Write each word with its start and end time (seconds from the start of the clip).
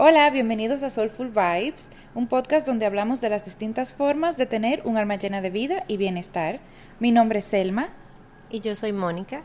Hola, 0.00 0.30
bienvenidos 0.30 0.84
a 0.84 0.90
Soulful 0.90 1.30
Vibes, 1.30 1.90
un 2.14 2.28
podcast 2.28 2.64
donde 2.68 2.86
hablamos 2.86 3.20
de 3.20 3.30
las 3.30 3.44
distintas 3.44 3.94
formas 3.94 4.36
de 4.36 4.46
tener 4.46 4.80
un 4.84 4.96
alma 4.96 5.16
llena 5.16 5.40
de 5.40 5.50
vida 5.50 5.82
y 5.88 5.96
bienestar. 5.96 6.60
Mi 7.00 7.10
nombre 7.10 7.40
es 7.40 7.46
Selma. 7.46 7.88
Y 8.48 8.60
yo 8.60 8.76
soy 8.76 8.92
Mónica. 8.92 9.42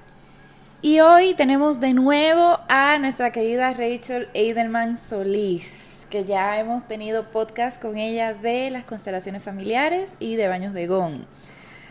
Y 0.83 0.99
hoy 0.99 1.33
tenemos 1.33 1.79
de 1.79 1.95
nuevo 1.95 2.59
a 2.69 2.99
nuestra 2.99 3.31
querida 3.31 3.73
Rachel 3.73 4.29
Eidelman 4.35 4.99
Solís, 4.99 6.05
que 6.11 6.23
ya 6.23 6.59
hemos 6.59 6.87
tenido 6.87 7.31
podcast 7.31 7.81
con 7.81 7.97
ella 7.97 8.35
de 8.35 8.69
las 8.69 8.83
constelaciones 8.83 9.41
familiares 9.41 10.13
y 10.19 10.35
de 10.35 10.49
baños 10.49 10.75
de 10.75 10.85
Gong. 10.85 11.21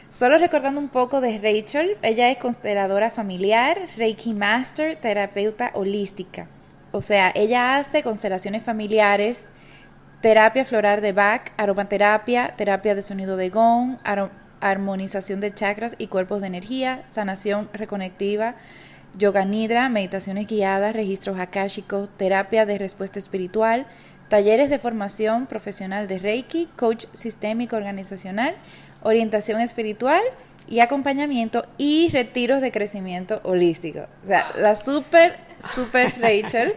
Solo 0.09 0.39
recordando 0.39 0.81
un 0.81 0.89
poco 0.89 1.21
de 1.21 1.41
Rachel, 1.41 1.97
ella 2.03 2.31
es 2.31 2.39
consteladora 2.39 3.11
familiar, 3.11 3.89
Reiki 3.97 4.35
Master, 4.35 4.95
terapeuta 4.95 5.73
holística. 5.75 6.47
O 6.93 7.01
sea, 7.01 7.33
ella 7.35 7.77
hace 7.77 8.03
constelaciones 8.03 8.63
familiares, 8.63 9.45
terapia 10.21 10.65
floral 10.65 11.01
de 11.01 11.13
Bach, 11.13 11.51
aromaterapia, 11.57 12.55
terapia 12.57 12.95
de 12.95 13.03
sonido 13.03 13.37
de 13.37 13.49
gong, 13.49 13.97
armonización 14.61 15.41
de 15.41 15.53
chakras 15.53 15.97
y 15.99 16.07
cuerpos 16.07 16.43
de 16.43 16.47
energía, 16.47 17.05
sanación 17.11 17.69
reconectiva, 17.73 18.55
yoga 19.19 19.45
nidra, 19.45 19.89
meditaciones 19.89 20.47
guiadas, 20.47 20.95
registros 20.95 21.39
akáshicos, 21.39 22.09
terapia 22.17 22.67
de 22.67 22.79
respuesta 22.79 23.19
espiritual, 23.19 23.87
talleres 24.29 24.71
de 24.71 24.79
formación 24.79 25.47
profesional 25.47 26.07
de 26.09 26.19
Reiki, 26.19 26.69
coach 26.77 27.07
sistémico 27.13 27.77
organizacional, 27.77 28.55
orientación 29.03 29.61
espiritual 29.61 30.23
y 30.69 30.81
acompañamiento 30.81 31.67
y 31.77 32.09
retiros 32.11 32.61
de 32.61 32.73
crecimiento 32.73 33.41
holístico. 33.45 34.07
O 34.23 34.27
sea, 34.27 34.53
la 34.57 34.77
super, 34.77 35.37
super 35.63 36.15
Rachel. 36.21 36.75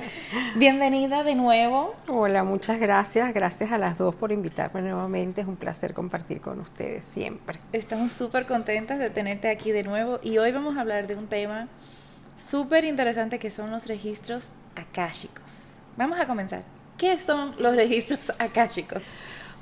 Bienvenida 0.56 1.24
de 1.24 1.36
nuevo. 1.36 1.96
Hola, 2.08 2.44
muchas 2.44 2.80
gracias. 2.80 3.34
Gracias 3.34 3.72
a 3.72 3.78
las 3.78 3.98
dos 3.98 4.16
por 4.16 4.32
invitarme 4.32 4.82
nuevamente. 4.82 5.42
Es 5.42 5.48
un 5.48 5.58
placer 5.58 5.94
compartir 5.94 6.42
con 6.42 6.60
ustedes 6.60 7.06
siempre. 7.06 7.60
Estamos 7.74 8.14
súper 8.14 8.46
contentas 8.46 9.00
de 9.00 9.10
tenerte 9.10 9.50
aquí 9.50 9.72
de 9.72 9.84
nuevo 9.84 10.20
y 10.22 10.38
hoy 10.38 10.52
vamos 10.52 10.78
a 10.78 10.82
hablar 10.82 11.08
de 11.08 11.16
un 11.16 11.28
tema 11.28 11.68
súper 12.38 12.86
interesante 12.86 13.40
que 13.40 13.52
son 13.52 13.72
los 13.72 13.88
registros 13.88 14.52
akáshicos. 14.76 15.74
Vamos 15.98 16.20
a 16.20 16.26
comenzar. 16.26 16.64
¿Qué 16.98 17.20
son 17.20 17.54
los 17.58 17.76
registros 17.76 18.32
akáshicos? 18.40 19.02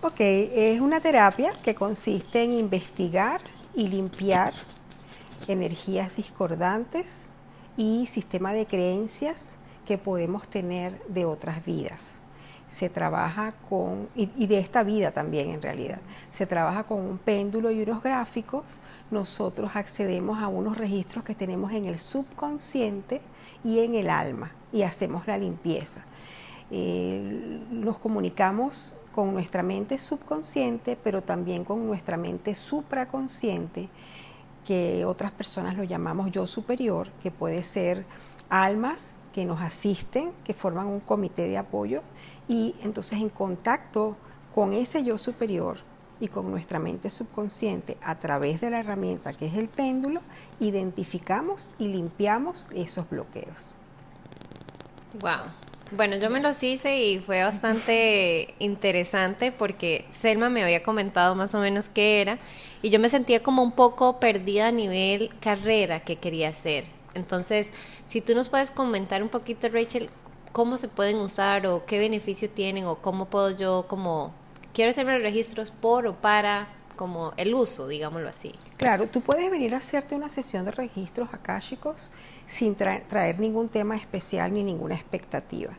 Ok, 0.02 0.20
es 0.20 0.82
una 0.82 1.00
terapia 1.00 1.50
que 1.64 1.74
consiste 1.74 2.44
en 2.44 2.52
investigar 2.52 3.42
y 3.74 3.88
limpiar 3.88 4.52
energías 5.48 6.16
discordantes 6.16 7.06
y 7.78 8.08
sistema 8.08 8.54
de 8.54 8.66
creencias 8.66 9.38
que 9.86 9.98
podemos 9.98 10.48
tener 10.48 11.02
de 11.08 11.26
otras 11.26 11.66
vidas. 11.66 12.02
Se 12.70 12.90
trabaja 12.90 13.52
con, 13.70 14.10
y, 14.16 14.48
de 14.48 14.58
esta 14.58 14.84
vida 14.84 15.12
también 15.12 15.52
en 15.52 15.62
realidad, 15.62 16.00
se 16.32 16.48
trabaja 16.48 16.86
con 16.86 17.02
un 17.02 17.18
péndulo 17.20 17.70
y 17.70 17.84
unos 17.84 18.02
gráficos. 18.02 18.80
Nosotros 19.12 19.76
accedemos 19.76 20.42
a 20.42 20.48
unos 20.48 20.78
registros 20.78 21.24
que 21.24 21.36
tenemos 21.36 21.72
en 21.72 21.86
el 21.86 22.00
subconsciente 22.00 23.22
y 23.64 23.80
en 23.80 23.94
el 23.94 24.10
alma 24.10 24.52
y 24.72 24.82
hacemos 24.82 25.28
la 25.28 25.38
limpieza. 25.38 26.04
Eh, 26.72 27.60
nos 27.70 28.00
comunicamos 28.00 28.96
con 29.14 29.32
nuestra 29.32 29.62
mente 29.62 30.00
subconsciente, 30.00 30.98
pero 31.02 31.22
también 31.22 31.64
con 31.64 31.86
nuestra 31.86 32.18
mente 32.18 32.56
supraconsciente, 32.56 33.88
que 34.66 35.06
otras 35.06 35.32
personas 35.32 35.76
lo 35.76 35.84
llamamos 35.84 36.32
yo 36.32 36.48
superior, 36.48 37.10
que 37.22 37.32
puede 37.32 37.64
ser 37.64 38.06
almas 38.50 39.14
que 39.34 39.46
nos 39.46 39.62
asisten, 39.62 40.32
que 40.44 40.54
forman 40.54 40.88
un 40.88 41.00
comité 41.00 41.48
de 41.48 41.58
apoyo, 41.58 42.02
y 42.48 42.76
entonces 42.82 43.20
en 43.20 43.30
contacto 43.30 44.16
con 44.54 44.74
ese 44.74 45.04
yo 45.04 45.18
superior 45.18 45.78
y 46.20 46.28
con 46.28 46.50
nuestra 46.52 46.80
mente 46.80 47.10
subconsciente 47.10 47.98
a 48.02 48.16
través 48.16 48.62
de 48.62 48.70
la 48.70 48.80
herramienta 48.80 49.34
que 49.34 49.48
es 49.48 49.56
el 49.56 49.68
péndulo, 49.68 50.22
identificamos 50.60 51.72
y 51.80 51.88
limpiamos 51.88 52.68
esos 52.74 53.10
bloqueos. 53.10 53.74
Wow. 55.20 55.52
Bueno, 55.96 56.16
yo 56.16 56.32
me 56.32 56.42
los 56.42 56.64
hice 56.64 57.04
y 57.04 57.20
fue 57.20 57.44
bastante 57.44 58.56
interesante 58.58 59.52
porque 59.52 60.06
Selma 60.10 60.50
me 60.50 60.64
había 60.64 60.82
comentado 60.82 61.36
más 61.36 61.54
o 61.54 61.60
menos 61.60 61.88
qué 61.88 62.20
era 62.20 62.40
y 62.82 62.90
yo 62.90 63.00
me 63.00 63.10
sentía 63.10 63.44
como 63.44 63.62
un 63.62 63.74
poco 63.74 64.20
perdida 64.20 64.70
a 64.70 64.72
nivel 64.72 65.30
carrera 65.40 66.00
que 66.00 66.16
quería 66.16 66.50
hacer. 66.50 66.86
Entonces, 67.14 67.70
si 68.08 68.22
tú 68.22 68.34
nos 68.34 68.50
puedes 68.50 68.72
comentar 68.72 69.22
un 69.22 69.30
poquito, 69.30 69.70
Rachel, 69.70 70.10
cómo 70.52 70.80
se 70.80 70.88
pueden 70.88 71.18
usar 71.18 71.68
o 71.68 71.86
qué 71.86 72.00
beneficio 72.00 72.50
tienen 72.50 72.88
o 72.88 72.96
cómo 72.96 73.26
puedo 73.26 73.52
yo 73.52 73.86
como 73.88 74.34
quiero 74.74 74.90
hacerme 74.90 75.14
los 75.14 75.22
registros 75.22 75.70
por 75.70 76.08
o 76.08 76.16
para 76.16 76.70
como 76.94 77.34
el 77.38 77.54
uso, 77.54 77.88
digámoslo 77.88 78.30
así. 78.30 78.54
Claro, 78.78 79.08
tú 79.08 79.22
puedes 79.22 79.50
venir 79.50 79.74
a 79.76 79.78
hacerte 79.78 80.16
una 80.16 80.30
sesión 80.30 80.66
de 80.66 80.72
registros 80.72 81.30
akáshicos 81.34 82.12
sin 82.48 82.76
traer 82.76 83.40
ningún 83.40 83.70
tema 83.70 83.96
especial 83.96 84.54
ni 84.54 84.64
ninguna 84.64 84.96
expectativa, 84.96 85.74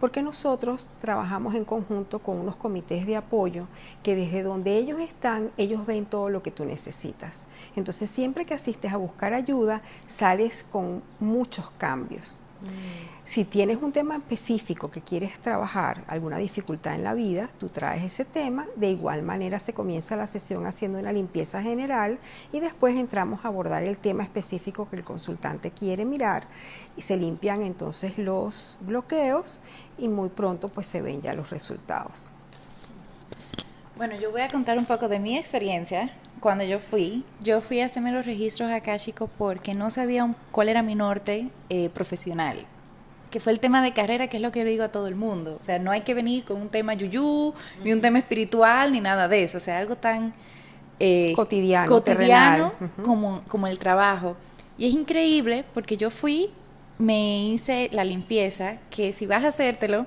porque 0.00 0.22
nosotros 0.22 0.88
trabajamos 1.00 1.54
en 1.54 1.64
conjunto 1.64 2.18
con 2.18 2.38
unos 2.38 2.56
comités 2.56 3.06
de 3.06 3.16
apoyo 3.16 3.66
que 4.02 4.16
desde 4.16 4.42
donde 4.42 4.76
ellos 4.76 5.00
están, 5.00 5.50
ellos 5.56 5.86
ven 5.86 6.06
todo 6.06 6.28
lo 6.28 6.42
que 6.42 6.50
tú 6.50 6.64
necesitas. 6.64 7.44
Entonces, 7.76 8.10
siempre 8.10 8.44
que 8.44 8.54
asistes 8.54 8.92
a 8.92 8.96
buscar 8.96 9.34
ayuda, 9.34 9.82
sales 10.06 10.64
con 10.70 11.02
muchos 11.20 11.70
cambios. 11.78 12.40
Mm. 12.60 13.17
Si 13.28 13.44
tienes 13.44 13.76
un 13.82 13.92
tema 13.92 14.16
específico 14.16 14.90
que 14.90 15.02
quieres 15.02 15.38
trabajar, 15.38 16.02
alguna 16.06 16.38
dificultad 16.38 16.94
en 16.94 17.04
la 17.04 17.12
vida, 17.12 17.50
tú 17.58 17.68
traes 17.68 18.02
ese 18.02 18.24
tema, 18.24 18.66
de 18.74 18.88
igual 18.88 19.22
manera 19.22 19.60
se 19.60 19.74
comienza 19.74 20.16
la 20.16 20.26
sesión 20.26 20.64
haciendo 20.64 20.98
una 20.98 21.12
limpieza 21.12 21.60
general 21.60 22.18
y 22.52 22.60
después 22.60 22.96
entramos 22.96 23.44
a 23.44 23.48
abordar 23.48 23.82
el 23.84 23.98
tema 23.98 24.22
específico 24.22 24.88
que 24.88 24.96
el 24.96 25.04
consultante 25.04 25.72
quiere 25.72 26.06
mirar 26.06 26.48
y 26.96 27.02
se 27.02 27.18
limpian 27.18 27.60
entonces 27.60 28.16
los 28.16 28.78
bloqueos 28.80 29.60
y 29.98 30.08
muy 30.08 30.30
pronto 30.30 30.70
pues 30.70 30.86
se 30.86 31.02
ven 31.02 31.20
ya 31.20 31.34
los 31.34 31.50
resultados. 31.50 32.30
Bueno, 33.98 34.18
yo 34.18 34.30
voy 34.30 34.40
a 34.40 34.48
contar 34.48 34.78
un 34.78 34.86
poco 34.86 35.06
de 35.06 35.18
mi 35.18 35.36
experiencia 35.36 36.14
cuando 36.40 36.64
yo 36.64 36.78
fui, 36.78 37.24
yo 37.40 37.60
fui 37.60 37.82
a 37.82 37.86
hacerme 37.86 38.10
los 38.10 38.24
registros 38.24 38.72
akáshicos 38.72 39.28
porque 39.36 39.74
no 39.74 39.90
sabía 39.90 40.30
cuál 40.50 40.70
era 40.70 40.82
mi 40.82 40.94
norte 40.94 41.50
eh, 41.68 41.90
profesional, 41.90 42.64
que 43.30 43.40
fue 43.40 43.52
el 43.52 43.60
tema 43.60 43.82
de 43.82 43.92
carrera, 43.92 44.28
que 44.28 44.38
es 44.38 44.42
lo 44.42 44.52
que 44.52 44.64
le 44.64 44.70
digo 44.70 44.84
a 44.84 44.88
todo 44.88 45.06
el 45.06 45.14
mundo. 45.14 45.58
O 45.60 45.64
sea, 45.64 45.78
no 45.78 45.90
hay 45.90 46.02
que 46.02 46.14
venir 46.14 46.44
con 46.44 46.60
un 46.60 46.68
tema 46.68 46.94
yuyú, 46.94 47.54
ni 47.84 47.92
un 47.92 48.00
tema 48.00 48.18
espiritual, 48.18 48.92
ni 48.92 49.00
nada 49.00 49.28
de 49.28 49.44
eso. 49.44 49.58
O 49.58 49.60
sea, 49.60 49.78
algo 49.78 49.96
tan 49.96 50.32
eh, 50.98 51.32
cotidiano, 51.36 51.86
cotidiano 51.88 52.72
como, 53.04 53.42
como 53.48 53.66
el 53.66 53.78
trabajo. 53.78 54.36
Y 54.76 54.86
es 54.86 54.94
increíble 54.94 55.64
porque 55.74 55.96
yo 55.96 56.10
fui, 56.10 56.50
me 56.98 57.46
hice 57.46 57.90
la 57.92 58.04
limpieza, 58.04 58.78
que 58.90 59.12
si 59.12 59.26
vas 59.26 59.44
a 59.44 59.48
hacértelo, 59.48 60.06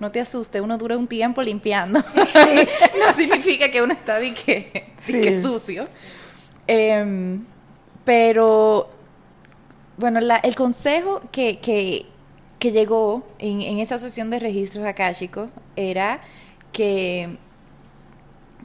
no 0.00 0.12
te 0.12 0.20
asuste, 0.20 0.60
uno 0.60 0.78
dura 0.78 0.96
un 0.96 1.08
tiempo 1.08 1.42
limpiando. 1.42 2.00
no 3.00 3.14
significa 3.14 3.70
que 3.70 3.82
uno 3.82 3.92
está 3.92 4.18
de 4.18 4.34
que, 4.34 5.42
sucio. 5.42 5.86
Em, 6.66 7.44
pero, 8.04 8.90
bueno, 9.96 10.20
el 10.20 10.54
consejo 10.54 11.22
que, 11.32 11.58
que, 11.58 12.06
que 12.58 12.72
llegó 12.72 13.24
en, 13.38 13.62
en, 13.62 13.78
esa 13.78 13.98
sesión 13.98 14.30
de 14.30 14.38
registros 14.38 14.84
akáshicos 14.86 15.48
era 15.76 16.20
que, 16.72 17.36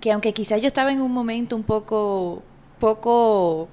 que 0.02 0.12
aunque 0.12 0.34
quizás 0.34 0.62
yo 0.62 0.68
estaba 0.68 0.92
en 0.92 1.02
un 1.02 1.12
momento 1.12 1.56
un 1.56 1.64
poco, 1.64 2.42
poco 2.80 3.68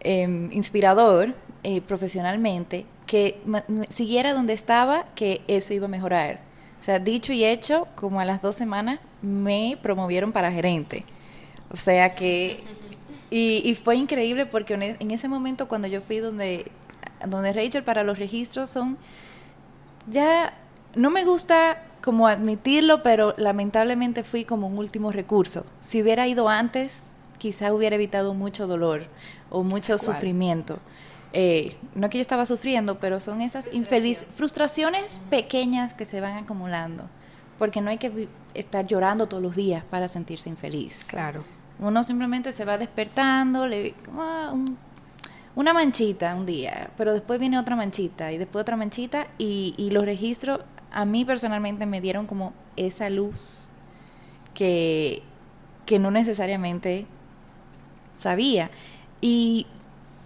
em, 0.00 0.50
inspirador 0.52 1.34
eh, 1.64 1.80
profesionalmente, 1.80 2.86
que 3.06 3.40
siguiera 3.88 4.32
donde 4.34 4.52
estaba, 4.52 5.06
que 5.14 5.42
eso 5.48 5.74
iba 5.74 5.86
a 5.86 5.88
mejorar 5.88 6.48
o 6.80 6.84
sea, 6.84 6.98
dicho 6.98 7.32
y 7.32 7.44
hecho, 7.44 7.88
como 7.96 8.20
a 8.20 8.24
las 8.24 8.40
dos 8.40 8.54
semanas 8.54 9.00
me 9.20 9.78
promovieron 9.82 10.32
para 10.32 10.52
gerente. 10.52 11.04
O 11.70 11.76
sea 11.76 12.14
que, 12.14 12.60
y, 13.30 13.74
fue 13.74 13.96
increíble 13.96 14.46
porque 14.46 14.74
en 14.74 15.10
ese 15.10 15.28
momento 15.28 15.68
cuando 15.68 15.88
yo 15.88 16.00
fui 16.00 16.18
donde, 16.18 16.70
donde 17.26 17.52
Rachel 17.52 17.82
para 17.82 18.04
los 18.04 18.18
registros 18.18 18.70
son, 18.70 18.96
ya 20.10 20.54
no 20.94 21.10
me 21.10 21.24
gusta 21.24 21.82
como 22.02 22.26
admitirlo, 22.26 23.02
pero 23.02 23.34
lamentablemente 23.36 24.24
fui 24.24 24.44
como 24.44 24.66
un 24.66 24.78
último 24.78 25.12
recurso. 25.12 25.66
Si 25.80 26.00
hubiera 26.00 26.26
ido 26.26 26.48
antes, 26.48 27.02
quizá 27.38 27.72
hubiera 27.72 27.96
evitado 27.96 28.34
mucho 28.34 28.66
dolor 28.66 29.02
o 29.50 29.62
mucho 29.62 29.98
sufrimiento. 29.98 30.78
Eh, 31.32 31.76
no 31.94 32.08
que 32.08 32.18
yo 32.18 32.22
estaba 32.22 32.46
sufriendo, 32.46 32.98
pero 32.98 33.20
son 33.20 33.42
esas 33.42 33.72
infeliz 33.74 34.24
frustraciones 34.30 35.20
pequeñas 35.28 35.92
que 35.92 36.04
se 36.04 36.20
van 36.20 36.38
acumulando, 36.38 37.04
porque 37.58 37.80
no 37.80 37.90
hay 37.90 37.98
que 37.98 38.28
estar 38.54 38.86
llorando 38.86 39.26
todos 39.26 39.42
los 39.42 39.54
días 39.54 39.84
para 39.84 40.08
sentirse 40.08 40.48
infeliz. 40.48 41.04
Claro. 41.04 41.44
Uno 41.80 42.02
simplemente 42.02 42.52
se 42.52 42.64
va 42.64 42.78
despertando, 42.78 43.66
le 43.66 43.94
ah, 44.18 44.54
una 45.58 45.72
manchita 45.72 46.36
un 46.36 46.46
día, 46.46 46.90
pero 46.96 47.12
después 47.12 47.40
viene 47.40 47.58
otra 47.58 47.74
manchita 47.74 48.30
y 48.30 48.38
después 48.38 48.62
otra 48.62 48.76
manchita 48.76 49.26
y, 49.38 49.90
los 49.90 50.04
registros 50.04 50.60
a 50.92 51.04
mí 51.04 51.24
personalmente 51.24 51.84
me 51.84 52.00
dieron 52.00 52.28
como 52.28 52.52
esa 52.76 53.10
luz 53.10 53.66
que, 54.54 55.24
que 55.84 55.98
no 55.98 56.12
necesariamente 56.12 57.06
sabía. 58.20 58.70
Y, 59.20 59.66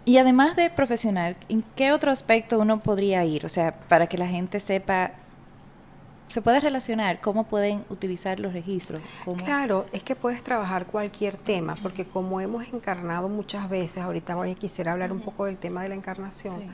y 0.04 0.18
además 0.18 0.54
de 0.54 0.68
profesional, 0.68 1.36
¿en 1.48 1.64
qué 1.76 1.92
otro 1.92 2.10
aspecto 2.10 2.58
uno 2.58 2.80
podría 2.80 3.24
ir? 3.24 3.46
O 3.46 3.48
sea, 3.48 3.72
para 3.88 4.08
que 4.08 4.18
la 4.18 4.28
gente 4.28 4.60
sepa 4.60 5.12
¿Se 6.28 6.40
puede 6.40 6.60
relacionar? 6.60 7.20
¿Cómo 7.20 7.44
pueden 7.44 7.84
utilizar 7.90 8.40
los 8.40 8.54
registros? 8.54 9.02
Claro, 9.44 9.86
es 9.92 10.02
que 10.02 10.16
puedes 10.16 10.42
trabajar 10.42 10.86
cualquier 10.86 11.36
tema, 11.36 11.76
porque 11.82 12.06
como 12.06 12.40
hemos 12.40 12.66
encarnado 12.72 13.28
muchas 13.28 13.68
veces, 13.68 14.02
ahorita 14.02 14.34
voy 14.34 14.52
a 14.52 14.54
quisiera 14.54 14.92
hablar 14.92 15.12
un 15.12 15.20
poco 15.20 15.44
del 15.44 15.58
tema 15.58 15.82
de 15.82 15.90
la 15.90 15.94
encarnación. 15.94 16.70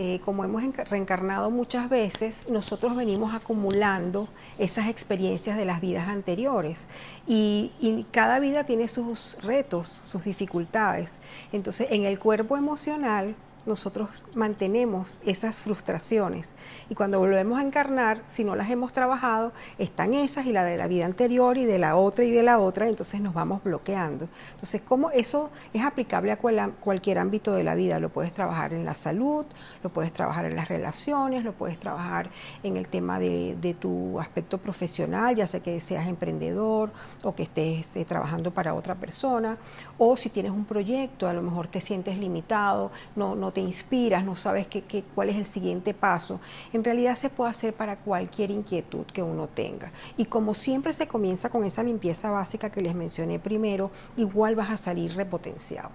Eh, 0.00 0.20
como 0.24 0.44
hemos 0.44 0.62
reencarnado 0.88 1.50
muchas 1.50 1.90
veces, 1.90 2.48
nosotros 2.48 2.94
venimos 2.94 3.34
acumulando 3.34 4.28
esas 4.56 4.86
experiencias 4.86 5.56
de 5.56 5.64
las 5.64 5.80
vidas 5.80 6.06
anteriores 6.06 6.78
y, 7.26 7.72
y, 7.80 8.04
cada 8.12 8.38
vida 8.38 8.62
tiene 8.62 8.86
sus 8.86 9.36
retos, 9.42 9.88
sus 9.88 10.22
dificultades. 10.22 11.10
Entonces, 11.52 11.88
en 11.90 12.04
el 12.04 12.20
cuerpo 12.20 12.56
emocional 12.56 13.34
nosotros 13.66 14.24
mantenemos 14.34 15.20
esas 15.24 15.58
frustraciones 15.60 16.48
y 16.88 16.94
cuando 16.94 17.18
volvemos 17.18 17.58
a 17.58 17.62
encarnar, 17.62 18.22
si 18.30 18.44
no 18.44 18.56
las 18.56 18.70
hemos 18.70 18.92
trabajado, 18.92 19.52
están 19.78 20.14
esas 20.14 20.46
y 20.46 20.52
la 20.52 20.64
de 20.64 20.76
la 20.76 20.86
vida 20.86 21.04
anterior 21.04 21.56
y 21.56 21.64
de 21.64 21.78
la 21.78 21.96
otra 21.96 22.24
y 22.24 22.30
de 22.30 22.42
la 22.42 22.58
otra, 22.58 22.88
entonces 22.88 23.20
nos 23.20 23.34
vamos 23.34 23.62
bloqueando. 23.62 24.28
Entonces, 24.52 24.82
¿cómo 24.82 25.10
eso 25.10 25.50
es 25.72 25.82
aplicable 25.82 26.32
a 26.32 26.38
cualquier 26.38 27.18
ámbito 27.18 27.52
de 27.52 27.64
la 27.64 27.74
vida? 27.74 27.98
Lo 27.98 28.08
puedes 28.08 28.32
trabajar 28.32 28.72
en 28.72 28.84
la 28.84 28.94
salud, 28.94 29.44
lo 29.82 29.90
puedes 29.90 30.12
trabajar 30.12 30.46
en 30.46 30.56
las 30.56 30.68
relaciones, 30.68 31.44
lo 31.44 31.52
puedes 31.52 31.78
trabajar 31.78 32.30
en 32.62 32.76
el 32.76 32.88
tema 32.88 33.18
de, 33.18 33.76
tu 33.78 34.18
aspecto 34.18 34.58
profesional, 34.58 35.34
ya 35.36 35.46
sea 35.46 35.60
que 35.60 35.80
seas 35.80 36.08
emprendedor 36.08 36.90
o 37.22 37.34
que 37.34 37.42
estés 37.44 37.86
eh, 37.94 38.04
trabajando 38.04 38.50
para 38.50 38.74
otra 38.74 38.94
persona, 38.94 39.58
o 39.98 40.16
si 40.16 40.30
tienes 40.30 40.52
un 40.52 40.64
proyecto, 40.64 41.28
a 41.28 41.34
lo 41.34 41.42
mejor 41.42 41.68
te 41.68 41.80
sientes 41.80 42.16
limitado, 42.16 42.90
no, 43.14 43.34
no 43.34 43.52
te 43.52 43.57
inspiras, 43.60 44.24
no 44.24 44.36
sabes 44.36 44.66
qué, 44.66 44.82
cuál 45.14 45.30
es 45.30 45.36
el 45.36 45.46
siguiente 45.46 45.94
paso. 45.94 46.40
En 46.72 46.84
realidad 46.84 47.16
se 47.16 47.30
puede 47.30 47.50
hacer 47.50 47.74
para 47.74 47.96
cualquier 47.96 48.50
inquietud 48.50 49.06
que 49.06 49.22
uno 49.22 49.48
tenga. 49.48 49.90
Y 50.16 50.26
como 50.26 50.54
siempre 50.54 50.92
se 50.92 51.08
comienza 51.08 51.50
con 51.50 51.64
esa 51.64 51.82
limpieza 51.82 52.30
básica 52.30 52.70
que 52.70 52.82
les 52.82 52.94
mencioné 52.94 53.38
primero, 53.38 53.90
igual 54.16 54.54
vas 54.54 54.70
a 54.70 54.76
salir 54.76 55.14
repotenciado. 55.14 55.90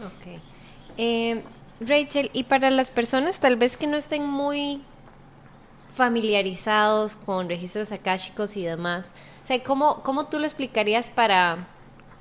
Ok. 0.00 0.40
Eh, 0.98 1.42
Rachel, 1.80 2.30
y 2.32 2.44
para 2.44 2.70
las 2.70 2.90
personas 2.90 3.40
tal 3.40 3.56
vez 3.56 3.76
que 3.76 3.86
no 3.86 3.96
estén 3.96 4.26
muy 4.26 4.82
familiarizados 5.88 7.16
con 7.16 7.48
registros 7.48 7.92
akáshicos 7.92 8.56
y 8.56 8.64
demás, 8.64 9.14
o 9.42 9.46
sea, 9.46 9.62
¿cómo, 9.62 10.02
cómo 10.02 10.26
tú 10.26 10.38
lo 10.38 10.44
explicarías 10.44 11.10
para 11.10 11.68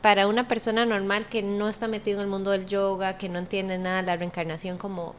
para 0.02 0.28
una 0.28 0.48
persona 0.48 0.86
normal 0.86 1.28
que 1.28 1.44
no 1.44 1.70
está 1.70 1.88
metido 1.88 2.20
en 2.20 2.24
el 2.26 2.30
mundo 2.30 2.52
del 2.52 2.66
yoga, 2.66 3.18
que 3.18 3.30
no 3.30 3.40
entiende 3.40 3.78
nada 3.78 3.98
de 3.98 4.04
la 4.04 4.18
reencarnación, 4.18 4.78
como 4.78 5.16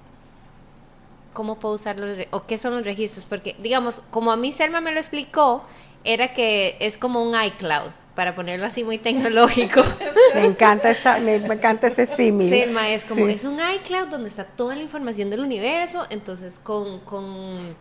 cómo 1.33 1.59
puedo 1.59 1.75
usar 1.75 1.99
los 1.99 2.27
o 2.31 2.47
qué 2.47 2.59
son 2.59 2.75
los 2.75 2.85
registros, 2.85 3.25
porque 3.25 3.57
digamos, 3.61 4.03
como 4.11 4.33
a 4.33 4.37
mí 4.37 4.53
Selma 4.53 4.81
me 4.81 4.93
lo 4.93 4.99
explicó, 4.99 5.65
era 6.05 6.35
que 6.35 6.77
es 6.81 6.99
como 6.99 7.23
un 7.23 7.41
iCloud, 7.41 7.91
para 8.15 8.35
ponerlo 8.35 8.67
así 8.67 8.85
muy 8.85 8.99
tecnológico. 8.99 9.83
me 10.35 10.45
encanta 10.45 10.91
esa, 10.91 11.19
me, 11.19 11.37
encanta 11.37 11.87
ese 11.87 12.07
símil. 12.07 12.51
Selma 12.51 12.89
es 12.91 13.05
como 13.05 13.27
es 13.29 13.45
un 13.45 13.59
iCloud 13.59 14.09
donde 14.09 14.29
está 14.29 14.45
toda 14.45 14.75
la 14.75 14.83
información 14.83 15.31
del 15.31 15.41
universo, 15.41 16.07
entonces 16.11 16.59
con, 16.59 17.01
con 17.01 17.77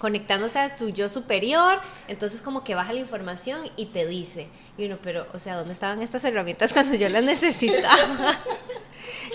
conectándose 0.00 0.58
a 0.58 0.74
tu 0.74 0.88
yo 0.88 1.08
superior, 1.08 1.78
entonces 2.08 2.40
como 2.40 2.64
que 2.64 2.74
baja 2.74 2.92
la 2.92 3.00
información 3.00 3.60
y 3.76 3.86
te 3.86 4.06
dice, 4.06 4.48
y 4.76 4.86
uno, 4.86 4.98
pero, 5.00 5.26
o 5.32 5.38
sea, 5.38 5.56
¿dónde 5.56 5.74
estaban 5.74 6.02
estas 6.02 6.24
herramientas 6.24 6.72
cuando 6.72 6.94
yo 6.94 7.08
las 7.08 7.22
necesitaba? 7.22 8.36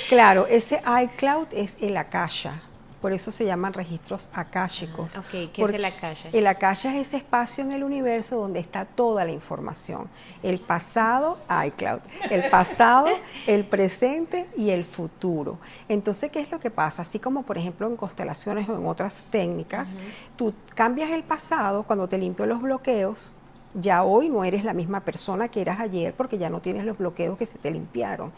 claro, 0.09 0.47
ese 0.47 0.81
iCloud 1.03 1.47
es 1.51 1.77
el 1.79 1.95
Akasha, 1.95 2.62
por 3.05 3.13
eso 3.13 3.29
se 3.29 3.45
llaman 3.45 3.71
registros 3.71 4.29
akáshicos. 4.33 5.15
Ok, 5.15 5.51
¿qué 5.53 5.61
es 5.61 5.69
el 5.69 5.85
akasha? 5.85 6.29
El 6.33 6.47
akasha 6.47 6.89
es 6.95 7.05
ese 7.05 7.17
espacio 7.17 7.63
en 7.63 7.71
el 7.71 7.83
universo 7.83 8.35
donde 8.35 8.59
está 8.59 8.85
toda 8.85 9.23
la 9.23 9.31
información. 9.31 10.09
El 10.41 10.57
pasado, 10.57 11.37
iCloud, 11.67 11.99
el 12.31 12.49
pasado, 12.49 13.05
el 13.45 13.63
presente 13.63 14.47
y 14.57 14.71
el 14.71 14.85
futuro. 14.85 15.59
Entonces, 15.87 16.31
¿qué 16.31 16.39
es 16.39 16.49
lo 16.49 16.59
que 16.59 16.71
pasa? 16.71 17.03
Así 17.03 17.19
como, 17.19 17.43
por 17.43 17.59
ejemplo, 17.59 17.85
en 17.85 17.95
constelaciones 17.95 18.67
o 18.69 18.75
en 18.75 18.87
otras 18.87 19.13
técnicas, 19.29 19.87
tú 20.35 20.55
cambias 20.73 21.11
el 21.11 21.21
pasado 21.21 21.83
cuando 21.83 22.07
te 22.07 22.17
limpio 22.17 22.47
los 22.47 22.59
bloqueos, 22.59 23.35
ya 23.75 24.04
hoy 24.04 24.30
no 24.30 24.44
eres 24.44 24.63
la 24.63 24.74
misma 24.74 25.01
persona 25.01 25.50
que 25.50 25.62
eras 25.62 25.80
ayer 25.80 26.13
porque 26.16 26.38
ya 26.38 26.50
no 26.50 26.62
tienes 26.62 26.86
los 26.86 26.98
bloqueos 26.98 27.38
que 27.38 27.45
se 27.45 27.57
te 27.57 27.72
limpiaron. 27.72 28.31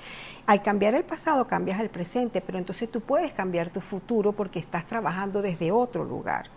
Al 0.46 0.62
cambiar 0.62 0.96
el 0.96 1.04
pasado 1.04 1.46
cambias 1.48 1.80
el 1.80 1.90
presente, 1.90 2.42
pero 2.42 2.58
entonces 2.58 2.92
tú 2.92 3.02
puedes 3.02 3.34
cambiar 3.34 3.70
tu 3.70 3.82
futuro 3.82 4.34
porque 4.34 4.60
estás 4.60 4.86
trabajando 4.88 5.42
desde 5.42 5.72
otro 5.72 6.04
lugar. 6.04 6.48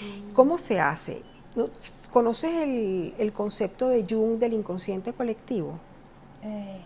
Mm. 0.00 0.32
¿Cómo 0.32 0.58
se 0.58 0.80
hace? 0.80 1.22
¿Conoces 2.10 2.50
el, 3.18 3.32
concepto 3.32 3.88
de 3.88 4.04
Jung 4.08 4.38
del 4.38 4.52
inconsciente 4.52 5.12
colectivo? 5.12 5.78
Eh, 6.42 6.80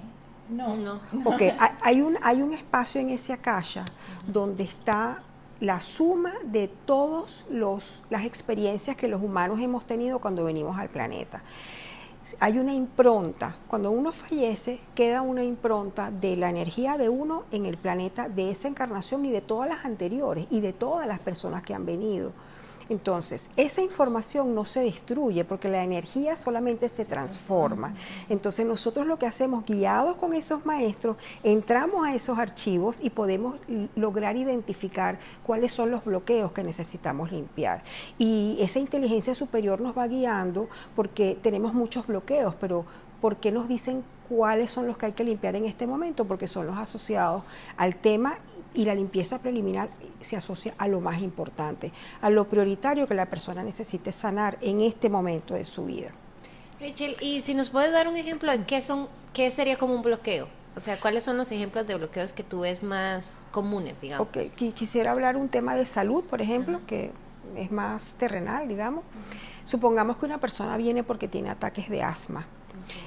no. 0.51 0.77
no. 0.77 1.01
Ok, 1.25 1.43
hay 1.81 2.01
un, 2.01 2.19
hay 2.23 2.43
un 2.43 2.53
espacio 2.53 3.01
en 3.01 3.11
ese 3.11 3.33
akasha 3.33 3.85
donde 4.27 4.65
está 4.65 5.19
la 5.61 5.81
suma 5.81 6.35
de 6.45 6.69
todas 6.69 7.45
las 8.11 8.25
experiencias 8.25 8.97
que 8.97 9.09
los 9.09 9.23
humanos 9.23 9.61
hemos 9.61 9.87
tenido 9.87 10.21
cuando 10.21 10.45
venimos 10.45 10.79
al 10.79 10.89
planeta. 10.89 11.43
Hay 12.41 12.59
una 12.59 12.75
impronta, 12.75 13.57
cuando 13.69 13.91
uno 13.91 14.13
fallece 14.13 14.81
queda 14.95 15.23
una 15.23 15.43
impronta 15.43 16.11
de 16.11 16.37
la 16.37 16.51
energía 16.51 16.99
de 16.99 17.09
uno 17.09 17.45
en 17.51 17.65
el 17.65 17.79
planeta 17.79 18.29
de 18.29 18.51
esa 18.51 18.69
encarnación 18.69 19.25
y 19.25 19.31
de 19.31 19.41
todas 19.41 19.69
las 19.69 19.85
anteriores 19.85 20.47
y 20.51 20.61
de 20.61 20.75
todas 20.75 21.07
las 21.07 21.21
personas 21.21 21.63
que 21.63 21.75
han 21.75 21.87
venido. 21.87 22.33
Entonces, 22.89 23.51
esa 23.57 23.83
información 23.83 24.55
no 24.55 24.65
se 24.65 24.81
destruye 24.81 25.45
porque 25.45 25.69
la 25.69 25.85
energía 25.85 26.37
solamente 26.37 26.89
se 26.89 27.05
transforma. 27.05 27.95
Entonces, 28.29 28.67
nosotros 28.67 29.07
lo 29.07 29.19
que 29.19 29.27
hacemos, 29.27 29.65
guiados 29.65 30.17
con 30.17 30.33
esos 30.33 30.65
maestros, 30.65 31.17
entramos 31.43 32.07
a 32.07 32.15
esos 32.15 32.39
archivos 32.39 32.99
y 33.03 33.11
podemos 33.11 33.57
lograr 33.95 34.37
identificar 34.37 35.19
cuáles 35.47 35.73
son 35.73 35.91
los 35.91 36.05
bloqueos 36.05 36.53
que 36.53 36.63
necesitamos 36.63 37.31
limpiar. 37.31 37.83
Y 38.19 38.57
esa 38.61 38.79
inteligencia 38.79 39.35
superior 39.35 39.81
nos 39.81 39.97
va 39.97 40.07
guiando 40.07 40.69
porque 40.97 41.39
tenemos 41.43 41.75
muchos 41.75 42.07
bloqueos, 42.07 42.55
pero 42.61 42.85
¿por 43.21 43.37
qué 43.37 43.53
nos 43.53 43.69
dicen 43.69 44.03
cuáles 44.29 44.71
son 44.71 44.87
los 44.87 44.97
que 44.97 45.07
hay 45.07 45.13
que 45.13 45.25
limpiar 45.25 45.57
en 45.57 45.65
este 45.65 45.87
momento? 45.87 46.25
Porque 46.25 46.47
son 46.47 46.67
los 46.67 46.79
asociados 46.79 47.43
al 47.77 47.97
tema 47.97 48.39
y 48.79 48.85
la 48.85 48.95
limpieza 48.95 49.41
preliminar 49.41 49.89
se 50.21 50.37
asocia 50.37 50.73
a 50.79 50.87
lo 50.87 51.01
más 51.01 51.21
importante, 51.21 51.91
a 52.21 52.31
lo 52.31 52.49
prioritario 52.49 53.09
que 53.09 53.15
la 53.15 53.27
persona 53.27 53.65
necesite 53.65 54.13
sanar 54.13 54.57
en 54.61 54.81
este 54.83 55.11
momento 55.11 55.55
de 55.55 55.65
su 55.65 55.85
vida. 55.85 56.13
Rachel, 56.81 57.17
y 57.21 57.41
si 57.41 57.55
nos 57.55 57.71
puedes 57.71 57.91
dar 57.91 58.07
un 58.07 58.17
ejemplo 58.17 58.57
de 58.57 58.65
qué 58.65 58.81
son, 58.81 59.09
qué 59.33 59.51
sería 59.51 59.77
como 59.79 59.95
un 59.95 60.03
bloqueo. 60.03 60.47
O 60.77 60.81
sea, 60.81 61.01
¿cuáles 61.01 61.25
son 61.25 61.37
los 61.37 61.51
ejemplos 61.51 61.89
de 61.89 61.97
bloqueos 61.97 62.33
que 62.33 62.45
tú 62.45 62.61
ves 62.61 62.85
más 62.85 63.49
comunes, 63.51 64.01
digamos? 64.01 64.29
Ok, 64.29 64.55
quisiera 64.75 65.11
hablar 65.11 65.37
un 65.37 65.49
tema 65.49 65.75
de 65.75 65.85
salud, 65.85 66.23
por 66.23 66.41
ejemplo, 66.41 66.81
que 66.87 67.11
es 67.57 67.73
más 67.73 68.05
terrenal, 68.17 68.69
digamos. 68.69 69.03
Supongamos 69.65 70.19
que 70.19 70.27
una 70.27 70.39
persona 70.39 70.77
viene 70.77 71.03
porque 71.03 71.27
tiene 71.27 71.51
ataques 71.51 71.89
de 71.89 72.05
asma 72.05 72.47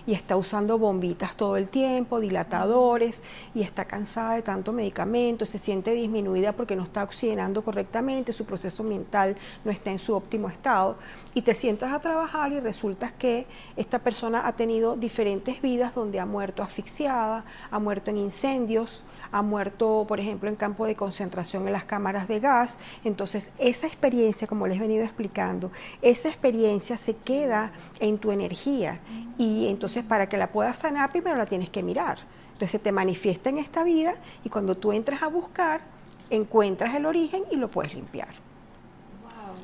y 0.06 0.14
está 0.14 0.36
usando 0.36 0.78
bombitas 0.78 1.36
todo 1.36 1.58
el 1.58 1.70
tiempo, 1.70 2.20
dilatadores, 2.20 3.20
y 3.54 3.62
está 3.62 3.86
cansada 3.86 4.36
de 4.36 4.42
tanto 4.42 4.74
medicamento, 4.74 5.46
se 5.46 5.60
siente 5.60 5.92
disminuida 5.92 6.54
porque 6.54 6.76
no 6.76 6.84
está 6.84 7.04
oxigenando 7.04 7.64
correctamente, 7.64 8.34
su 8.34 8.46
proceso 8.46 8.84
mental 8.84 9.36
no 9.64 9.72
está 9.72 9.92
en 9.92 10.00
su 10.00 10.14
óptimo 10.14 10.50
estado, 10.50 10.98
y 11.34 11.42
te 11.44 11.56
sientas 11.56 11.94
a 11.94 12.00
trabajar 12.00 12.52
y 12.52 12.60
resulta 12.60 13.12
que 13.12 13.48
esta 13.76 14.00
persona 14.00 14.46
ha 14.46 14.54
tenido 14.54 14.98
diferentes 14.98 15.62
vidas 15.62 15.96
donde 15.96 16.20
ha 16.20 16.26
muerto 16.26 16.62
asfixiada, 16.62 17.46
ha 17.70 17.80
muerto 17.80 18.12
en 18.12 18.18
incendios, 18.18 19.04
ha 19.32 19.42
muerto, 19.42 20.06
por 20.08 20.20
ejemplo, 20.20 20.50
en 20.50 20.56
campo 20.56 20.86
de 20.86 20.96
concentración 20.96 21.66
en 21.68 21.74
las 21.74 21.86
cámaras 21.86 22.28
de 22.28 22.40
gas. 22.40 22.76
Entonces, 23.04 23.52
esa 23.58 23.88
experiencia, 23.88 24.48
como 24.48 24.68
les 24.68 24.78
he 24.78 24.82
venido 24.82 25.04
explicando, 25.04 25.72
esa 26.02 26.28
experiencia 26.28 26.98
se 26.98 27.16
queda 27.16 27.72
en 28.00 28.18
tu 28.18 28.32
energía 28.32 29.00
y 29.38 29.68
entonces 29.68 30.04
para 30.04 30.28
que 30.28 30.38
la 30.38 30.52
puedas 30.52 30.80
sanar, 30.80 31.12
primero 31.12 31.38
la 31.38 31.46
tienes 31.46 31.70
que 31.70 31.82
mirar. 31.82 32.20
Entonces, 32.54 32.72
se 32.72 32.80
te 32.80 32.92
manifiesta 32.92 33.50
en 33.50 33.58
esta 33.58 33.84
vida 33.84 34.16
y 34.44 34.50
cuando 34.50 34.76
tú 34.76 34.92
entras 34.92 35.24
a 35.24 35.28
buscar, 35.28 35.82
encuentras 36.30 36.94
el 36.94 37.06
origen 37.06 37.44
y 37.52 37.56
lo 37.56 37.70
puedes 37.70 37.94
limpiar. 37.94 38.30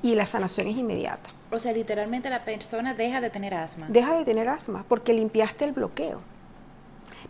Y 0.02 0.16
la 0.16 0.26
sanación 0.26 0.68
es 0.68 0.78
inmediata. 0.78 1.37
O 1.52 1.60
sea, 1.60 1.72
literalmente 1.72 2.30
la 2.30 2.44
persona 2.44 2.94
deja 2.94 3.22
de 3.22 3.30
tener 3.30 3.54
asma. 3.54 3.88
Deja 3.90 4.18
de 4.18 4.26
tener 4.26 4.50
asma 4.50 4.86
porque 4.88 5.14
limpiaste 5.14 5.66
el 5.66 5.72
bloqueo. 5.72 6.22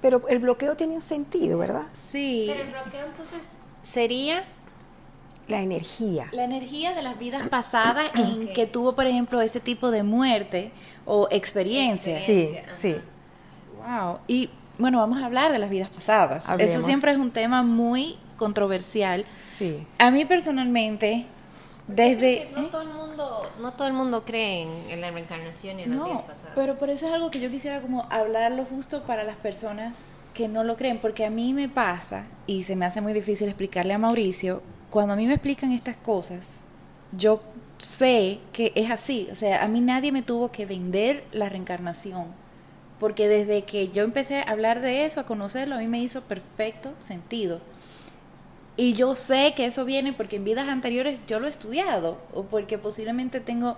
Pero 0.01 0.27
el 0.27 0.39
bloqueo 0.39 0.75
tiene 0.75 0.95
un 0.95 1.01
sentido, 1.01 1.57
¿verdad? 1.57 1.85
Sí. 1.93 2.45
Pero 2.47 2.63
el 2.63 2.71
bloqueo 2.71 3.05
entonces 3.05 3.51
sería 3.83 4.43
la 5.47 5.61
energía. 5.61 6.27
La 6.31 6.43
energía 6.43 6.93
de 6.93 7.01
las 7.01 7.17
vidas 7.17 7.47
pasadas 7.49 8.11
en 8.15 8.53
que 8.53 8.65
tuvo, 8.65 8.95
por 8.95 9.07
ejemplo, 9.07 9.41
ese 9.41 9.59
tipo 9.59 9.91
de 9.91 10.03
muerte 10.03 10.71
o 11.05 11.27
experiencia. 11.31 12.19
Sí, 12.25 12.53
sí. 12.81 12.95
Wow. 13.77 14.19
Y 14.27 14.49
bueno, 14.77 14.99
vamos 14.99 15.21
a 15.21 15.25
hablar 15.25 15.51
de 15.51 15.59
las 15.59 15.69
vidas 15.69 15.89
pasadas. 15.89 16.45
Eso 16.59 16.81
siempre 16.81 17.11
es 17.11 17.17
un 17.17 17.31
tema 17.31 17.63
muy 17.63 18.17
controversial. 18.35 19.25
Sí. 19.57 19.87
A 19.97 20.11
mí 20.11 20.25
personalmente, 20.25 21.25
desde... 21.87 22.49
No 22.55 22.67
todo 22.67 22.81
el 22.81 22.89
mundo, 22.89 23.51
no 23.59 23.73
todo 23.73 23.87
el 23.87 23.93
mundo 23.93 24.23
cree 24.25 24.63
en, 24.89 25.01
la 25.01 25.11
reencarnación 25.11 25.79
y 25.79 25.83
en 25.83 25.97
las 25.97 26.05
vidas 26.05 26.23
pasadas. 26.23 26.53
Pero 26.55 26.77
por 26.77 26.89
eso 26.89 27.07
es 27.07 27.13
algo 27.13 27.31
que 27.31 27.39
yo 27.39 27.49
quisiera 27.49 27.81
como 27.81 28.05
hablarlo 28.09 28.65
justo 28.65 29.03
para 29.03 29.23
las 29.23 29.37
personas 29.37 30.11
que 30.33 30.47
no 30.47 30.63
lo 30.63 30.77
creen, 30.77 30.99
porque 30.99 31.25
a 31.25 31.29
mí 31.31 31.53
me 31.53 31.67
pasa, 31.67 32.25
y 32.45 32.63
se 32.63 32.75
me 32.75 32.85
hace 32.85 33.01
muy 33.01 33.13
difícil 33.13 33.47
explicarle 33.47 33.93
a 33.93 33.97
Mauricio, 33.97 34.61
cuando 34.91 35.13
a 35.13 35.15
mí 35.15 35.25
me 35.25 35.33
explican 35.33 35.71
estas 35.71 35.97
cosas, 35.97 36.59
yo 37.11 37.41
sé 37.77 38.39
que 38.53 38.71
es 38.75 38.89
así. 38.91 39.27
O 39.31 39.35
sea, 39.35 39.63
a 39.63 39.67
mí 39.67 39.81
nadie 39.81 40.11
me 40.11 40.21
tuvo 40.21 40.51
que 40.51 40.65
vender 40.65 41.23
la 41.31 41.49
reencarnación. 41.49 42.25
Porque 42.99 43.27
desde 43.27 43.63
que 43.63 43.89
yo 43.89 44.03
empecé 44.03 44.39
a 44.39 44.51
hablar 44.51 44.81
de 44.81 45.05
eso, 45.05 45.19
a 45.19 45.25
conocerlo, 45.25 45.75
a 45.75 45.79
mí 45.79 45.87
me 45.87 45.99
hizo 45.99 46.21
perfecto 46.21 46.93
sentido. 46.99 47.61
Y 48.77 48.93
yo 48.93 49.15
sé 49.15 49.53
que 49.55 49.65
eso 49.65 49.85
viene 49.85 50.13
porque 50.13 50.35
en 50.35 50.43
vidas 50.43 50.69
anteriores 50.69 51.19
yo 51.27 51.39
lo 51.39 51.47
he 51.47 51.49
estudiado 51.49 52.19
o 52.33 52.43
porque 52.43 52.77
posiblemente 52.77 53.39
tengo 53.39 53.75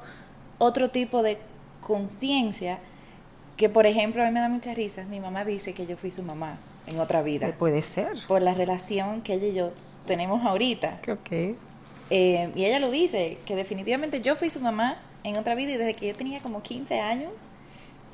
otro 0.58 0.90
tipo 0.90 1.24
de 1.24 1.38
conciencia 1.82 2.80
que, 3.56 3.70
por 3.70 3.86
ejemplo, 3.86 4.22
a 4.22 4.26
mí 4.26 4.32
me 4.32 4.42
da 4.42 4.50
mucha 4.50 4.74
risa. 4.74 5.06
Mi 5.06 5.22
mamá 5.22 5.46
dice 5.46 5.74
que 5.74 5.88
yo 5.88 5.96
fui 5.96 6.12
su 6.12 6.22
mamá 6.22 6.58
en 6.86 7.00
otra 7.00 7.24
vida. 7.24 7.56
Puede 7.58 7.82
ser. 7.82 8.18
Por 8.28 8.42
la 8.42 8.54
relación 8.54 9.22
que 9.22 9.36
ella 9.36 9.48
y 9.48 9.54
yo 9.54 9.72
tenemos 10.06 10.46
ahorita. 10.46 11.00
Ok. 11.08 11.56
Eh, 12.10 12.52
y 12.56 12.66
ella 12.66 12.80
lo 12.80 12.92
dice, 12.92 13.38
que 13.46 13.56
definitivamente 13.56 14.22
yo 14.22 14.36
fui 14.36 14.50
su 14.50 14.60
mamá 14.60 14.98
en 15.24 15.38
otra 15.38 15.56
vida 15.56 15.72
y 15.72 15.78
desde 15.78 15.94
que 15.94 16.08
yo 16.08 16.16
tenía 16.16 16.42
como 16.42 16.62
15 16.62 17.00
años 17.00 17.32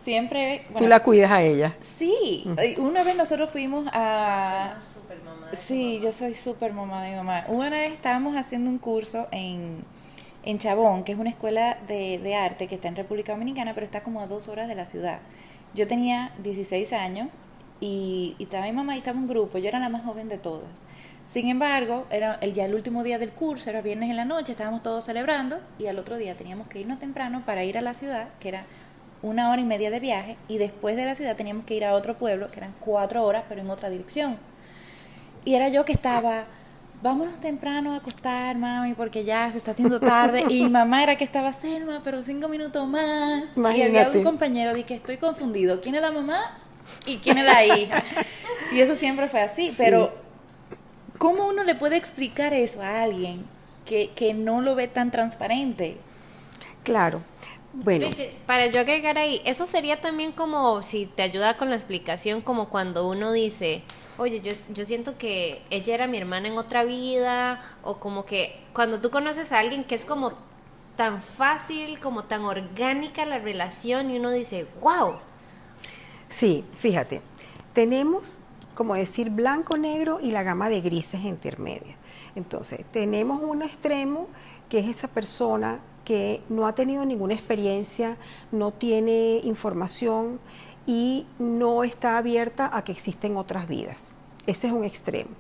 siempre... 0.05 0.67
Tú 0.77 0.87
la 0.87 1.01
cuidas 1.01 1.31
a 1.31 1.41
ella. 1.41 1.75
Sí, 1.81 2.45
una 2.77 3.03
vez 3.03 3.15
nosotros 3.17 3.49
fuimos 3.49 3.87
a... 3.91 4.75
sí, 5.51 5.99
yo 6.01 6.11
soy 6.11 6.35
súper 6.35 6.73
mamá 6.73 7.03
de 7.03 7.09
mi 7.09 7.15
mamá. 7.17 7.45
Una 7.47 7.71
vez 7.71 7.91
estábamos 7.91 8.37
haciendo 8.37 8.69
un 8.69 8.77
curso 8.77 9.27
en, 9.31 9.83
en 10.43 10.59
Chabón, 10.59 11.03
que 11.03 11.13
es 11.13 11.17
una 11.17 11.31
escuela 11.31 11.79
de, 11.87 12.19
de 12.19 12.35
arte 12.35 12.67
que 12.67 12.75
está 12.75 12.87
en 12.87 12.95
República 12.95 13.33
Dominicana, 13.33 13.73
pero 13.73 13.83
está 13.83 14.03
como 14.03 14.21
a 14.21 14.27
dos 14.27 14.47
horas 14.47 14.67
de 14.67 14.75
la 14.75 14.85
ciudad. 14.85 15.19
Yo 15.73 15.87
tenía 15.87 16.31
16 16.43 16.93
años 16.93 17.29
y, 17.81 18.35
y 18.37 18.43
estaba 18.43 18.65
mi 18.65 18.73
mamá 18.73 18.95
y 18.95 18.99
estaba 18.99 19.17
un 19.17 19.27
grupo, 19.27 19.57
yo 19.57 19.67
era 19.67 19.79
la 19.79 19.89
más 19.89 20.03
joven 20.03 20.29
de 20.29 20.37
todas. 20.37 20.69
Sin 21.25 21.49
embargo, 21.49 22.05
era 22.11 22.35
el, 22.41 22.53
ya 22.53 22.65
el 22.65 22.75
último 22.75 23.03
día 23.03 23.17
del 23.17 23.31
curso, 23.31 23.71
era 23.71 23.81
viernes 23.81 24.11
en 24.11 24.17
la 24.17 24.25
noche, 24.25 24.51
estábamos 24.51 24.83
todos 24.83 25.03
celebrando 25.03 25.59
y 25.79 25.87
al 25.87 25.97
otro 25.97 26.17
día 26.17 26.37
teníamos 26.37 26.67
que 26.67 26.79
irnos 26.79 26.99
temprano 26.99 27.41
para 27.43 27.63
ir 27.63 27.79
a 27.79 27.81
la 27.81 27.95
ciudad, 27.95 28.29
que 28.39 28.49
era 28.49 28.65
una 29.25 29.49
hora 29.49 29.61
y 29.61 29.65
media 29.65 29.89
de 29.89 29.99
viaje 29.99 30.37
y 30.47 30.57
después 30.59 30.95
de 30.95 31.05
la 31.05 31.15
ciudad 31.15 31.35
teníamos 31.35 31.65
que 31.65 31.73
ir 31.73 31.83
a 31.83 31.95
otro 31.95 32.15
pueblo, 32.15 32.47
que 32.47 32.59
eran 32.59 32.73
cuatro 32.79 33.23
horas, 33.23 33.43
pero 33.49 33.61
en 33.61 33.69
otra 33.69 33.89
dirección. 33.89 34.37
Y 35.43 35.55
era 35.55 35.69
yo 35.69 35.83
que 35.83 35.93
estaba, 35.93 36.45
vámonos 37.01 37.39
temprano 37.39 37.93
a 37.93 37.97
acostar, 37.97 38.55
mami, 38.57 38.93
porque 38.93 39.23
ya 39.23 39.51
se 39.51 39.57
está 39.57 39.71
haciendo 39.71 39.99
tarde. 39.99 40.45
Y 40.49 40.69
mamá 40.69 41.03
era 41.03 41.15
que 41.17 41.23
estaba, 41.23 41.53
Selma, 41.53 42.01
pero 42.03 42.21
cinco 42.21 42.47
minutos 42.47 42.87
más. 42.87 43.45
Y 43.75 43.81
había 43.81 44.09
un 44.09 44.23
compañero 44.23 44.73
de 44.73 44.83
que 44.83 44.93
estoy 44.93 45.17
confundido, 45.17 45.81
¿quién 45.81 45.95
es 45.95 46.01
la 46.01 46.11
mamá 46.11 46.57
y 47.07 47.17
quién 47.17 47.39
es 47.39 47.45
la 47.45 47.65
hija? 47.65 48.03
y 48.73 48.79
eso 48.79 48.95
siempre 48.95 49.27
fue 49.27 49.41
así, 49.41 49.73
pero 49.75 50.13
¿cómo 51.17 51.47
uno 51.47 51.63
le 51.63 51.73
puede 51.73 51.97
explicar 51.97 52.53
eso 52.53 52.81
a 52.83 53.01
alguien 53.01 53.43
que, 53.85 54.11
que 54.15 54.35
no 54.35 54.61
lo 54.61 54.75
ve 54.75 54.87
tan 54.87 55.09
transparente? 55.09 55.97
Claro, 56.83 57.23
bueno. 57.83 58.07
Para 58.45 58.67
yo 58.67 58.81
agregar 58.81 59.17
ahí, 59.17 59.41
eso 59.45 59.65
sería 59.65 60.01
también 60.01 60.31
como, 60.31 60.81
si 60.81 61.05
te 61.05 61.23
ayuda 61.23 61.57
con 61.57 61.69
la 61.69 61.75
explicación, 61.75 62.41
como 62.41 62.69
cuando 62.69 63.07
uno 63.07 63.31
dice, 63.31 63.83
oye, 64.17 64.41
yo, 64.41 64.53
yo 64.73 64.85
siento 64.85 65.17
que 65.17 65.61
ella 65.69 65.93
era 65.93 66.07
mi 66.07 66.17
hermana 66.17 66.47
en 66.47 66.57
otra 66.57 66.83
vida, 66.83 67.61
o 67.83 67.97
como 67.97 68.25
que 68.25 68.59
cuando 68.73 69.01
tú 69.01 69.09
conoces 69.09 69.51
a 69.51 69.59
alguien 69.59 69.83
que 69.83 69.95
es 69.95 70.05
como 70.05 70.33
tan 70.95 71.21
fácil, 71.21 71.99
como 71.99 72.23
tan 72.23 72.45
orgánica 72.45 73.25
la 73.25 73.39
relación, 73.39 74.09
y 74.11 74.19
uno 74.19 74.31
dice, 74.31 74.67
wow. 74.81 75.15
Sí, 76.29 76.63
fíjate, 76.75 77.21
tenemos, 77.73 78.39
como 78.75 78.95
decir, 78.95 79.29
blanco, 79.29 79.77
negro 79.77 80.19
y 80.21 80.31
la 80.31 80.43
gama 80.43 80.69
de 80.69 80.81
grises 80.81 81.21
intermedia. 81.21 81.97
Entonces, 82.35 82.85
tenemos 82.91 83.41
un 83.41 83.61
extremo 83.61 84.27
que 84.69 84.79
es 84.79 84.87
esa 84.87 85.07
persona 85.07 85.79
que 86.05 86.41
no 86.47 86.67
ha 86.67 86.75
tenido 86.75 87.05
ninguna 87.05 87.33
experiencia, 87.33 88.17
no 88.51 88.71
tiene 88.71 89.41
información 89.43 90.39
y 90.85 91.25
no 91.39 91.83
está 91.83 92.17
abierta 92.17 92.69
a 92.71 92.83
que 92.83 92.91
existen 92.93 93.35
otras 93.35 93.67
vidas. 93.67 94.13
Ese 94.45 94.67
es 94.67 94.73
un 94.73 94.83
extremo. 94.83 95.31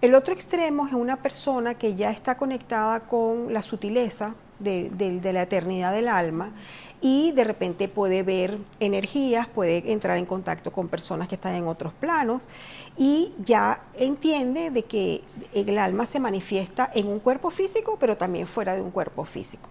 El 0.00 0.14
otro 0.14 0.32
extremo 0.32 0.86
es 0.86 0.92
una 0.92 1.16
persona 1.16 1.74
que 1.74 1.94
ya 1.94 2.10
está 2.10 2.36
conectada 2.36 3.00
con 3.00 3.52
la 3.52 3.62
sutileza 3.62 4.34
de, 4.58 5.20
la 5.32 5.42
eternidad 5.42 5.92
del 5.92 6.08
alma 6.08 6.52
y 7.00 7.32
de 7.32 7.44
repente 7.44 7.88
puede 7.88 8.22
ver 8.22 8.58
energías, 8.78 9.48
puede 9.48 9.92
entrar 9.92 10.18
en 10.18 10.26
contacto 10.26 10.70
con 10.70 10.88
personas 10.88 11.28
que 11.28 11.34
están 11.34 11.54
en 11.54 11.66
otros 11.66 11.92
planos 11.94 12.48
y 12.96 13.32
ya 13.44 13.82
entiende 13.94 14.70
de 14.70 14.84
que 14.84 15.22
el 15.54 15.78
alma 15.78 16.06
se 16.06 16.20
manifiesta 16.20 16.90
en 16.94 17.06
un 17.08 17.20
cuerpo 17.20 17.50
físico, 17.50 17.96
pero 17.98 18.16
también 18.16 18.46
fuera 18.46 18.74
de 18.74 18.82
un 18.82 18.90
cuerpo 18.90 19.24
físico. 19.24 19.68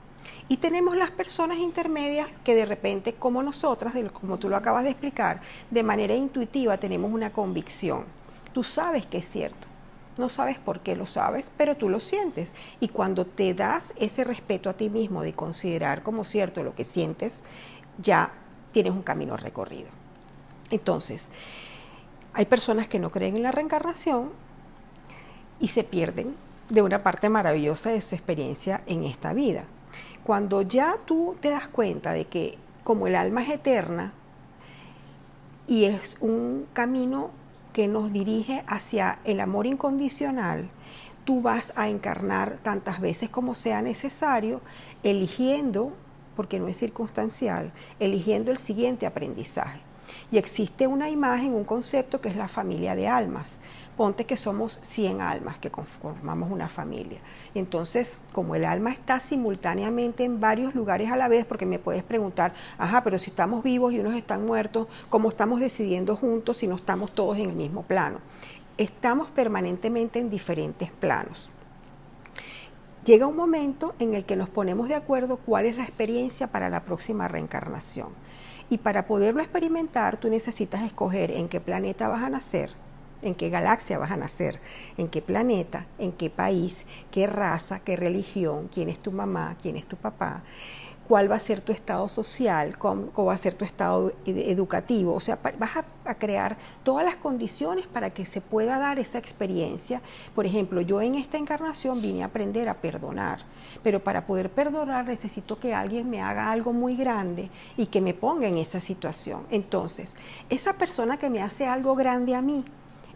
Y 0.48 0.58
tenemos 0.58 0.96
las 0.96 1.12
personas 1.12 1.58
intermedias 1.58 2.28
que 2.44 2.56
de 2.56 2.66
repente, 2.66 3.14
como 3.14 3.44
nosotras, 3.44 3.94
como 4.14 4.38
tú 4.38 4.50
lo 4.50 4.56
acabas 4.56 4.84
de 4.84 4.92
explicar, 4.92 5.42
de 5.70 5.84
manera 5.84 6.16
intuitiva 6.16 6.78
tenemos 6.78 7.12
una 7.12 7.32
convicción. 7.32 8.06
Tú 8.54 8.64
sabes 8.64 9.06
que 9.06 9.20
es 9.20 9.30
cierto. 9.30 9.68
No 10.18 10.28
sabes 10.28 10.60
por 10.60 10.82
qué 10.82 10.96
lo 10.96 11.06
sabes, 11.06 11.52
pero 11.56 11.78
tú 11.78 11.88
lo 11.88 12.00
sientes. 12.00 12.52
Y 12.80 12.90
cuando 12.90 13.26
te 13.26 13.54
das 13.54 13.94
ese 13.96 14.24
respeto 14.24 14.70
a 14.70 14.74
ti 14.74 14.90
mismo 14.90 15.24
de 15.24 15.34
considerar 15.34 16.04
como 16.04 16.24
cierto 16.24 16.62
lo 16.62 16.76
que 16.76 16.84
sientes, 16.84 17.42
ya 17.98 18.34
tienes 18.74 18.92
un 18.92 19.04
camino 19.04 19.38
recorrido. 19.38 19.88
Entonces, 20.72 21.30
hay 22.34 22.46
personas 22.46 22.88
que 22.88 23.00
no 23.00 23.12
creen 23.12 23.38
en 23.38 23.44
la 23.44 23.52
reencarnación 23.52 24.32
y 25.60 25.70
se 25.70 25.84
pierden 25.84 26.36
de 26.70 26.82
una 26.82 27.00
parte 27.00 27.30
maravillosa 27.30 27.90
de 27.90 28.02
su 28.02 28.16
experiencia 28.16 28.84
en 28.86 29.04
esta 29.04 29.34
vida. 29.34 29.66
Cuando 30.24 30.62
ya 30.62 30.98
tú 31.06 31.36
te 31.40 31.50
das 31.50 31.68
cuenta 31.68 32.14
de 32.14 32.26
que 32.26 32.58
como 32.84 33.08
el 33.08 33.16
alma 33.16 33.44
es 33.44 33.50
eterna 33.50 34.14
y 35.68 35.86
es 35.86 36.18
un 36.22 36.68
camino 36.74 37.32
que 37.74 37.88
nos 37.88 38.12
dirige 38.12 38.64
hacia 38.68 39.20
el 39.24 39.40
amor 39.40 39.66
incondicional, 39.66 40.70
tú 41.26 41.42
vas 41.42 41.72
a 41.76 41.90
encarnar 41.90 42.58
tantas 42.64 43.00
veces 43.00 43.30
como 43.30 43.54
sea 43.54 43.82
necesario, 43.82 44.62
eligiendo, 45.04 45.94
porque 46.36 46.60
no 46.60 46.68
es 46.68 46.78
circunstancial, 46.78 47.72
eligiendo 48.00 48.52
el 48.52 48.58
siguiente 48.58 49.06
aprendizaje. 49.06 49.80
Y 50.32 50.38
existe 50.38 50.88
una 50.88 51.10
imagen, 51.10 51.54
un 51.54 51.66
concepto 51.66 52.20
que 52.20 52.30
es 52.30 52.36
la 52.36 52.48
familia 52.48 52.96
de 52.96 53.08
almas 53.08 53.60
ponte 54.00 54.26
que 54.26 54.38
somos 54.38 54.80
100 54.82 55.20
almas 55.20 55.60
que 55.60 55.72
conformamos 55.72 56.50
una 56.50 56.70
familia. 56.70 57.20
Entonces, 57.54 58.18
como 58.32 58.56
el 58.56 58.64
alma 58.64 58.94
está 58.94 59.20
simultáneamente 59.20 60.24
en 60.24 60.40
varios 60.40 60.74
lugares 60.74 61.12
a 61.12 61.18
la 61.18 61.28
vez, 61.28 61.44
porque 61.44 61.66
me 61.66 61.80
puedes 61.80 62.04
preguntar, 62.04 62.54
ajá, 62.78 63.04
pero 63.04 63.20
si 63.20 63.30
estamos 63.30 63.62
vivos 63.62 63.92
y 63.92 64.00
unos 64.00 64.14
están 64.14 64.46
muertos, 64.46 64.88
¿cómo 65.10 65.28
estamos 65.28 65.60
decidiendo 65.60 66.16
juntos 66.16 66.56
si 66.56 66.68
no 66.68 66.78
estamos 66.78 67.12
todos 67.12 67.40
en 67.40 67.50
el 67.50 67.58
mismo 67.58 67.84
plano? 67.84 68.20
Estamos 68.78 69.32
permanentemente 69.32 70.18
en 70.18 70.30
diferentes 70.30 70.90
planos. 70.92 71.50
Llega 73.04 73.28
un 73.28 73.36
momento 73.36 73.96
en 74.00 74.14
el 74.14 74.24
que 74.24 74.38
nos 74.38 74.50
ponemos 74.50 74.88
de 74.88 74.96
acuerdo 74.96 75.42
cuál 75.46 75.66
es 75.66 75.76
la 75.76 75.84
experiencia 75.84 76.48
para 76.48 76.70
la 76.70 76.86
próxima 76.86 77.28
reencarnación. 77.28 78.14
Y 78.70 78.78
para 78.78 79.08
poderlo 79.08 79.42
experimentar, 79.42 80.16
tú 80.16 80.30
necesitas 80.30 80.84
escoger 80.84 81.32
en 81.32 81.50
qué 81.50 81.60
planeta 81.60 82.08
vas 82.08 82.24
a 82.24 82.30
nacer, 82.30 82.72
en 83.22 83.36
qué 83.36 83.50
galaxia 83.50 83.98
vas 83.98 84.12
a 84.12 84.18
nacer, 84.18 84.60
en 84.98 85.08
qué 85.08 85.22
planeta, 85.22 85.86
en 85.98 86.12
qué 86.12 86.30
país, 86.30 86.86
qué 87.12 87.28
raza, 87.28 87.80
qué 87.80 87.96
religión, 87.96 88.70
quién 88.74 88.90
es 88.90 89.00
tu 89.00 89.12
mamá, 89.12 89.56
quién 89.62 89.76
es 89.76 89.86
tu 89.86 89.98
papá, 89.98 90.44
cuál 91.10 91.30
va 91.30 91.38
a 91.38 91.40
ser 91.40 91.62
tu 91.62 91.72
estado 91.72 92.08
social, 92.08 92.78
cómo, 92.78 93.12
va 93.26 93.34
a 93.34 93.38
ser 93.40 93.56
tu 93.56 93.66
estado 93.66 94.14
educativo. 94.28 95.16
O 95.16 95.20
sea, 95.20 95.40
vas 95.58 95.78
a, 95.78 96.14
crear 96.20 96.56
todas 96.84 97.04
las 97.04 97.16
condiciones 97.16 97.88
para 97.88 98.12
que 98.12 98.28
se 98.28 98.42
pueda 98.42 98.78
dar 98.78 99.00
esa 99.00 99.18
experiencia. 99.18 100.04
Por 100.36 100.46
ejemplo, 100.46 100.82
yo 100.82 101.02
en 101.02 101.16
esta 101.16 101.40
encarnación 101.40 102.00
vine 102.00 102.22
a 102.22 102.28
aprender 102.28 102.70
a 102.70 102.76
perdonar, 102.76 103.40
pero 103.82 104.04
para 104.04 104.28
poder 104.28 104.52
perdonar 104.52 105.08
necesito 105.08 105.60
que 105.60 105.74
alguien 105.74 106.12
me 106.12 106.22
haga 106.22 106.52
algo 106.52 106.74
muy 106.74 106.96
grande 106.96 107.50
y 107.76 107.88
que 107.88 108.02
me 108.02 108.14
ponga 108.14 108.48
en 108.48 108.60
esa 108.60 108.80
situación. 108.80 109.48
Entonces, 109.50 110.16
esa 110.52 110.74
persona 110.74 111.18
que 111.18 111.32
me 111.32 111.42
hace 111.42 111.66
algo 111.66 111.96
grande 111.96 112.36
a 112.36 112.44
mí, 112.44 112.66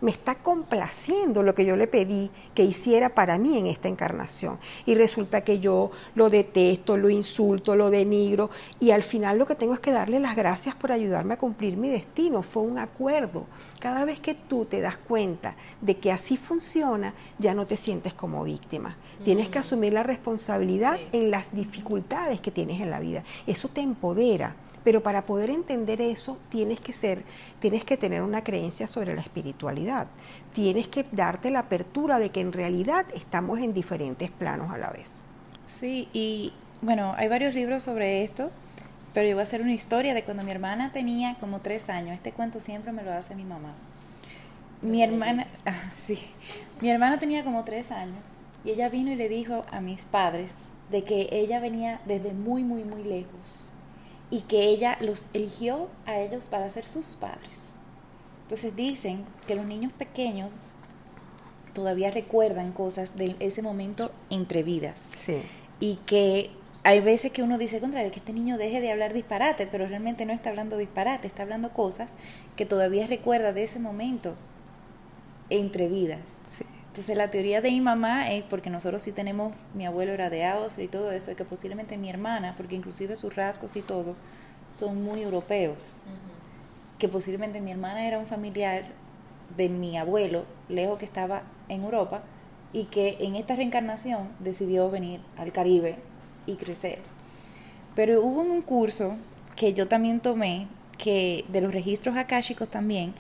me 0.03 0.11
está 0.11 0.35
complaciendo 0.35 1.43
lo 1.43 1.55
que 1.55 1.63
yo 1.65 1.77
le 1.77 1.87
pedí 1.87 2.29
que 2.53 2.63
hiciera 2.63 3.15
para 3.15 3.37
mí 3.37 3.57
en 3.57 3.67
esta 3.67 3.87
encarnación. 3.87 4.59
Y 4.85 4.95
resulta 4.95 5.45
que 5.45 5.59
yo 5.59 5.91
lo 6.13 6.29
detesto, 6.29 6.97
lo 6.97 7.09
insulto, 7.09 7.77
lo 7.77 7.89
denigro 7.89 8.49
y 8.81 8.91
al 8.91 9.03
final 9.03 9.39
lo 9.39 9.45
que 9.45 9.55
tengo 9.55 9.73
es 9.73 9.79
que 9.79 9.93
darle 9.93 10.19
las 10.19 10.35
gracias 10.35 10.75
por 10.75 10.91
ayudarme 10.91 11.35
a 11.35 11.37
cumplir 11.37 11.77
mi 11.77 11.87
destino. 11.87 12.43
Fue 12.43 12.63
un 12.63 12.79
acuerdo. 12.79 13.45
Cada 13.79 14.03
vez 14.03 14.19
que 14.19 14.33
tú 14.33 14.65
te 14.65 14.81
das 14.81 14.97
cuenta 14.97 15.55
de 15.79 15.95
que 15.97 16.11
así 16.11 16.35
funciona, 16.35 17.13
ya 17.39 17.53
no 17.53 17.65
te 17.65 17.77
sientes 17.77 18.13
como 18.13 18.43
víctima. 18.43 18.97
Tienes 19.23 19.47
que 19.47 19.59
mm. 19.59 19.61
asumir 19.61 19.93
la 19.93 20.03
responsabilidad 20.03 20.97
en 21.13 21.31
las 21.31 21.49
dificultades 21.53 22.41
que 22.41 22.51
tienes 22.51 22.81
en 22.81 22.91
la 22.91 22.99
vida. 22.99 23.23
Eso 23.47 23.69
te 23.69 23.79
empodera. 23.79 24.57
Pero 24.83 25.01
para 25.01 25.25
poder 25.25 25.49
entender 25.49 26.01
eso 26.01 26.37
tienes 26.49 26.79
que 26.79 26.93
ser, 26.93 27.23
tienes 27.59 27.85
que 27.85 27.97
tener 27.97 28.21
una 28.21 28.43
creencia 28.43 28.87
sobre 28.87 29.15
la 29.15 29.21
espiritualidad. 29.21 30.07
Tienes 30.53 30.87
que 30.87 31.05
darte 31.11 31.51
la 31.51 31.59
apertura 31.59 32.19
de 32.19 32.29
que 32.29 32.41
en 32.41 32.51
realidad 32.51 33.05
estamos 33.15 33.59
en 33.59 33.73
diferentes 33.73 34.29
planos 34.29 34.71
a 34.71 34.77
la 34.77 34.89
vez. 34.89 35.09
Sí, 35.65 36.09
y 36.11 36.53
bueno, 36.81 37.13
hay 37.17 37.29
varios 37.29 37.55
libros 37.55 37.83
sobre 37.83 38.23
esto, 38.23 38.51
pero 39.13 39.27
yo 39.27 39.35
voy 39.35 39.41
a 39.41 39.43
hacer 39.43 39.61
una 39.61 39.73
historia 39.73 40.13
de 40.13 40.23
cuando 40.23 40.43
mi 40.43 40.51
hermana 40.51 40.91
tenía 40.91 41.35
como 41.35 41.61
tres 41.61 41.89
años. 41.89 42.15
Este 42.15 42.33
cuento 42.33 42.59
siempre 42.59 42.91
me 42.91 43.03
lo 43.03 43.13
hace 43.13 43.35
mi 43.35 43.45
mamá. 43.45 43.73
Mi 44.81 45.01
hermana, 45.01 45.47
ah, 45.65 45.91
sí, 45.95 46.19
mi 46.81 46.89
hermana 46.89 47.19
tenía 47.19 47.45
como 47.45 47.63
tres 47.63 47.91
años 47.91 48.21
y 48.65 48.71
ella 48.71 48.89
vino 48.89 49.11
y 49.11 49.15
le 49.15 49.29
dijo 49.29 49.61
a 49.71 49.79
mis 49.79 50.05
padres 50.05 50.69
de 50.91 51.03
que 51.03 51.29
ella 51.31 51.59
venía 51.59 52.01
desde 52.05 52.33
muy, 52.33 52.63
muy, 52.63 52.83
muy 52.83 53.03
lejos 53.03 53.72
y 54.33 54.39
que 54.41 54.63
ella 54.63 54.97
los 54.99 55.29
eligió 55.35 55.89
a 56.07 56.17
ellos 56.17 56.45
para 56.45 56.67
ser 56.71 56.87
sus 56.87 57.09
padres. 57.09 57.73
Entonces 58.41 58.75
dicen 58.75 59.25
que 59.45 59.53
los 59.53 59.63
niños 59.63 59.93
pequeños 59.93 60.49
todavía 61.73 62.09
recuerdan 62.09 62.71
cosas 62.71 63.15
de 63.15 63.35
ese 63.39 63.61
momento 63.61 64.11
entre 64.31 64.63
vidas. 64.63 64.99
Sí. 65.19 65.43
Y 65.79 65.97
que 66.07 66.49
hay 66.83 66.99
veces 67.01 67.31
que 67.31 67.43
uno 67.43 67.59
dice, 67.59 67.79
contra 67.79 68.09
que 68.09 68.17
este 68.17 68.33
niño 68.33 68.57
deje 68.57 68.81
de 68.81 68.91
hablar 68.91 69.13
disparate, 69.13 69.67
pero 69.67 69.85
realmente 69.85 70.25
no 70.25 70.33
está 70.33 70.49
hablando 70.49 70.77
disparate, 70.77 71.27
está 71.27 71.43
hablando 71.43 71.71
cosas 71.71 72.13
que 72.55 72.65
todavía 72.65 73.05
recuerda 73.05 73.53
de 73.53 73.61
ese 73.61 73.77
momento 73.77 74.33
entre 75.51 75.87
vidas. 75.87 76.21
Sí. 76.57 76.65
Entonces 76.93 77.17
la 77.17 77.31
teoría 77.31 77.59
de 77.59 77.71
mi 77.71 77.81
mamá 77.81 78.31
es, 78.31 78.43
porque 78.43 78.69
nosotros 78.69 79.01
sí 79.01 79.11
tenemos, 79.11 79.55
mi 79.73 79.83
abuelo 79.83 80.11
era 80.11 80.29
de 80.29 80.45
Austria 80.45 80.85
y 80.85 80.87
todo 80.87 81.11
eso, 81.11 81.31
y 81.31 81.35
que 81.35 81.43
posiblemente 81.43 81.97
mi 81.97 82.07
hermana, 82.07 82.53
porque 82.55 82.75
inclusive 82.75 83.15
sus 83.15 83.35
rasgos 83.35 83.75
y 83.75 83.81
todos 83.81 84.23
son 84.69 85.03
muy 85.03 85.23
europeos, 85.23 86.03
que 86.99 87.09
posiblemente 87.09 87.61
mi 87.61 87.71
hermana 87.71 88.07
era 88.07 88.19
un 88.19 88.27
familiar 88.27 88.83
de 89.57 89.69
mi 89.69 89.97
abuelo, 89.97 90.45
lejos 90.69 90.99
que 90.99 91.05
estaba 91.05 91.41
en 91.67 91.81
Europa, 91.81 92.21
y 92.73 92.83
que 92.83 93.17
en 93.21 93.37
esta 93.37 93.55
reencarnación 93.55 94.29
decidió 94.37 94.91
venir 94.91 95.19
al 95.35 95.51
Caribe 95.51 95.95
y 96.45 96.57
crecer. 96.57 96.99
Pero 97.95 98.21
hubo 98.21 98.41
un 98.41 98.61
curso 98.61 99.15
que 99.55 99.73
yo 99.73 99.87
también 99.87 100.19
tomé, 100.19 100.67
que 100.99 101.43
de 101.47 101.59
los 101.59 101.73
registros 101.73 102.17
akáshicos 102.17 102.69
también, 102.69 103.15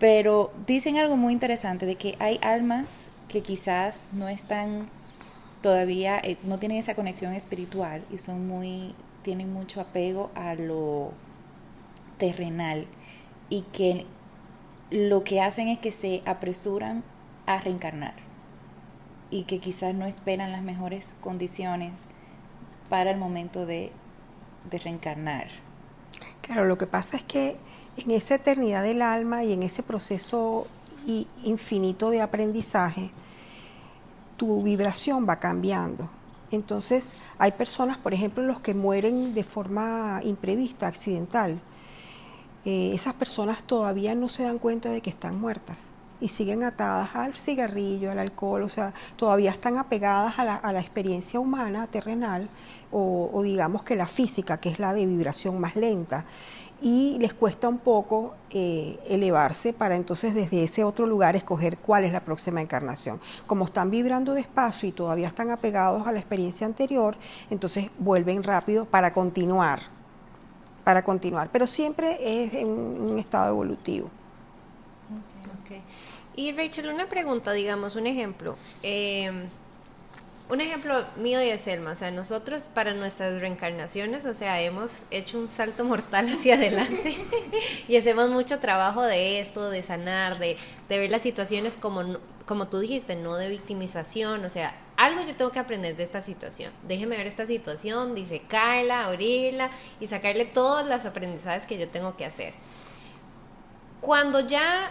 pero 0.00 0.50
dicen 0.66 0.96
algo 0.96 1.16
muy 1.16 1.34
interesante 1.34 1.84
de 1.86 1.94
que 1.94 2.16
hay 2.18 2.40
almas 2.42 3.10
que 3.28 3.42
quizás 3.42 4.08
no 4.12 4.28
están 4.28 4.88
todavía, 5.60 6.18
eh, 6.18 6.38
no 6.42 6.58
tienen 6.58 6.78
esa 6.78 6.94
conexión 6.94 7.34
espiritual 7.34 8.02
y 8.10 8.16
son 8.16 8.48
muy, 8.48 8.94
tienen 9.22 9.52
mucho 9.52 9.80
apego 9.82 10.30
a 10.34 10.54
lo 10.54 11.12
terrenal 12.16 12.86
y 13.50 13.62
que 13.72 14.06
lo 14.90 15.22
que 15.22 15.42
hacen 15.42 15.68
es 15.68 15.78
que 15.78 15.92
se 15.92 16.22
apresuran 16.24 17.04
a 17.44 17.60
reencarnar 17.60 18.14
y 19.30 19.44
que 19.44 19.58
quizás 19.58 19.94
no 19.94 20.06
esperan 20.06 20.50
las 20.50 20.62
mejores 20.62 21.14
condiciones 21.20 22.04
para 22.88 23.10
el 23.10 23.18
momento 23.18 23.66
de, 23.66 23.92
de 24.70 24.78
reencarnar. 24.78 25.48
Claro, 26.40 26.64
lo 26.64 26.78
que 26.78 26.86
pasa 26.86 27.18
es 27.18 27.22
que 27.22 27.58
en 27.96 28.10
esa 28.10 28.36
eternidad 28.36 28.82
del 28.82 29.02
alma 29.02 29.44
y 29.44 29.52
en 29.52 29.62
ese 29.62 29.82
proceso 29.82 30.66
infinito 31.42 32.10
de 32.10 32.20
aprendizaje, 32.20 33.10
tu 34.36 34.62
vibración 34.62 35.26
va 35.28 35.36
cambiando. 35.36 36.10
Entonces, 36.50 37.10
hay 37.38 37.52
personas, 37.52 37.98
por 37.98 38.12
ejemplo, 38.14 38.42
los 38.42 38.60
que 38.60 38.74
mueren 38.74 39.34
de 39.34 39.44
forma 39.44 40.20
imprevista, 40.24 40.86
accidental. 40.86 41.60
Eh, 42.64 42.92
esas 42.94 43.14
personas 43.14 43.62
todavía 43.62 44.14
no 44.14 44.28
se 44.28 44.42
dan 44.42 44.58
cuenta 44.58 44.90
de 44.90 45.00
que 45.00 45.10
están 45.10 45.40
muertas 45.40 45.78
y 46.20 46.28
siguen 46.28 46.62
atadas 46.62 47.14
al 47.14 47.34
cigarrillo, 47.34 48.10
al 48.10 48.18
alcohol, 48.18 48.62
o 48.62 48.68
sea, 48.68 48.92
todavía 49.16 49.50
están 49.50 49.78
apegadas 49.78 50.38
a 50.38 50.72
la, 50.72 50.80
experiencia 50.80 51.40
humana, 51.40 51.86
terrenal, 51.86 52.48
o, 52.92 53.40
digamos 53.42 53.82
que 53.82 53.96
la 53.96 54.06
física, 54.06 54.58
que 54.58 54.68
es 54.68 54.78
la 54.78 54.92
de 54.92 55.06
vibración 55.06 55.60
más 55.60 55.76
lenta 55.76 56.24
y 56.82 57.18
les 57.18 57.34
cuesta 57.34 57.68
un 57.68 57.78
poco 57.78 58.34
eh, 58.48 58.98
elevarse 59.06 59.74
para 59.74 59.96
entonces 59.96 60.34
desde 60.34 60.64
ese 60.64 60.82
otro 60.82 61.06
lugar 61.06 61.36
escoger 61.36 61.76
cuál 61.76 62.04
es 62.04 62.12
la 62.12 62.20
próxima 62.20 62.62
encarnación. 62.62 63.20
Como 63.46 63.66
están 63.66 63.90
vibrando 63.90 64.32
despacio 64.32 64.88
y 64.88 64.92
todavía 64.92 65.28
están 65.28 65.50
apegados 65.50 66.06
a 66.06 66.12
la 66.12 66.18
experiencia 66.20 66.66
anterior, 66.66 67.16
entonces 67.50 67.90
vuelven 67.98 68.42
rápido 68.42 68.86
para 68.86 69.12
continuar, 69.12 69.80
para 70.82 71.02
continuar, 71.02 71.50
pero 71.52 71.66
siempre 71.66 72.44
es 72.44 72.54
en 72.54 72.70
un 72.70 73.18
estado 73.18 73.50
evolutivo. 73.50 74.08
Y 76.40 76.52
Rachel, 76.52 76.88
una 76.88 77.06
pregunta, 77.06 77.52
digamos, 77.52 77.96
un 77.96 78.06
ejemplo. 78.06 78.56
Eh, 78.82 79.30
un 80.48 80.60
ejemplo 80.62 81.04
mío 81.18 81.38
y 81.42 81.46
de 81.46 81.58
Selma, 81.58 81.92
o 81.92 81.94
sea, 81.94 82.10
nosotros 82.10 82.70
para 82.72 82.94
nuestras 82.94 83.38
reencarnaciones, 83.42 84.24
o 84.24 84.32
sea, 84.32 84.58
hemos 84.62 85.04
hecho 85.10 85.38
un 85.38 85.48
salto 85.48 85.84
mortal 85.84 86.28
hacia 86.32 86.54
adelante 86.54 87.14
y 87.88 87.96
hacemos 87.98 88.30
mucho 88.30 88.58
trabajo 88.58 89.02
de 89.02 89.38
esto, 89.40 89.68
de 89.68 89.82
sanar, 89.82 90.38
de, 90.38 90.56
de 90.88 90.98
ver 90.98 91.10
las 91.10 91.20
situaciones 91.20 91.76
como, 91.76 92.16
como 92.46 92.68
tú 92.68 92.78
dijiste, 92.78 93.16
no 93.16 93.36
de 93.36 93.50
victimización, 93.50 94.42
o 94.42 94.48
sea, 94.48 94.74
algo 94.96 95.20
yo 95.26 95.36
tengo 95.36 95.52
que 95.52 95.58
aprender 95.58 95.94
de 95.94 96.04
esta 96.04 96.22
situación. 96.22 96.72
Déjeme 96.88 97.18
ver 97.18 97.26
esta 97.26 97.46
situación, 97.46 98.14
dice, 98.14 98.40
cáela, 98.48 99.04
abrirla 99.04 99.70
y 100.00 100.06
sacarle 100.06 100.46
todas 100.46 100.86
las 100.86 101.04
aprendizajes 101.04 101.66
que 101.66 101.76
yo 101.76 101.88
tengo 101.88 102.16
que 102.16 102.24
hacer. 102.24 102.54
Cuando 104.00 104.40
ya 104.40 104.90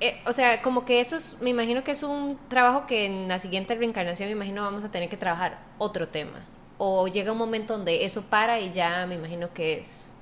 eh, 0.00 0.20
o 0.26 0.32
sea, 0.32 0.60
como 0.60 0.84
que 0.84 1.00
eso 1.00 1.16
es, 1.16 1.36
me 1.40 1.50
imagino 1.50 1.84
que 1.84 1.92
es 1.92 2.02
un 2.02 2.38
trabajo 2.48 2.86
que 2.86 3.06
en 3.06 3.28
la 3.28 3.38
siguiente 3.38 3.74
reencarnación, 3.74 4.28
me 4.28 4.32
imagino, 4.32 4.62
vamos 4.62 4.84
a 4.84 4.90
tener 4.90 5.08
que 5.08 5.16
trabajar 5.16 5.60
otro 5.78 6.08
tema. 6.08 6.44
O 6.78 7.06
llega 7.06 7.32
un 7.32 7.38
momento 7.38 7.76
donde 7.76 8.04
eso 8.04 8.22
para 8.22 8.60
y 8.60 8.72
ya 8.72 9.06
me 9.06 9.14
imagino 9.14 9.52
que 9.52 9.74
es... 9.74 10.12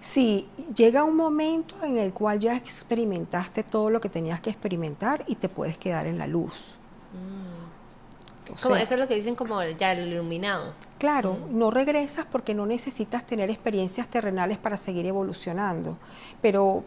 Sí, 0.00 0.48
llega 0.74 1.02
un 1.02 1.16
momento 1.16 1.74
en 1.82 1.98
el 1.98 2.12
cual 2.12 2.38
ya 2.38 2.54
experimentaste 2.54 3.64
todo 3.64 3.90
lo 3.90 4.00
que 4.00 4.08
tenías 4.08 4.40
que 4.40 4.50
experimentar 4.50 5.24
y 5.26 5.34
te 5.34 5.48
puedes 5.48 5.78
quedar 5.78 6.06
en 6.06 6.18
la 6.18 6.28
luz. 6.28 6.76
Mm. 7.12 8.62
como, 8.62 8.76
eso 8.76 8.94
es 8.94 9.00
lo 9.00 9.08
que 9.08 9.16
dicen 9.16 9.34
como 9.34 9.60
ya 9.64 9.92
el 9.92 10.12
iluminado. 10.12 10.74
Claro, 10.98 11.34
mm. 11.34 11.58
no 11.58 11.72
regresas 11.72 12.24
porque 12.24 12.54
no 12.54 12.66
necesitas 12.66 13.26
tener 13.26 13.50
experiencias 13.50 14.06
terrenales 14.08 14.58
para 14.58 14.76
seguir 14.76 15.06
evolucionando, 15.06 15.98
pero 16.40 16.84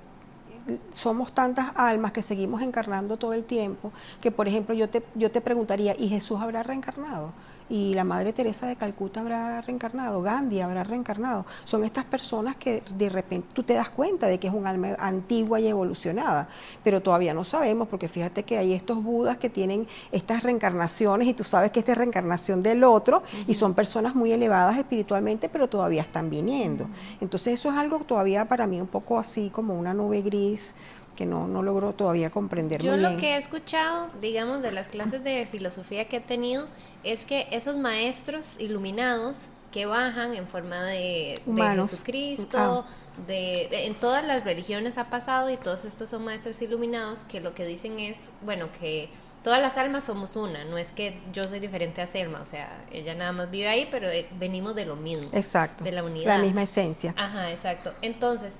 somos 0.93 1.34
tantas 1.34 1.67
almas 1.76 2.12
que 2.12 2.22
seguimos 2.22 2.62
encarnando 2.62 3.17
todo 3.17 3.34
el 3.34 3.43
tiempo, 3.43 3.91
que 4.22 4.32
por 4.32 4.48
ejemplo 4.48 4.74
yo 4.76 4.89
te, 4.89 5.04
yo 5.15 5.32
te 5.32 5.41
preguntaría, 5.41 5.95
¿y 5.98 6.10
Jesús 6.10 6.39
habrá 6.41 6.63
reencarnado? 6.63 7.32
Y 7.70 7.94
la 7.94 8.04
Madre 8.04 8.34
Teresa 8.34 8.68
de 8.68 8.76
Calcuta 8.76 9.22
habrá 9.22 9.62
reencarnado, 9.62 10.22
Gandhi 10.22 10.62
habrá 10.62 10.84
reencarnado. 10.84 11.46
Son 11.66 11.84
estas 11.84 12.06
personas 12.06 12.56
que 12.56 12.84
de 12.98 13.10
repente 13.10 13.50
tú 13.54 13.64
te 13.64 13.76
das 13.76 13.90
cuenta 13.90 14.28
de 14.28 14.40
que 14.40 14.48
es 14.48 14.54
un 14.54 14.66
alma 14.66 14.96
antigua 14.98 15.60
y 15.60 15.68
evolucionada, 15.68 16.50
pero 16.84 17.02
todavía 17.02 17.34
no 17.34 17.44
sabemos, 17.44 17.88
porque 17.88 18.08
fíjate 18.08 18.44
que 18.44 18.58
hay 18.58 18.74
estos 18.74 19.04
budas 19.04 19.38
que 19.38 19.50
tienen 19.50 19.88
estas 20.12 20.44
reencarnaciones 20.44 21.28
y 21.28 21.34
tú 21.34 21.44
sabes 21.44 21.72
que 21.72 21.80
esta 21.80 21.92
es 21.92 21.98
reencarnación 21.98 22.64
del 22.64 22.84
otro 22.84 23.24
y 23.48 23.54
son 23.54 23.74
personas 23.74 24.16
muy 24.16 24.32
elevadas 24.32 24.78
espiritualmente, 24.78 25.50
pero 25.50 25.68
todavía 25.68 26.02
están 26.02 26.30
viniendo. 26.30 26.88
Entonces 27.22 27.54
eso 27.54 27.70
es 27.70 27.78
algo 27.78 28.00
todavía 28.00 28.46
para 28.46 28.66
mí 28.66 28.82
un 28.82 28.88
poco 28.88 29.20
así 29.20 29.50
como 29.50 29.78
una 29.78 29.94
nube 29.94 30.22
gris 30.22 30.74
que 31.20 31.26
no, 31.26 31.50
no 31.50 31.62
logro 31.62 31.92
todavía 31.92 32.30
comprender 32.30 32.82
Yo 32.82 32.94
muy 32.94 33.02
lo 33.02 33.18
que 33.18 33.34
he 33.34 33.38
escuchado, 33.38 34.08
digamos, 34.22 34.64
de 34.64 34.72
las 34.72 34.88
clases 34.88 35.22
de 35.22 35.46
filosofía 35.52 36.08
que 36.08 36.16
he 36.16 36.22
tenido, 36.22 36.68
es 37.04 37.26
que 37.26 37.48
esos 37.52 37.78
maestros 37.78 38.60
iluminados 38.60 39.50
que 39.72 39.86
bajan 39.86 40.34
en 40.36 40.48
forma 40.48 40.82
de, 40.84 41.40
Jesucristo, 41.46 42.86
ah. 42.88 43.26
de, 43.28 43.86
en 43.86 43.96
todas 43.96 44.26
las 44.26 44.44
religiones 44.44 44.98
ha 44.98 45.10
pasado 45.10 45.50
y 45.50 45.58
todos 45.58 45.86
estos 45.86 46.10
son 46.10 46.26
maestros 46.26 46.62
iluminados 46.62 47.24
que 47.24 47.40
lo 47.40 47.54
que 47.54 47.66
dicen 47.66 48.00
es, 48.00 48.30
bueno, 48.42 48.70
que 48.80 49.10
todas 49.44 49.62
las 49.62 49.78
almas 49.78 50.04
somos 50.04 50.36
una, 50.36 50.66
no 50.66 50.78
es 50.78 50.92
que 50.92 51.22
yo 51.34 51.46
soy 51.46 51.60
diferente 51.60 52.02
a 52.02 52.08
Selma, 52.08 52.42
o 52.42 52.46
sea, 52.46 52.84
ella 52.92 53.14
nada 53.14 53.32
más 53.32 53.52
vive 53.52 53.68
ahí, 53.68 53.88
pero 53.92 54.10
eh, 54.10 54.28
venimos 54.38 54.76
de 54.76 54.86
lo 54.86 54.96
mismo. 54.96 55.30
Exacto. 55.32 55.84
De 55.84 55.92
la 55.92 56.04
unidad. 56.04 56.38
La 56.38 56.44
misma 56.44 56.64
esencia. 56.64 57.14
Ajá, 57.16 57.52
exacto. 57.52 57.94
Entonces, 58.02 58.58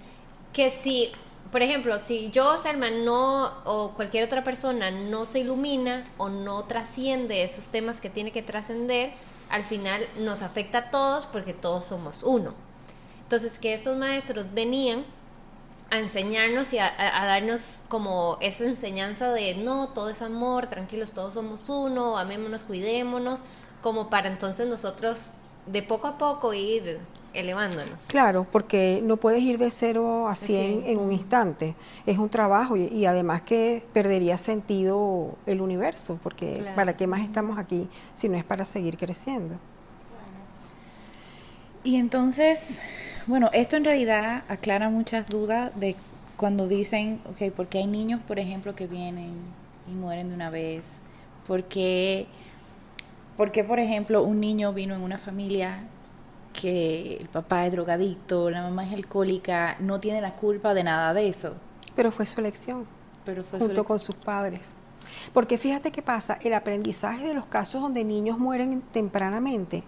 que 0.54 0.70
si 0.70 1.12
por 1.52 1.64
ejemplo, 1.64 1.98
si 1.98 2.30
yo, 2.30 2.58
Selma, 2.58 2.92
no, 2.92 3.52
o 3.66 3.94
cualquier 3.96 4.24
otra 4.24 4.44
persona 4.44 4.92
no 4.92 5.26
se 5.26 5.40
ilumina 5.40 6.08
o 6.18 6.30
no 6.30 6.66
trasciende 6.66 7.44
esos 7.44 7.70
temas 7.70 8.02
que 8.02 8.10
tiene 8.10 8.32
que 8.32 8.44
trascender, 8.44 9.14
al 9.50 9.64
final 9.64 10.08
nos 10.18 10.44
afecta 10.44 10.78
a 10.78 10.92
todos 10.92 11.26
porque 11.26 11.54
todos 11.54 11.86
somos 11.86 12.22
uno. 12.22 12.54
Entonces, 13.24 13.58
que 13.58 13.74
estos 13.74 13.98
maestros 13.98 14.46
venían 14.54 15.06
a 15.92 15.98
enseñarnos 15.98 16.72
y 16.74 16.78
a, 16.80 16.92
darnos 16.98 17.84
como 17.88 18.38
esa 18.42 18.66
enseñanza 18.66 19.32
de 19.32 19.56
no, 19.56 19.90
todo 19.90 20.10
es 20.10 20.22
amor, 20.22 20.68
tranquilos, 20.68 21.14
todos 21.14 21.34
somos 21.34 21.68
uno, 21.70 22.18
amémonos, 22.18 22.64
cuidémonos, 22.64 23.42
como 23.82 24.10
para 24.10 24.30
entonces 24.30 24.68
nosotros 24.68 25.34
de 25.72 25.84
poco 25.84 26.08
a 26.08 26.18
poco 26.18 26.54
ir 26.54 27.00
elevándonos. 27.34 28.08
Claro, 28.08 28.48
porque 28.52 29.02
no 29.04 29.18
puedes 29.18 29.42
ir 29.42 29.60
de 29.60 29.70
cero 29.70 30.28
a 30.28 30.36
100 30.36 30.84
en 30.86 30.98
un 30.98 31.12
instante. 31.12 31.76
Es 32.06 32.18
un 32.18 32.30
trabajo 32.30 32.76
y, 32.76 33.06
además 33.06 33.44
que 33.44 33.84
perdería 33.94 34.38
sentido 34.38 35.36
el 35.46 35.62
universo, 35.62 36.20
porque 36.24 36.66
¿para 36.76 36.98
qué 36.98 37.06
más 37.06 37.22
estamos 37.22 37.60
aquí 37.60 37.88
si 38.16 38.30
no 38.30 38.38
es 38.38 38.44
para 38.44 38.66
seguir 38.66 38.98
creciendo? 38.98 39.56
Y 41.84 41.96
entonces, 41.96 42.82
bueno, 43.28 43.50
esto 43.54 43.78
en 43.78 43.86
realidad 43.86 44.44
aclara 44.50 44.90
muchas 44.90 45.28
dudas 45.28 45.72
de 45.80 45.96
cuando 46.36 46.68
dicen, 46.68 47.22
ok, 47.26 47.54
porque 47.56 47.78
hay 47.78 47.88
niños, 47.88 48.22
por 48.28 48.40
ejemplo, 48.40 48.76
que 48.76 48.88
vienen 48.88 49.34
y 49.88 49.94
mueren 49.94 50.30
de 50.30 50.36
una 50.36 50.50
vez, 50.50 50.84
porque 51.48 52.28
porque, 53.40 53.64
por 53.64 53.80
ejemplo, 53.80 54.22
un 54.22 54.42
niño 54.42 54.74
vino 54.74 54.96
en 54.96 55.02
una 55.02 55.18
familia 55.18 55.86
que 56.52 57.16
el 57.22 57.30
papá 57.30 57.66
es 57.66 57.72
drogadicto, 57.72 58.50
la 58.50 58.64
mamá 58.64 58.86
es 58.86 58.94
alcohólica, 58.94 59.78
no 59.80 60.02
tiene 60.02 60.20
la 60.20 60.36
culpa 60.36 60.74
de 60.74 60.84
nada 60.84 61.14
de 61.14 61.30
eso. 61.30 61.56
Pero 61.96 62.12
fue 62.12 62.26
su 62.26 62.42
elección. 62.42 62.86
Pero 63.24 63.42
fue 63.46 63.60
junto 63.60 63.86
con 63.86 63.98
sus 63.98 64.16
padres. 64.16 64.74
Porque 65.32 65.58
fíjate 65.58 65.90
qué 65.90 66.02
pasa, 66.02 66.38
el 66.44 66.54
aprendizaje 66.54 67.28
de 67.28 67.34
los 67.34 67.46
casos 67.46 67.82
donde 67.82 68.04
niños 68.04 68.38
mueren 68.38 68.82
tempranamente 68.92 69.86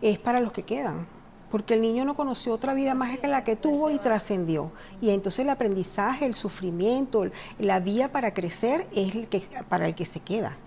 es 0.00 0.20
para 0.20 0.38
los 0.38 0.52
que 0.52 0.62
quedan. 0.62 1.08
Porque 1.50 1.74
el 1.74 1.80
niño 1.80 2.04
no 2.04 2.14
conoció 2.14 2.52
otra 2.54 2.74
vida 2.74 2.94
más 2.94 3.18
que 3.18 3.26
la 3.26 3.42
que 3.42 3.56
tuvo 3.56 3.90
y 3.90 3.98
trascendió. 3.98 4.70
Y 5.00 5.10
entonces 5.10 5.40
el 5.40 5.50
aprendizaje, 5.50 6.26
el 6.26 6.36
sufrimiento, 6.36 7.24
la 7.58 7.80
vía 7.80 8.12
para 8.12 8.32
crecer 8.32 8.86
es 8.92 9.16
el 9.16 9.26
que, 9.26 9.42
para 9.68 9.88
el 9.88 9.96
que 9.96 10.04
se 10.04 10.20
queda 10.20 10.58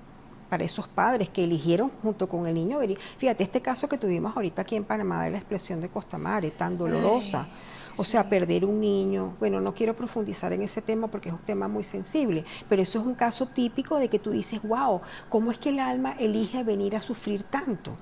para 0.55 0.63
esos 0.63 0.87
padres 0.87 1.27
que 1.27 1.43
eligieron 1.43 1.91
junto 2.01 2.29
con 2.29 2.47
el 2.47 2.53
niño 2.53 2.79
Fíjate, 3.17 3.43
este 3.43 3.61
caso 3.61 3.89
que 3.89 3.97
tuvimos 3.97 4.33
ahorita 4.37 4.61
aquí 4.61 4.77
en 4.77 4.85
Panamá 4.85 5.25
de 5.25 5.31
la 5.31 5.37
expresión 5.37 5.81
de 5.81 5.89
Costamare, 5.89 6.51
tan 6.51 6.77
dolorosa. 6.77 7.45
o 7.97 8.05
sea, 8.05 8.29
perder 8.29 8.63
un 8.63 8.79
niño. 8.79 9.33
Bueno, 9.37 9.59
no 9.59 9.73
quiero 9.73 9.93
profundizar 9.93 10.53
en 10.53 10.61
ese 10.61 10.81
tema 10.81 11.09
porque 11.09 11.27
es 11.27 11.35
un 11.35 11.41
tema 11.41 11.67
muy 11.67 11.83
sensible, 11.83 12.45
pero 12.69 12.81
eso 12.81 13.01
es 13.01 13.05
un 13.05 13.15
caso 13.15 13.47
típico 13.47 13.99
de 13.99 14.07
que 14.07 14.17
tú 14.17 14.31
dices, 14.31 14.61
wow, 14.63 15.01
¿cómo 15.27 15.51
es 15.51 15.57
que 15.57 15.71
el 15.71 15.79
alma 15.79 16.15
elige 16.17 16.63
venir 16.63 16.95
a 16.95 17.01
sufrir 17.01 17.43
tanto? 17.43 17.97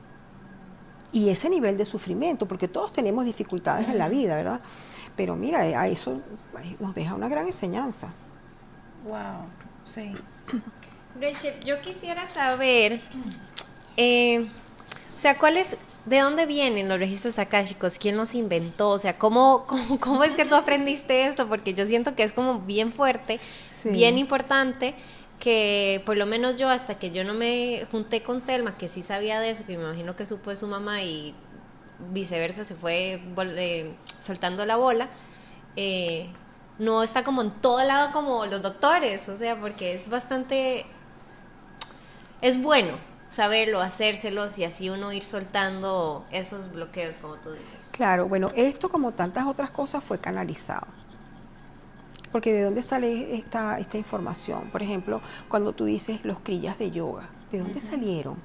Y 1.12 1.30
ese 1.30 1.50
nivel 1.50 1.76
de 1.76 1.86
sufrimiento, 1.86 2.48
porque 2.48 2.68
todos 2.68 2.94
tenemos 2.94 3.26
dificultades 3.26 3.90
en 3.90 3.98
la 3.98 4.10
vida, 4.10 4.36
¿verdad? 4.36 4.62
Pero 5.16 5.36
mira, 5.36 5.62
a 5.62 5.88
eso 5.88 6.22
nos 6.80 6.94
deja 6.94 7.16
una 7.16 7.30
gran 7.30 7.48
enseñanza. 7.48 8.14
Wow, 9.06 9.48
sí. 9.86 10.14
Rachel, 11.20 11.54
yo 11.64 11.80
quisiera 11.82 12.28
saber, 12.30 13.00
eh, 13.98 14.48
o 15.14 15.18
sea, 15.18 15.36
¿cuál 15.36 15.58
es, 15.58 15.78
de 16.06 16.20
dónde 16.20 16.46
vienen 16.46 16.90
los 16.90 17.00
registros 17.00 17.38
akáshicos? 17.40 17.98
¿Quién 18.00 18.18
los 18.18 18.34
inventó? 18.34 18.90
O 18.90 19.00
sea, 19.00 19.18
¿cómo, 19.18 19.66
cómo, 20.00 20.24
es 20.24 20.34
que 20.34 20.46
tú 20.46 20.56
aprendiste 20.56 21.28
esto? 21.28 21.48
Porque 21.48 21.74
yo 21.74 21.86
siento 21.86 22.16
que 22.16 22.24
es 22.24 22.34
como 22.34 22.60
bien 22.60 22.92
fuerte, 22.92 23.40
bien 23.84 24.18
importante, 24.18 24.96
que 25.40 26.02
por 26.06 26.18
lo 26.18 26.26
menos 26.26 26.58
yo, 26.58 26.70
hasta 26.70 26.98
que 26.98 27.12
yo 27.12 27.24
no 27.24 27.34
me 27.34 27.86
junté 27.92 28.24
con 28.24 28.42
Selma, 28.42 28.78
que 28.78 28.88
sí 28.88 29.04
sabía 29.04 29.40
de 29.40 29.52
eso, 29.52 29.66
que 29.66 29.78
me 29.78 29.84
imagino 29.84 30.16
que 30.16 30.26
supo 30.26 30.50
de 30.50 30.56
su 30.56 30.68
mamá 30.68 31.04
y 31.04 31.36
viceversa, 32.12 32.64
se 32.64 32.76
fue 32.76 33.22
eh, 33.38 33.94
soltando 34.20 34.66
la 34.66 34.78
bola, 34.78 35.10
eh, 35.76 36.28
no 36.80 37.04
está 37.04 37.24
como 37.24 37.42
en 37.42 37.52
todo 37.52 37.84
lado 37.84 38.12
como 38.12 38.46
los 38.46 38.62
doctores, 38.62 39.30
o 39.30 39.38
sea, 39.38 39.60
porque 39.60 39.94
es 39.94 40.10
bastante 40.10 40.86
es 42.44 42.62
bueno 42.62 42.98
saberlo, 43.28 43.82
hacérselos 43.82 44.60
y 44.60 44.66
así 44.66 44.90
uno 44.90 45.14
ir 45.14 45.24
soltando 45.24 46.26
esos 46.30 46.72
bloqueos, 46.72 47.16
como 47.16 47.38
tú 47.38 47.52
dices. 47.52 47.90
Claro, 47.92 48.28
bueno, 48.28 48.50
esto 48.54 48.90
como 48.90 49.14
tantas 49.14 49.48
otras 49.48 49.72
cosas 49.72 50.04
fue 50.04 50.20
canalizado. 50.20 50.86
Porque 52.34 52.52
de 52.52 52.64
dónde 52.64 52.84
sale 52.84 53.36
esta, 53.36 53.80
esta 53.80 53.98
información? 53.98 54.70
Por 54.72 54.84
ejemplo, 54.84 55.22
cuando 55.48 55.72
tú 55.72 55.86
dices 55.86 56.24
los 56.26 56.42
crillas 56.42 56.78
de 56.78 56.92
yoga, 56.92 57.30
¿de 57.50 57.60
dónde 57.60 57.80
salieron? 57.80 58.38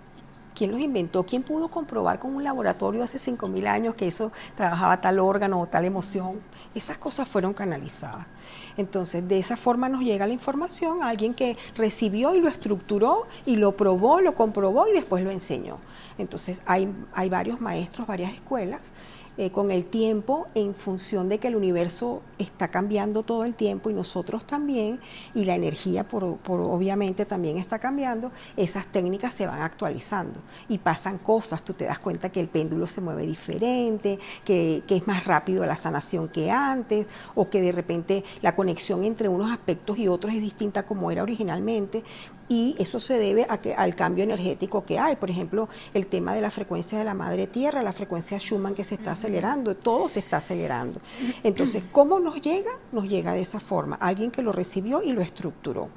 ¿Quién 0.59 0.73
los 0.73 0.81
inventó? 0.81 1.23
¿Quién 1.23 1.45
pudo 1.45 1.69
comprobar 1.69 2.19
con 2.19 2.35
un 2.35 2.43
laboratorio 2.43 3.05
hace 3.05 3.21
5.000 3.21 3.69
años 3.69 3.95
que 3.95 4.09
eso 4.09 4.33
trabajaba 4.57 5.01
tal 5.01 5.21
órgano 5.21 5.61
o 5.61 5.69
tal 5.69 5.85
emoción? 5.85 6.41
Esas 6.75 6.99
cosas 6.99 7.29
fueron 7.29 7.55
canalizadas. 7.55 8.27
Entonces, 8.77 9.29
de 9.29 9.39
esa 9.39 9.57
forma 9.57 9.89
nos 9.89 10.01
llega 10.03 10.27
la 10.27 10.33
información 10.33 11.01
a 11.01 11.11
alguien 11.11 11.33
que 11.33 11.57
recibió 11.77 12.35
y 12.35 12.41
lo 12.41 12.49
estructuró 12.49 13.29
y 13.47 13.55
lo 13.55 13.77
probó, 13.77 14.21
lo 14.21 14.35
comprobó 14.35 14.89
y 14.89 14.95
después 14.95 15.23
lo 15.23 15.31
enseñó. 15.31 15.79
Entonces, 16.19 16.61
hay, 16.67 16.93
hay 17.15 17.29
varios 17.29 17.61
maestros, 17.61 18.09
varias 18.09 18.35
escuelas 18.35 18.81
eh, 19.39 19.53
con 19.53 19.71
el 19.71 19.85
tiempo 19.85 20.49
en 20.57 20.75
función 20.75 21.29
de 21.29 21.39
que 21.39 21.47
el 21.47 21.55
universo 21.55 22.23
está 22.39 22.69
cambiando 22.69 23.23
todo 23.23 23.45
el 23.45 23.55
tiempo 23.55 23.89
y 23.89 23.95
nosotros 23.95 24.45
también, 24.45 24.99
y 25.33 25.45
la 25.45 25.55
energía 25.55 26.03
por, 26.03 26.39
obviamente 26.45 27.25
también 27.25 27.57
está 27.57 27.79
cambiando, 27.79 28.33
esas 28.57 28.87
técnicas 28.87 29.35
se 29.35 29.47
van 29.47 29.63
actualizando 29.63 30.41
y 30.69 30.79
pasan 30.79 31.19
cosas, 31.19 31.63
tú 31.63 31.73
te 31.73 31.85
das 31.85 32.01
cuenta 32.01 32.31
que 32.31 32.41
el 32.41 32.49
péndulo 32.49 32.89
se 32.89 33.01
mueve 33.01 33.27
diferente, 33.27 34.19
que, 34.45 34.83
que 34.89 34.97
es 34.97 35.07
más 35.07 35.25
rápido 35.25 35.65
la 35.65 35.77
sanación 35.77 36.29
que 36.29 36.51
antes, 36.51 37.07
o 37.37 37.49
que 37.49 37.63
de 37.63 37.71
repente 37.71 38.25
la 38.43 38.57
conexión 38.57 39.05
entre 39.05 39.29
unos 39.29 39.53
aspectos 39.53 39.99
y 39.99 40.09
otros 40.09 40.35
es 40.35 40.41
distinta 40.41 40.85
como 40.85 41.13
era 41.13 41.23
originalmente 41.23 42.03
y 42.49 42.75
eso 42.79 42.99
se 42.99 43.19
debe 43.19 43.47
a 43.49 43.59
que, 43.59 43.75
al 43.75 43.95
cambio 43.95 44.25
energético 44.25 44.85
que 44.85 44.99
hay. 44.99 45.17
Por 45.17 45.31
ejemplo, 45.31 45.69
el 45.93 46.07
tema 46.07 46.35
de 46.35 46.41
la 46.41 46.51
frecuencia 46.51 46.99
de 46.99 47.05
la 47.05 47.15
madre 47.15 47.47
tierra, 47.47 47.83
la 47.83 47.93
frecuencia 47.93 48.39
Schumann 48.39 48.75
que 48.75 48.85
se 48.85 48.95
está 48.95 49.13
acelerando, 49.13 49.77
todo 49.77 50.09
se 50.09 50.21
está 50.21 50.39
acelerando. 50.39 51.01
Entonces, 51.43 51.83
¿cómo 51.93 52.19
nos 52.19 52.41
llega? 52.41 52.71
Nos 52.93 53.09
llega 53.09 53.33
de 53.33 53.43
esa 53.43 53.61
forma, 53.61 53.97
alguien 53.97 54.31
que 54.31 54.43
lo 54.43 54.53
recibió 54.53 55.03
y 55.03 55.13
lo 55.13 55.21
estructuró. 55.21 55.89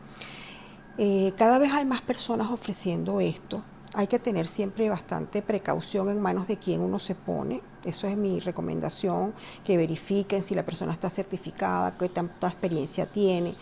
Eh, 0.98 1.34
cada 1.38 1.58
vez 1.58 1.72
hay 1.72 1.86
más 1.86 2.02
personas 2.02 2.52
ofreciendo 2.52 3.22
esto. 3.22 3.64
Hay 3.94 4.08
que 4.08 4.20
tener 4.20 4.48
siempre 4.48 4.90
bastante 4.90 5.42
precaución 5.42 6.10
en 6.10 6.22
manos 6.22 6.48
de 6.48 6.58
quien 6.58 6.82
uno 6.82 7.00
se 7.00 7.16
pone. 7.16 7.62
Eso 7.84 8.08
es 8.08 8.16
mi 8.16 8.40
recomendación, 8.40 9.34
que 9.66 9.76
verifiquen 9.78 10.44
si 10.44 10.56
la 10.56 10.64
persona 10.64 10.94
está 10.94 11.10
certificada, 11.10 11.98
qué 11.98 12.08
tanta 12.10 12.48
experiencia 12.48 13.06
tiene, 13.06 13.56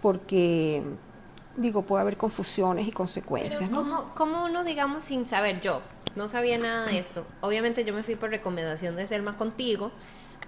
porque 0.00 0.82
digo, 1.56 1.82
puede 1.82 2.02
haber 2.02 2.16
confusiones 2.16 2.86
y 2.86 2.92
consecuencias. 2.92 3.70
¿no? 3.70 4.12
¿cómo, 4.14 4.44
uno, 4.44 4.64
digamos, 4.64 5.02
sin 5.02 5.26
saber, 5.26 5.60
yo 5.60 5.82
no 6.16 6.28
sabía 6.28 6.58
nada 6.58 6.86
de 6.86 6.98
esto, 6.98 7.24
obviamente 7.40 7.84
yo 7.84 7.94
me 7.94 8.02
fui 8.02 8.16
por 8.16 8.30
recomendación 8.30 8.96
de 8.96 9.06
Selma 9.06 9.36
contigo, 9.36 9.92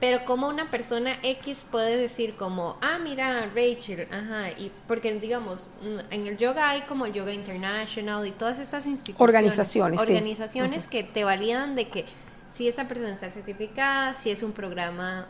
pero 0.01 0.25
como 0.25 0.49
una 0.49 0.71
persona 0.71 1.17
X 1.23 1.67
puede 1.71 1.97
decir 1.97 2.35
como, 2.37 2.77
ah, 2.83 2.99
mira, 2.99 3.49
Rachel, 3.55 4.09
ajá, 4.11 4.51
y 4.51 4.71
porque 4.87 5.13
digamos, 5.15 5.67
en 6.11 6.27
el 6.27 6.37
yoga 6.37 6.71
hay 6.71 6.83
como 6.83 7.07
Yoga 7.07 7.33
International 7.33 8.27
y 8.27 8.33
todas 8.33 8.59
esas 8.59 8.87
instituciones, 8.87 9.35
organizaciones, 9.35 10.01
organizaciones 10.01 10.87
que 10.89 11.05
te 11.05 11.25
validan 11.25 11.75
de 11.75 11.89
que 11.89 12.05
si 12.53 12.69
esa 12.69 12.87
persona 12.87 13.13
está 13.13 13.31
certificada, 13.31 14.15
si 14.15 14.31
es 14.31 14.43
un 14.43 14.53
programa, 14.53 15.27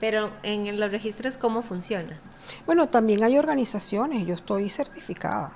pero 0.00 0.32
en 0.42 0.80
los 0.80 0.90
registros, 0.90 1.36
¿cómo 1.36 1.62
funciona? 1.62 2.18
Bueno, 2.66 2.88
también 2.88 3.22
hay 3.24 3.38
organizaciones, 3.38 4.26
yo 4.26 4.34
estoy 4.34 4.70
certificada. 4.70 5.52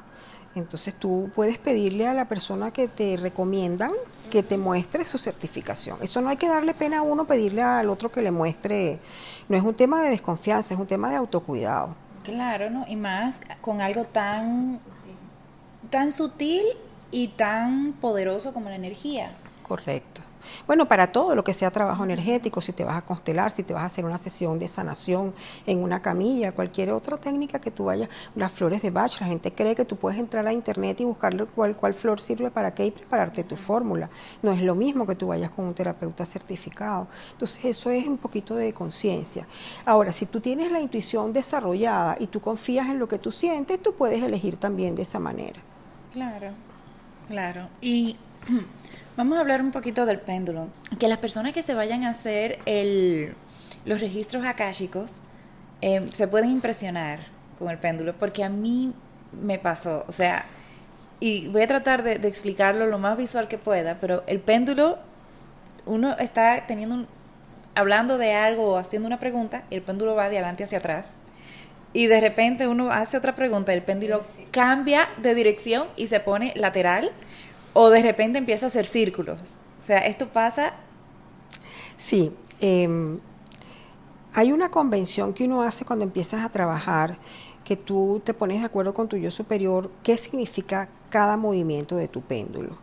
Entonces 0.54 0.94
tú 0.94 1.30
puedes 1.34 1.58
pedirle 1.58 2.06
a 2.06 2.14
la 2.14 2.26
persona 2.26 2.70
que 2.70 2.88
te 2.88 3.16
recomiendan 3.18 3.92
que 4.30 4.42
te 4.42 4.56
muestre 4.56 5.04
su 5.04 5.18
certificación. 5.18 5.98
Eso 6.00 6.20
no 6.22 6.30
hay 6.30 6.38
que 6.38 6.48
darle 6.48 6.72
pena 6.72 6.98
a 6.98 7.02
uno 7.02 7.26
pedirle 7.26 7.62
al 7.62 7.90
otro 7.90 8.10
que 8.10 8.22
le 8.22 8.30
muestre. 8.30 8.98
No 9.48 9.56
es 9.56 9.62
un 9.62 9.74
tema 9.74 10.00
de 10.02 10.10
desconfianza, 10.10 10.72
es 10.72 10.80
un 10.80 10.86
tema 10.86 11.10
de 11.10 11.16
autocuidado. 11.16 11.94
Claro, 12.24 12.70
¿no? 12.70 12.86
Y 12.88 12.96
más 12.96 13.40
con 13.60 13.80
algo 13.80 14.04
tan 14.04 14.78
tan 15.90 16.10
sutil 16.10 16.62
y 17.10 17.28
tan 17.28 17.92
poderoso 17.92 18.52
como 18.52 18.68
la 18.68 18.76
energía. 18.76 19.32
Correcto. 19.62 20.22
Bueno, 20.66 20.86
para 20.86 21.12
todo 21.12 21.34
lo 21.34 21.44
que 21.44 21.54
sea 21.54 21.70
trabajo 21.70 22.04
energético, 22.04 22.60
si 22.60 22.72
te 22.72 22.84
vas 22.84 22.96
a 22.96 23.02
constelar, 23.02 23.50
si 23.50 23.62
te 23.62 23.72
vas 23.72 23.82
a 23.82 23.86
hacer 23.86 24.04
una 24.04 24.18
sesión 24.18 24.58
de 24.58 24.68
sanación 24.68 25.34
en 25.66 25.82
una 25.82 26.00
camilla, 26.00 26.52
cualquier 26.52 26.90
otra 26.90 27.16
técnica 27.16 27.60
que 27.60 27.70
tú 27.70 27.84
vayas, 27.84 28.08
las 28.34 28.52
flores 28.52 28.82
de 28.82 28.90
Bach, 28.90 29.20
la 29.20 29.26
gente 29.26 29.52
cree 29.52 29.74
que 29.74 29.84
tú 29.84 29.96
puedes 29.96 30.18
entrar 30.18 30.46
a 30.46 30.52
internet 30.52 31.00
y 31.00 31.04
buscar 31.04 31.34
cuál, 31.54 31.76
cuál 31.76 31.94
flor 31.94 32.20
sirve 32.20 32.50
para 32.50 32.74
qué 32.74 32.86
y 32.86 32.90
prepararte 32.90 33.44
tu 33.44 33.56
fórmula. 33.56 34.08
No 34.42 34.52
es 34.52 34.62
lo 34.62 34.74
mismo 34.74 35.06
que 35.06 35.14
tú 35.14 35.28
vayas 35.28 35.50
con 35.50 35.66
un 35.66 35.74
terapeuta 35.74 36.24
certificado. 36.24 37.08
Entonces, 37.32 37.64
eso 37.64 37.90
es 37.90 38.06
un 38.06 38.18
poquito 38.18 38.54
de 38.54 38.72
conciencia. 38.72 39.46
Ahora, 39.84 40.12
si 40.12 40.26
tú 40.26 40.40
tienes 40.40 40.70
la 40.70 40.80
intuición 40.80 41.32
desarrollada 41.32 42.16
y 42.18 42.26
tú 42.26 42.40
confías 42.40 42.88
en 42.88 42.98
lo 42.98 43.08
que 43.08 43.18
tú 43.18 43.32
sientes, 43.32 43.82
tú 43.82 43.94
puedes 43.94 44.22
elegir 44.22 44.56
también 44.56 44.94
de 44.94 45.02
esa 45.02 45.18
manera. 45.18 45.60
Claro, 46.12 46.50
claro. 47.28 47.68
Y 47.80 48.16
vamos 49.16 49.38
a 49.38 49.40
hablar 49.40 49.60
un 49.60 49.70
poquito 49.70 50.06
del 50.06 50.20
péndulo. 50.20 50.68
Que 50.98 51.08
las 51.08 51.18
personas 51.18 51.52
que 51.52 51.62
se 51.62 51.74
vayan 51.74 52.04
a 52.04 52.10
hacer 52.10 52.58
el, 52.66 53.34
los 53.84 54.00
registros 54.00 54.44
akáshicos 54.44 55.20
eh, 55.80 56.08
se 56.12 56.28
pueden 56.28 56.50
impresionar 56.50 57.20
con 57.58 57.70
el 57.70 57.78
péndulo, 57.78 58.14
porque 58.14 58.44
a 58.44 58.48
mí 58.48 58.92
me 59.32 59.58
pasó, 59.58 60.04
o 60.08 60.12
sea, 60.12 60.44
y 61.20 61.48
voy 61.48 61.62
a 61.62 61.66
tratar 61.66 62.02
de, 62.02 62.18
de 62.18 62.28
explicarlo 62.28 62.86
lo 62.86 62.98
más 62.98 63.16
visual 63.16 63.48
que 63.48 63.58
pueda, 63.58 63.98
pero 64.00 64.22
el 64.26 64.40
péndulo, 64.40 64.98
uno 65.86 66.16
está 66.18 66.66
teniendo 66.66 66.94
un, 66.94 67.06
hablando 67.74 68.18
de 68.18 68.34
algo 68.34 68.72
o 68.72 68.76
haciendo 68.76 69.06
una 69.06 69.18
pregunta, 69.18 69.64
y 69.70 69.76
el 69.76 69.82
péndulo 69.82 70.14
va 70.14 70.28
de 70.28 70.36
adelante 70.36 70.64
hacia 70.64 70.78
atrás 70.78 71.16
y 71.96 72.08
de 72.08 72.20
repente 72.20 72.68
uno 72.68 72.90
hace 72.90 73.16
otra 73.16 73.34
pregunta, 73.34 73.72
el 73.72 73.80
péndulo 73.80 74.20
cambia 74.50 75.08
de 75.16 75.34
dirección 75.34 75.86
y 75.96 76.08
se 76.08 76.20
pone 76.20 76.52
lateral 76.54 77.10
o 77.78 77.90
de 77.90 78.02
repente 78.02 78.38
empieza 78.38 78.66
a 78.66 78.68
hacer 78.68 78.86
círculos. 78.86 79.38
O 79.78 79.82
sea, 79.82 79.98
esto 79.98 80.28
pasa... 80.28 80.72
Sí, 81.98 82.32
em, 82.58 83.18
hay 84.32 84.50
una 84.52 84.70
convención 84.70 85.34
que 85.34 85.44
uno 85.44 85.60
hace 85.60 85.84
cuando 85.84 86.04
empiezas 86.04 86.42
a 86.42 86.48
trabajar, 86.48 87.18
que 87.64 87.76
tú 87.76 88.22
te 88.24 88.32
pones 88.32 88.60
de 88.60 88.66
acuerdo 88.66 88.94
con 88.94 89.08
tu 89.08 89.18
yo 89.18 89.30
superior, 89.30 89.90
qué 90.02 90.16
significa 90.16 90.88
cada 91.10 91.36
movimiento 91.36 91.96
de 91.96 92.08
tu 92.08 92.22
péndulo. 92.22 92.78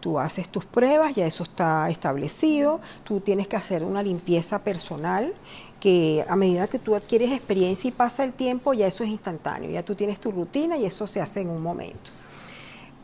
Tú 0.00 0.18
haces 0.18 0.48
tus 0.48 0.64
pruebas, 0.64 1.14
ya 1.14 1.26
eso 1.26 1.44
está 1.44 1.88
establecido, 1.88 2.80
tú 3.04 3.20
tienes 3.20 3.46
que 3.46 3.56
hacer 3.56 3.84
una 3.84 4.02
limpieza 4.02 4.64
personal 4.64 5.32
que 5.78 6.24
a 6.28 6.34
medida 6.34 6.66
que 6.66 6.80
tú 6.80 6.96
adquieres 6.96 7.30
experiencia 7.30 7.88
y 7.88 7.92
pasa 7.92 8.24
el 8.24 8.32
tiempo, 8.32 8.74
ya 8.74 8.88
eso 8.88 9.04
es 9.04 9.10
instantáneo, 9.10 9.70
ya 9.70 9.84
tú 9.84 9.94
tienes 9.94 10.18
tu 10.18 10.32
rutina 10.32 10.76
y 10.76 10.86
eso 10.86 11.06
se 11.06 11.20
hace 11.20 11.42
en 11.42 11.50
un 11.50 11.62
momento. 11.62 12.10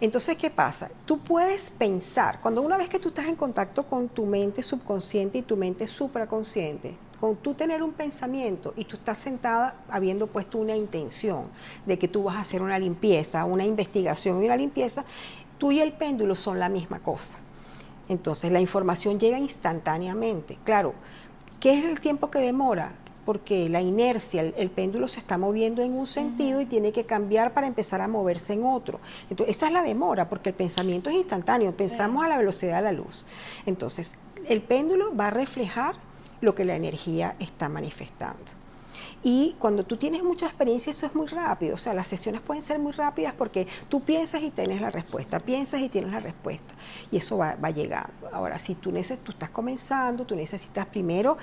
Entonces, 0.00 0.36
¿qué 0.38 0.48
pasa? 0.48 0.90
Tú 1.04 1.18
puedes 1.18 1.70
pensar, 1.70 2.40
cuando 2.40 2.62
una 2.62 2.78
vez 2.78 2.88
que 2.88 2.98
tú 2.98 3.08
estás 3.08 3.26
en 3.26 3.36
contacto 3.36 3.84
con 3.84 4.08
tu 4.08 4.24
mente 4.24 4.62
subconsciente 4.62 5.38
y 5.38 5.42
tu 5.42 5.56
mente 5.56 5.86
supraconsciente, 5.86 6.96
con 7.20 7.36
tú 7.36 7.52
tener 7.52 7.82
un 7.82 7.92
pensamiento 7.92 8.72
y 8.76 8.86
tú 8.86 8.96
estás 8.96 9.18
sentada 9.18 9.74
habiendo 9.90 10.26
puesto 10.26 10.56
una 10.56 10.74
intención 10.74 11.48
de 11.84 11.98
que 11.98 12.08
tú 12.08 12.22
vas 12.22 12.36
a 12.36 12.40
hacer 12.40 12.62
una 12.62 12.78
limpieza, 12.78 13.44
una 13.44 13.66
investigación 13.66 14.42
y 14.42 14.46
una 14.46 14.56
limpieza, 14.56 15.04
tú 15.58 15.70
y 15.70 15.80
el 15.80 15.92
péndulo 15.92 16.34
son 16.34 16.58
la 16.58 16.70
misma 16.70 17.00
cosa. 17.00 17.38
Entonces, 18.08 18.50
la 18.50 18.60
información 18.60 19.20
llega 19.20 19.38
instantáneamente. 19.38 20.56
Claro, 20.64 20.94
¿Qué 21.60 21.78
es 21.78 21.84
el 21.84 22.00
tiempo 22.00 22.30
que 22.30 22.38
demora? 22.38 22.94
Porque 23.30 23.68
la 23.68 23.80
inercia, 23.80 24.40
el, 24.42 24.70
péndulo 24.70 25.06
se 25.06 25.20
está 25.20 25.38
moviendo 25.38 25.82
en 25.82 25.92
un 25.92 26.08
sentido 26.08 26.60
y 26.60 26.66
tiene 26.66 26.90
que 26.90 27.04
cambiar 27.04 27.54
para 27.54 27.68
empezar 27.68 28.00
a 28.00 28.08
moverse 28.08 28.54
en 28.54 28.64
otro. 28.64 28.98
Entonces, 29.30 29.56
esa 29.56 29.68
es 29.68 29.72
la 29.72 29.84
demora, 29.84 30.28
porque 30.28 30.48
el 30.48 30.56
pensamiento 30.56 31.10
es 31.10 31.14
instantáneo, 31.14 31.70
pensamos 31.70 32.24
a 32.24 32.28
la 32.28 32.38
velocidad 32.38 32.78
de 32.78 32.82
la 32.82 32.90
luz. 32.90 33.26
Entonces, 33.66 34.16
el 34.48 34.62
péndulo 34.62 35.14
va 35.14 35.28
a 35.28 35.30
reflejar 35.30 35.94
lo 36.40 36.56
que 36.56 36.64
la 36.64 36.74
energía 36.74 37.36
está 37.38 37.68
manifestando. 37.68 38.50
Y 39.22 39.54
cuando 39.60 39.84
tú 39.84 39.96
tienes 39.96 40.24
mucha 40.24 40.46
experiencia, 40.46 40.90
eso 40.90 41.06
es 41.06 41.14
muy 41.14 41.28
rápido. 41.28 41.74
O 41.74 41.78
sea, 41.78 41.94
las 41.94 42.08
sesiones 42.08 42.40
pueden 42.40 42.62
ser 42.62 42.80
muy 42.80 42.90
rápidas 42.92 43.32
porque 43.34 43.68
tú 43.88 44.00
piensas 44.00 44.42
y 44.42 44.50
tienes 44.50 44.80
la 44.80 44.90
respuesta, 44.90 45.38
piensas 45.38 45.80
y 45.80 45.88
tienes 45.88 46.10
la 46.10 46.20
respuesta. 46.20 46.74
Y 47.12 47.18
eso 47.18 47.36
va, 47.36 47.54
va 47.62 47.70
llegando. 47.70 48.28
Ahora, 48.32 48.58
si 48.58 48.74
tú, 48.74 48.90
tú 49.22 49.32
estás 49.32 49.50
comenzando, 49.50 50.24
tú 50.24 50.34
necesitas 50.34 50.86
primero 50.86 51.36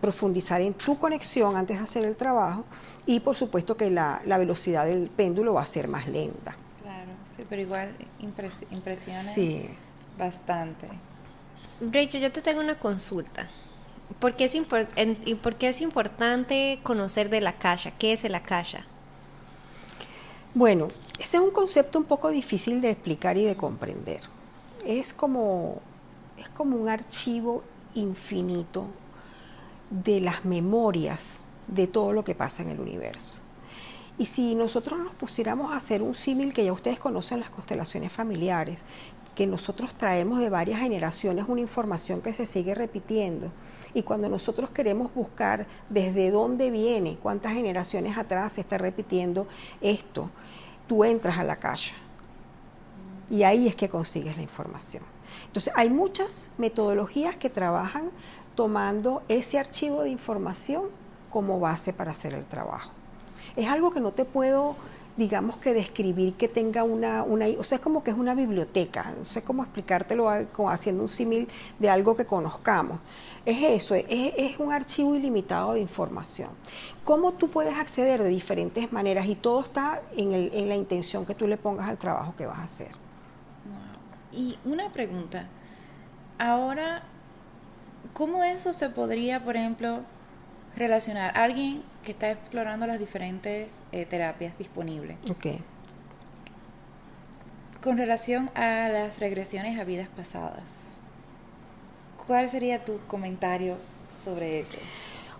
profundizar 0.00 0.60
en 0.60 0.74
tu 0.74 0.98
conexión 0.98 1.56
antes 1.56 1.76
de 1.76 1.84
hacer 1.84 2.04
el 2.04 2.16
trabajo 2.16 2.64
y 3.06 3.20
por 3.20 3.36
supuesto 3.36 3.76
que 3.76 3.90
la, 3.90 4.22
velocidad 4.24 4.86
del 4.86 5.08
péndulo 5.08 5.54
va 5.54 5.62
a 5.62 5.66
ser 5.66 5.88
más 5.88 6.08
lenta. 6.08 6.56
Claro, 6.82 7.10
sí, 7.28 7.42
pero 7.48 7.62
igual 7.62 7.94
impresiona 8.70 9.32
bastante. 10.18 10.88
Rachel, 11.80 12.22
yo 12.22 12.32
te 12.32 12.42
tengo 12.42 12.60
una 12.60 12.78
consulta. 12.78 13.48
¿Por 14.18 14.34
qué, 14.34 14.44
es 14.44 14.56
¿Por 15.36 15.56
qué 15.56 15.68
es 15.68 15.80
importante 15.80 16.80
conocer 16.82 17.30
de 17.30 17.40
la 17.40 17.54
caja? 17.54 17.92
¿Qué 17.92 18.12
es 18.12 18.28
la 18.28 18.42
caja? 18.42 18.84
Bueno, 20.52 20.88
ese 21.18 21.36
es 21.36 21.42
un 21.42 21.52
concepto 21.52 21.98
un 21.98 22.04
poco 22.04 22.28
difícil 22.30 22.80
de 22.80 22.90
explicar 22.90 23.36
y 23.38 23.44
de 23.44 23.56
comprender. 23.56 24.20
Es 24.84 25.14
como, 25.14 25.80
es 26.38 26.48
como 26.48 26.76
un 26.76 26.88
archivo 26.88 27.62
infinito 27.94 28.86
de 29.90 30.20
las 30.20 30.44
memorias 30.44 31.20
de 31.66 31.86
todo 31.86 32.12
lo 32.12 32.24
que 32.24 32.34
pasa 32.34 32.62
en 32.62 32.70
el 32.70 32.80
universo. 32.80 33.42
Y 34.18 34.26
si 34.26 34.54
nosotros 34.54 34.98
nos 34.98 35.14
pusiéramos 35.14 35.72
a 35.72 35.76
hacer 35.76 36.02
un 36.02 36.14
símil 36.14 36.52
que 36.52 36.64
ya 36.64 36.72
ustedes 36.72 36.98
conocen 36.98 37.40
las 37.40 37.50
constelaciones 37.50 38.12
familiares, 38.12 38.78
que 39.34 39.46
nosotros 39.46 39.94
traemos 39.94 40.40
de 40.40 40.50
varias 40.50 40.80
generaciones 40.80 41.46
una 41.48 41.60
información 41.60 42.20
que 42.20 42.32
se 42.32 42.46
sigue 42.46 42.74
repitiendo, 42.74 43.50
y 43.94 44.02
cuando 44.02 44.28
nosotros 44.28 44.70
queremos 44.70 45.12
buscar 45.14 45.66
desde 45.88 46.30
dónde 46.30 46.70
viene, 46.70 47.18
cuántas 47.22 47.54
generaciones 47.54 48.16
atrás 48.18 48.52
se 48.52 48.60
está 48.60 48.78
repitiendo 48.78 49.48
esto, 49.80 50.30
tú 50.86 51.04
entras 51.04 51.38
a 51.38 51.44
la 51.44 51.56
calle 51.56 51.92
y 53.30 53.44
ahí 53.44 53.68
es 53.68 53.76
que 53.76 53.88
consigues 53.88 54.36
la 54.36 54.42
información. 54.42 55.04
Entonces, 55.46 55.72
hay 55.76 55.88
muchas 55.88 56.50
metodologías 56.58 57.36
que 57.36 57.48
trabajan 57.48 58.10
tomando 58.60 59.22
ese 59.26 59.58
archivo 59.58 60.02
de 60.02 60.10
información 60.10 60.82
como 61.30 61.58
base 61.58 61.94
para 61.94 62.10
hacer 62.10 62.34
el 62.34 62.44
trabajo. 62.44 62.90
Es 63.56 63.66
algo 63.66 63.90
que 63.90 64.00
no 64.00 64.12
te 64.12 64.26
puedo 64.26 64.76
digamos 65.16 65.56
que 65.56 65.72
describir 65.72 66.34
que 66.34 66.46
tenga 66.46 66.84
una, 66.84 67.22
una, 67.22 67.46
o 67.58 67.64
sea, 67.64 67.76
es 67.76 67.82
como 67.82 68.04
que 68.04 68.10
es 68.10 68.18
una 68.18 68.34
biblioteca, 68.34 69.14
no 69.18 69.24
sé 69.24 69.42
cómo 69.42 69.62
explicártelo 69.62 70.28
haciendo 70.68 71.02
un 71.02 71.08
símil 71.08 71.48
de 71.78 71.88
algo 71.88 72.14
que 72.14 72.26
conozcamos. 72.26 73.00
Es 73.46 73.62
eso, 73.62 73.94
es, 73.94 74.04
es, 74.08 74.58
un 74.58 74.72
archivo 74.72 75.14
ilimitado 75.14 75.72
de 75.72 75.80
información. 75.80 76.50
¿Cómo 77.02 77.32
tú 77.32 77.48
puedes 77.48 77.78
acceder 77.78 78.22
de 78.22 78.28
diferentes 78.28 78.92
maneras? 78.92 79.24
Y 79.26 79.36
todo 79.36 79.62
está 79.62 80.02
en, 80.18 80.32
el, 80.34 80.50
en 80.52 80.68
la 80.68 80.76
intención 80.76 81.24
que 81.24 81.34
tú 81.34 81.46
le 81.46 81.56
pongas 81.56 81.88
al 81.88 81.96
trabajo 81.96 82.34
que 82.36 82.44
vas 82.44 82.58
a 82.58 82.64
hacer. 82.64 82.92
Y 84.32 84.58
una 84.66 84.90
pregunta, 84.90 85.48
ahora, 86.38 87.04
¿cómo 88.12 88.44
eso 88.44 88.72
se 88.72 88.88
podría, 88.90 89.44
por 89.44 89.56
ejemplo, 89.56 90.00
relacionar 90.76 91.36
a 91.36 91.44
alguien 91.44 91.82
que 92.04 92.12
está 92.12 92.30
explorando 92.30 92.86
las 92.86 92.98
diferentes 92.98 93.82
eh, 93.92 94.06
terapias 94.06 94.56
disponibles. 94.58 95.16
Okay. 95.30 95.60
Con 97.82 97.96
relación 97.96 98.50
a 98.54 98.88
las 98.88 99.18
regresiones 99.20 99.78
a 99.78 99.84
vidas 99.84 100.08
pasadas, 100.08 100.94
¿cuál 102.26 102.48
sería 102.48 102.84
tu 102.84 102.98
comentario 103.06 103.76
sobre 104.24 104.60
eso? 104.60 104.78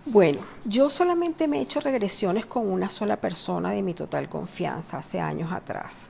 Bueno, 0.05 0.41
yo 0.65 0.89
solamente 0.89 1.47
me 1.47 1.59
he 1.59 1.61
hecho 1.61 1.79
regresiones 1.79 2.47
con 2.47 2.67
una 2.67 2.89
sola 2.89 3.17
persona 3.17 3.71
de 3.71 3.83
mi 3.83 3.93
total 3.93 4.27
confianza 4.29 4.97
hace 4.97 5.19
años 5.19 5.51
atrás. 5.51 6.09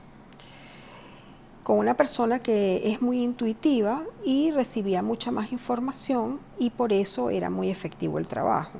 Con 1.62 1.78
una 1.78 1.94
persona 1.94 2.40
que 2.40 2.92
es 2.92 3.00
muy 3.00 3.22
intuitiva 3.22 4.02
y 4.24 4.50
recibía 4.50 5.02
mucha 5.02 5.30
más 5.30 5.52
información 5.52 6.40
y 6.58 6.70
por 6.70 6.92
eso 6.92 7.30
era 7.30 7.50
muy 7.50 7.70
efectivo 7.70 8.18
el 8.18 8.26
trabajo. 8.26 8.78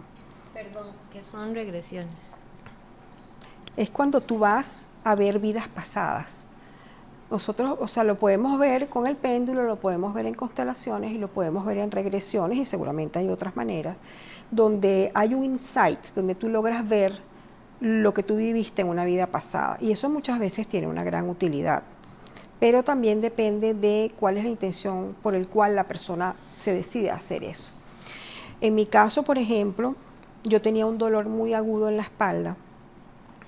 Perdón, 0.53 0.89
¿qué 1.13 1.23
son 1.23 1.55
regresiones? 1.55 2.33
Es 3.77 3.89
cuando 3.91 4.21
tú 4.21 4.39
vas 4.39 4.87
a 5.05 5.15
ver 5.15 5.39
vidas 5.39 5.69
pasadas. 5.69 6.27
Nosotros, 7.31 7.79
o 7.81 7.89
sea, 7.89 8.05
lo 8.05 8.17
podemos 8.17 8.59
ver 8.59 8.89
con 8.89 9.07
el 9.07 9.17
péndulo, 9.17 9.63
lo 9.63 9.77
podemos 9.77 10.13
ver 10.13 10.27
en 10.27 10.35
constelaciones 10.35 11.13
y 11.13 11.19
lo 11.19 11.29
podemos 11.29 11.65
ver 11.65 11.79
en 11.79 11.91
regresiones 11.91 12.59
y 12.59 12.65
seguramente 12.65 13.19
hay 13.19 13.29
otras 13.29 13.57
maneras, 13.57 13.97
donde 14.51 15.11
hay 15.15 15.33
un 15.33 15.45
insight, 15.45 15.99
donde 16.15 16.35
tú 16.35 16.49
logras 16.49 16.87
ver 16.87 17.21
lo 17.81 18.13
que 18.13 18.23
tú 18.23 18.37
viviste 18.37 18.83
en 18.83 18.89
una 18.89 19.05
vida 19.05 19.29
pasada. 19.29 19.79
Y 19.81 19.93
eso 19.93 20.11
muchas 20.11 20.39
veces 20.39 20.67
tiene 20.67 20.89
una 20.89 21.05
gran 21.05 21.31
utilidad. 21.31 21.85
Pero 22.63 22.85
también 22.85 23.21
depende 23.21 23.75
de 23.75 24.13
cuál 24.21 24.37
es 24.37 24.45
la 24.45 24.51
intención 24.51 25.17
por 25.21 25.35
el 25.35 25.49
cual 25.49 25.75
la 25.75 25.83
persona 25.83 26.37
se 26.57 26.73
decide 26.73 27.11
hacer 27.11 27.43
eso. 27.43 27.73
En 28.61 28.77
mi 28.77 28.87
caso, 28.87 29.25
por 29.25 29.37
ejemplo, 29.37 29.97
yo 30.45 30.63
tenía 30.63 30.87
un 30.87 30.97
dolor 30.97 31.29
muy 31.29 31.55
agudo 31.55 31.89
en 31.89 31.97
la 31.97 32.05
espalda 32.05 32.57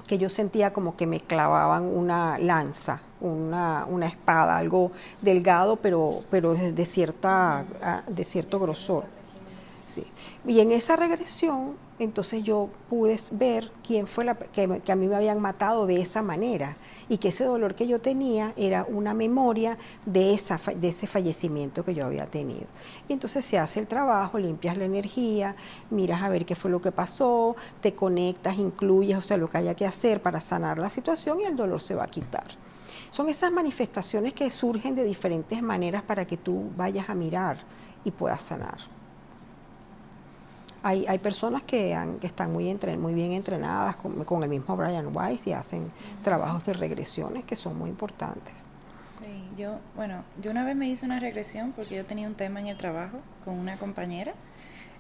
que 0.08 0.18
yo 0.18 0.28
sentía 0.28 0.72
como 0.72 0.96
que 0.96 1.06
me 1.06 1.20
clavaban 1.20 1.84
una 1.84 2.38
lanza, 2.38 3.02
una, 3.20 3.86
una 3.88 4.08
espada, 4.08 4.58
algo 4.58 4.90
delgado, 5.22 5.76
pero, 5.76 6.24
pero 6.28 6.54
de, 6.54 6.84
cierta, 6.84 7.66
ah, 7.80 8.02
de 8.08 8.24
cierto 8.24 8.58
grosor. 8.58 9.04
Sí. 9.86 10.04
Y 10.44 10.58
en 10.58 10.72
esa 10.72 10.96
regresión, 10.96 11.76
entonces 12.00 12.42
yo 12.42 12.68
pude 12.90 13.20
ver 13.30 13.70
quién 13.86 14.08
fue 14.08 14.24
la 14.24 14.34
que, 14.34 14.80
que, 14.84 14.90
a 14.90 14.96
mí 14.96 15.06
me 15.06 15.14
habían 15.14 15.38
matado 15.40 15.86
de 15.86 16.00
esa 16.00 16.20
manera 16.20 16.76
y 17.08 17.18
que 17.18 17.28
ese 17.28 17.44
dolor 17.44 17.74
que 17.74 17.86
yo 17.86 18.00
tenía 18.00 18.52
era 18.56 18.84
una 18.88 19.14
memoria 19.14 19.78
de, 20.06 20.34
esa, 20.34 20.60
de 20.74 20.88
ese 20.88 21.06
fallecimiento 21.06 21.84
que 21.84 21.94
yo 21.94 22.06
había 22.06 22.26
tenido. 22.26 22.66
Y 23.08 23.12
entonces 23.12 23.44
se 23.44 23.58
hace 23.58 23.80
el 23.80 23.86
trabajo, 23.86 24.38
limpias 24.38 24.76
la 24.76 24.84
energía, 24.84 25.56
miras 25.90 26.22
a 26.22 26.28
ver 26.28 26.44
qué 26.44 26.54
fue 26.54 26.70
lo 26.70 26.80
que 26.80 26.92
pasó, 26.92 27.56
te 27.80 27.94
conectas, 27.94 28.58
incluyes, 28.58 29.18
o 29.18 29.22
sea, 29.22 29.36
lo 29.36 29.48
que 29.48 29.58
haya 29.58 29.74
que 29.74 29.86
hacer 29.86 30.22
para 30.22 30.40
sanar 30.40 30.78
la 30.78 30.90
situación 30.90 31.40
y 31.40 31.44
el 31.44 31.56
dolor 31.56 31.80
se 31.80 31.94
va 31.94 32.04
a 32.04 32.08
quitar. 32.08 32.46
Son 33.10 33.28
esas 33.28 33.52
manifestaciones 33.52 34.34
que 34.34 34.50
surgen 34.50 34.94
de 34.94 35.04
diferentes 35.04 35.62
maneras 35.62 36.02
para 36.02 36.26
que 36.26 36.36
tú 36.36 36.70
vayas 36.76 37.08
a 37.08 37.14
mirar 37.14 37.58
y 38.04 38.10
puedas 38.10 38.42
sanar. 38.42 38.93
Hay, 40.86 41.06
hay 41.08 41.18
personas 41.18 41.62
que, 41.62 41.96
que 42.20 42.26
están 42.26 42.52
muy, 42.52 42.68
entre, 42.68 42.98
muy 42.98 43.14
bien 43.14 43.32
entrenadas 43.32 43.96
con, 43.96 44.42
el 44.42 44.50
mismo 44.50 44.76
Brian 44.76 45.16
Weiss 45.16 45.46
y 45.46 45.52
hacen 45.54 45.90
trabajos 46.22 46.66
de 46.66 46.74
regresiones 46.74 47.46
que 47.46 47.56
son 47.56 47.78
muy 47.78 47.88
importantes. 47.88 48.52
Sí, 49.18 49.48
yo, 49.56 49.78
bueno, 49.96 50.24
yo 50.42 50.50
una 50.50 50.62
vez 50.62 50.76
me 50.76 50.86
hice 50.86 51.06
una 51.06 51.20
regresión 51.20 51.72
porque 51.72 51.96
yo 51.96 52.04
tenía 52.04 52.28
un 52.28 52.34
tema 52.34 52.60
en 52.60 52.66
el 52.66 52.76
trabajo 52.76 53.16
con 53.46 53.58
una 53.58 53.78
compañera 53.78 54.34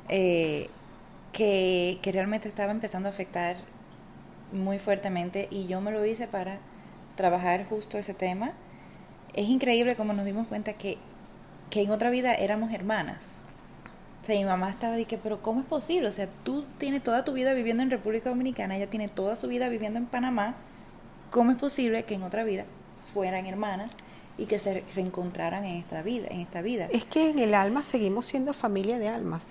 eh, 0.08 0.70
que, 1.32 1.98
que 2.00 2.12
realmente 2.12 2.48
estaba 2.48 2.72
empezando 2.72 3.10
a 3.10 3.12
afectar 3.12 3.56
muy 4.52 4.78
fuertemente 4.78 5.48
y 5.50 5.66
yo 5.66 5.82
me 5.82 5.90
lo 5.90 6.02
hice 6.06 6.26
para 6.26 6.60
trabajar 7.14 7.66
justo 7.68 7.98
ese 7.98 8.14
tema. 8.14 8.52
Es 9.34 9.50
increíble 9.50 9.96
como 9.96 10.14
nos 10.14 10.24
dimos 10.24 10.48
cuenta 10.48 10.72
que, 10.72 10.96
que 11.68 11.82
en 11.82 11.90
otra 11.90 12.08
vida 12.08 12.32
éramos 12.32 12.72
hermanas 12.72 13.43
o 14.24 14.26
sea, 14.26 14.36
mi 14.36 14.46
mamá 14.46 14.70
estaba 14.70 14.96
que 14.96 15.18
pero 15.18 15.42
¿cómo 15.42 15.60
es 15.60 15.66
posible? 15.66 16.08
O 16.08 16.10
sea, 16.10 16.26
tú 16.44 16.64
tienes 16.78 17.02
toda 17.02 17.26
tu 17.26 17.34
vida 17.34 17.52
viviendo 17.52 17.82
en 17.82 17.90
República 17.90 18.30
Dominicana, 18.30 18.74
ella 18.74 18.88
tiene 18.88 19.06
toda 19.08 19.36
su 19.36 19.48
vida 19.48 19.68
viviendo 19.68 19.98
en 19.98 20.06
Panamá. 20.06 20.54
¿Cómo 21.30 21.50
es 21.50 21.58
posible 21.58 22.04
que 22.04 22.14
en 22.14 22.22
otra 22.22 22.42
vida 22.42 22.64
fueran 23.12 23.44
hermanas 23.44 23.92
y 24.38 24.46
que 24.46 24.58
se 24.58 24.82
reencontraran 24.94 25.66
en 25.66 25.76
esta 25.76 26.00
vida, 26.00 26.28
en 26.30 26.40
esta 26.40 26.62
vida? 26.62 26.88
Es 26.90 27.04
que 27.04 27.28
en 27.28 27.38
el 27.38 27.52
alma 27.52 27.82
seguimos 27.82 28.24
siendo 28.24 28.54
familia 28.54 28.98
de 28.98 29.08
almas. 29.08 29.44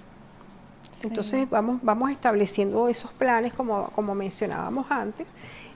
Entonces 1.04 1.48
vamos, 1.52 1.80
vamos 1.84 2.10
estableciendo 2.10 2.88
esos 2.88 3.12
planes 3.12 3.54
como, 3.54 3.92
como 3.92 4.16
mencionábamos 4.16 4.88
antes. 4.90 5.28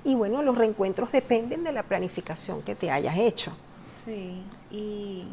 Y 0.06 0.16
bueno, 0.16 0.42
los 0.42 0.58
reencuentros 0.58 1.12
dependen 1.12 1.64
de 1.64 1.72
la 1.72 1.84
planificación 1.84 2.64
que 2.64 2.74
te 2.74 2.90
hayas 2.90 3.16
hecho. 3.16 3.52
Sí, 4.04 4.42
y 4.72 5.28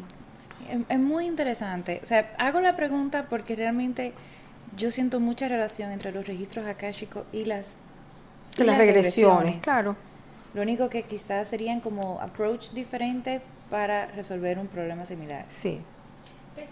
es, 0.89 0.99
muy 0.99 1.25
interesante. 1.25 1.99
O 2.03 2.05
sea, 2.05 2.33
hago 2.37 2.61
la 2.61 2.75
pregunta 2.75 3.27
porque 3.29 3.55
realmente 3.55 4.13
yo 4.75 4.91
siento 4.91 5.19
mucha 5.19 5.47
relación 5.47 5.91
entre 5.91 6.11
los 6.11 6.27
registros 6.27 6.65
akáshicos 6.67 7.25
y 7.31 7.45
las, 7.45 7.75
las, 8.57 8.77
regresiones, 8.77 9.57
claro. 9.59 9.95
Lo 10.53 10.61
único 10.61 10.89
que 10.89 11.03
quizás 11.03 11.49
serían 11.49 11.81
como 11.81 12.21
approach 12.21 12.71
diferente 12.71 13.41
para 13.69 14.07
resolver 14.07 14.57
un 14.57 14.67
problema 14.67 15.05
similar. 15.05 15.45
Sí. 15.49 15.79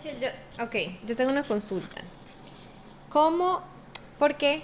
Yo, 0.03 0.63
ok, 0.63 0.75
yo 1.05 1.15
tengo 1.15 1.31
una 1.31 1.43
consulta. 1.43 2.01
¿Cómo? 3.09 3.61
¿Por 4.17 4.35
qué? 4.35 4.63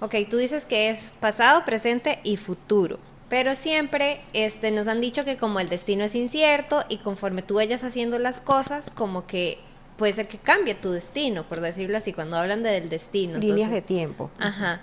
Ok, 0.00 0.14
tú 0.28 0.36
dices 0.36 0.64
que 0.64 0.90
es 0.90 1.10
pasado, 1.20 1.64
presente 1.64 2.18
y 2.24 2.36
futuro. 2.36 2.98
Pero 3.28 3.54
siempre 3.54 4.20
este, 4.32 4.70
nos 4.70 4.88
han 4.88 5.00
dicho 5.00 5.24
que 5.24 5.36
como 5.36 5.60
el 5.60 5.68
destino 5.68 6.04
es 6.04 6.14
incierto 6.14 6.84
y 6.88 6.98
conforme 6.98 7.42
tú 7.42 7.56
vayas 7.56 7.84
haciendo 7.84 8.18
las 8.18 8.40
cosas, 8.40 8.90
como 8.90 9.26
que 9.26 9.58
puede 9.96 10.12
ser 10.14 10.28
que 10.28 10.38
cambie 10.38 10.74
tu 10.74 10.92
destino, 10.92 11.44
por 11.44 11.60
decirlo 11.60 11.98
así, 11.98 12.12
cuando 12.12 12.38
hablan 12.38 12.62
del 12.62 12.88
destino. 12.88 13.38
Líneas 13.38 13.70
de 13.70 13.82
tiempo. 13.82 14.30
Ajá. 14.38 14.80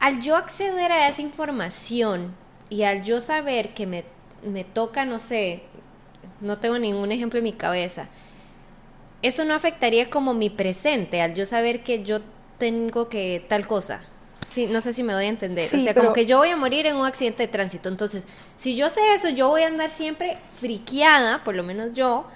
Al 0.00 0.20
yo 0.20 0.36
acceder 0.36 0.92
a 0.92 1.06
esa 1.06 1.22
información 1.22 2.34
y 2.68 2.82
al 2.82 3.02
yo 3.04 3.20
saber 3.20 3.72
que 3.72 3.86
me, 3.86 4.04
me 4.44 4.64
toca, 4.64 5.06
no 5.06 5.18
sé, 5.18 5.62
no 6.40 6.58
tengo 6.58 6.78
ningún 6.78 7.10
ejemplo 7.10 7.38
en 7.38 7.44
mi 7.44 7.52
cabeza, 7.52 8.08
eso 9.22 9.44
no 9.44 9.54
afectaría 9.54 10.10
como 10.10 10.34
mi 10.34 10.50
presente, 10.50 11.20
al 11.22 11.34
yo 11.34 11.46
saber 11.46 11.82
que 11.82 12.04
yo 12.04 12.20
tengo 12.58 13.08
que 13.08 13.44
tal 13.48 13.66
cosa. 13.66 14.02
Sí, 14.48 14.66
no 14.66 14.80
sé 14.80 14.94
si 14.94 15.02
me 15.02 15.12
doy 15.12 15.26
a 15.26 15.28
entender. 15.28 15.68
o 15.74 15.78
sea, 15.78 15.94
como 15.94 16.14
que 16.14 16.24
yo 16.24 16.38
voy 16.38 16.48
a 16.48 16.56
morir 16.56 16.86
en 16.86 16.96
un 16.96 17.04
accidente 17.04 17.42
de 17.42 17.48
tránsito. 17.48 17.90
Entonces, 17.90 18.24
si 18.56 18.76
yo 18.76 18.88
sé 18.88 19.00
eso, 19.14 19.28
yo 19.28 19.48
voy 19.48 19.62
a 19.62 19.66
andar 19.66 19.90
siempre 19.90 20.38
friqueada, 20.58 21.44
por 21.44 21.54
lo 21.54 21.62
menos 21.62 21.92
yo, 21.92 22.26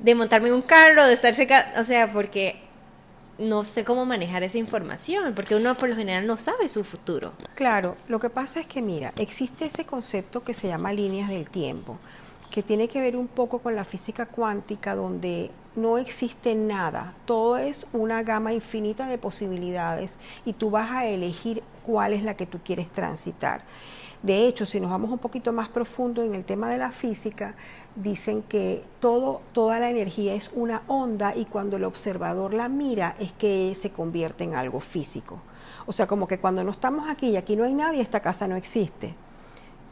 de 0.00 0.16
montarme 0.16 0.48
en 0.48 0.54
un 0.54 0.62
carro, 0.62 1.06
de 1.06 1.12
estar 1.12 1.32
seca. 1.32 1.72
O 1.78 1.84
sea, 1.84 2.12
porque 2.12 2.60
no 3.38 3.64
sé 3.64 3.84
cómo 3.84 4.04
manejar 4.04 4.42
esa 4.42 4.58
información, 4.58 5.32
porque 5.34 5.54
uno 5.54 5.76
por 5.76 5.88
lo 5.88 5.94
general 5.94 6.26
no 6.26 6.36
sabe 6.36 6.68
su 6.68 6.82
futuro. 6.82 7.34
Claro, 7.54 7.96
lo 8.08 8.18
que 8.18 8.30
pasa 8.30 8.60
es 8.60 8.66
que, 8.66 8.82
mira, 8.82 9.12
existe 9.16 9.66
ese 9.66 9.86
concepto 9.86 10.42
que 10.42 10.54
se 10.54 10.66
llama 10.66 10.92
líneas 10.92 11.30
del 11.30 11.48
tiempo, 11.48 11.98
que 12.50 12.62
tiene 12.62 12.88
que 12.88 13.00
ver 13.00 13.16
un 13.16 13.28
poco 13.28 13.60
con 13.60 13.76
la 13.76 13.84
física 13.84 14.26
cuántica, 14.26 14.94
donde 14.94 15.50
no 15.76 15.98
existe 15.98 16.54
nada, 16.54 17.14
todo 17.24 17.56
es 17.56 17.86
una 17.92 18.22
gama 18.24 18.52
infinita 18.52 19.06
de 19.06 19.18
posibilidades 19.18 20.16
y 20.44 20.54
tú 20.54 20.70
vas 20.70 20.90
a 20.90 21.06
elegir 21.06 21.62
cuál 21.86 22.12
es 22.12 22.24
la 22.24 22.34
que 22.34 22.46
tú 22.46 22.58
quieres 22.64 22.90
transitar. 22.90 23.62
De 24.22 24.46
hecho, 24.46 24.66
si 24.66 24.80
nos 24.80 24.90
vamos 24.90 25.10
un 25.10 25.18
poquito 25.18 25.52
más 25.52 25.68
profundo 25.68 26.22
en 26.22 26.34
el 26.34 26.44
tema 26.44 26.68
de 26.68 26.76
la 26.76 26.90
física, 26.90 27.54
dicen 27.96 28.42
que 28.42 28.82
todo, 28.98 29.40
toda 29.52 29.80
la 29.80 29.88
energía 29.88 30.34
es 30.34 30.50
una 30.52 30.82
onda 30.88 31.34
y 31.34 31.46
cuando 31.46 31.76
el 31.76 31.84
observador 31.84 32.52
la 32.52 32.68
mira 32.68 33.14
es 33.18 33.32
que 33.32 33.74
se 33.80 33.90
convierte 33.90 34.44
en 34.44 34.56
algo 34.56 34.80
físico. 34.80 35.40
O 35.86 35.92
sea, 35.92 36.06
como 36.06 36.26
que 36.26 36.38
cuando 36.38 36.64
no 36.64 36.72
estamos 36.72 37.08
aquí 37.08 37.28
y 37.28 37.36
aquí 37.36 37.56
no 37.56 37.64
hay 37.64 37.72
nadie, 37.72 38.02
esta 38.02 38.20
casa 38.20 38.46
no 38.46 38.56
existe 38.56 39.14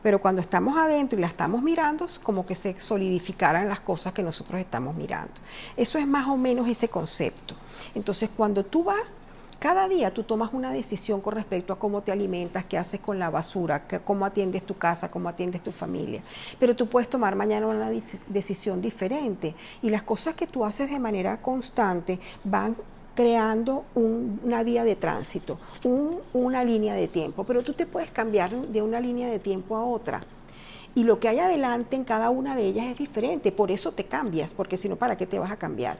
pero 0.02 0.20
cuando 0.20 0.40
estamos 0.40 0.76
adentro 0.76 1.18
y 1.18 1.22
la 1.22 1.28
estamos 1.28 1.62
mirando, 1.62 2.06
es 2.06 2.18
como 2.18 2.46
que 2.46 2.54
se 2.54 2.78
solidificaran 2.78 3.68
las 3.68 3.80
cosas 3.80 4.12
que 4.12 4.22
nosotros 4.22 4.61
estamos 4.61 4.94
mirando. 4.94 5.34
Eso 5.76 5.98
es 5.98 6.06
más 6.06 6.28
o 6.28 6.37
menos 6.37 6.68
ese 6.68 6.88
concepto. 6.88 7.54
Entonces, 7.94 8.30
cuando 8.37 8.64
tú 8.64 8.84
vas, 8.84 9.14
cada 9.58 9.88
día 9.88 10.14
tú 10.14 10.22
tomas 10.22 10.52
una 10.52 10.70
decisión 10.70 11.20
con 11.20 11.34
respecto 11.34 11.72
a 11.72 11.78
cómo 11.80 12.02
te 12.02 12.12
alimentas, 12.12 12.64
qué 12.66 12.78
haces 12.78 13.00
con 13.00 13.18
la 13.18 13.28
basura, 13.28 13.82
cómo 14.04 14.24
atiendes 14.24 14.64
tu 14.64 14.78
casa, 14.78 15.11
cómo 15.11 15.28
atiendes 15.28 15.62
tu 15.64 15.72
familia. 15.72 16.22
Pero 16.61 16.76
tú 16.76 16.87
puedes 16.87 17.11
tomar 17.11 17.34
mañana 17.34 17.66
una 17.66 17.90
decisión 18.28 18.80
diferente 18.80 19.56
y 19.82 19.90
las 19.90 20.04
cosas 20.04 20.34
que 20.34 20.46
tú 20.46 20.64
haces 20.64 20.88
de 20.90 21.00
manera 21.00 21.42
constante 21.42 22.20
van 22.44 22.76
creando 23.18 23.85
una 23.96 24.62
vía 24.62 24.85
de 24.85 24.94
tránsito, 24.94 25.59
una 26.33 26.62
línea 26.62 26.94
de 26.94 27.09
tiempo, 27.09 27.42
pero 27.42 27.64
tú 27.64 27.72
te 27.72 27.85
puedes 27.85 28.12
cambiar 28.12 28.52
de 28.52 28.81
una 28.81 29.00
línea 29.00 29.28
de 29.28 29.40
tiempo 29.40 29.76
a 29.76 29.83
otra. 29.83 30.20
Y 30.94 31.02
lo 31.02 31.18
que 31.18 31.26
hay 31.26 31.40
adelante 31.40 31.96
en 31.96 32.04
cada 32.04 32.31
una 32.31 32.54
de 32.54 32.66
ellas 32.66 32.87
es 32.87 32.96
diferente, 32.96 33.50
por 33.50 33.72
eso 33.72 33.90
te 33.90 34.04
cambias, 34.04 34.54
porque 34.54 34.76
si 34.76 34.88
no, 34.88 34.94
¿para 34.94 35.16
qué 35.16 35.26
te 35.26 35.40
vas 35.40 35.50
a 35.50 35.57
cambiar? 35.57 35.96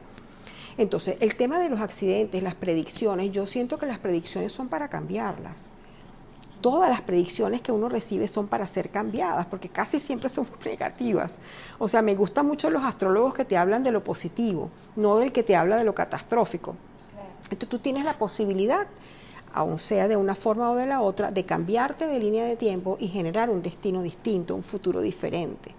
Entonces, 0.77 1.17
el 1.19 1.35
tema 1.35 1.59
de 1.59 1.67
los 1.67 1.81
accidentes, 1.81 2.41
las 2.41 2.55
predicciones, 2.55 3.33
yo 3.33 3.47
siento 3.47 3.77
que 3.77 3.85
las 3.85 3.99
predicciones 3.99 4.53
son 4.53 4.69
para 4.69 4.87
cambiarlas. 4.87 5.71
Todas 6.61 6.89
las 6.89 7.01
predicciones 7.01 7.59
que 7.59 7.73
uno 7.73 7.89
recibe 7.89 8.29
son 8.29 8.47
para 8.47 8.65
ser 8.65 8.91
cambiadas, 8.91 9.45
porque 9.47 9.67
casi 9.67 9.99
siempre 9.99 10.29
son 10.29 10.47
negativas. 10.63 11.33
O 11.79 11.89
sea, 11.89 12.01
me 12.01 12.15
gustan 12.15 12.45
mucho 12.45 12.69
los 12.69 12.83
astrólogos 12.83 13.33
que 13.33 13.43
te 13.43 13.57
hablan 13.57 13.83
de 13.83 13.91
lo 13.91 14.05
positivo, 14.05 14.69
no 14.95 15.17
del 15.17 15.33
que 15.33 15.43
te 15.43 15.57
habla 15.57 15.75
de 15.75 15.83
lo 15.83 15.93
catastrófico. 15.93 16.77
Entonces 17.43 17.69
tú 17.69 17.79
tienes 17.79 18.05
la 18.05 18.13
posibilidad, 18.13 18.87
aun 19.53 19.79
sea 19.79 20.07
de 20.07 20.15
una 20.15 20.35
forma 20.35 20.69
o 20.71 20.75
de 20.75 20.85
la 20.85 21.01
otra, 21.01 21.31
de 21.31 21.45
cambiarte 21.45 22.07
de 22.07 22.19
línea 22.19 22.45
de 22.45 22.55
tiempo 22.55 22.97
y 22.99 23.07
generar 23.07 23.49
un 23.49 23.61
destino 23.61 24.01
distinto, 24.01 24.55
un 24.55 24.63
futuro 24.63 25.01
diferente. 25.01 25.73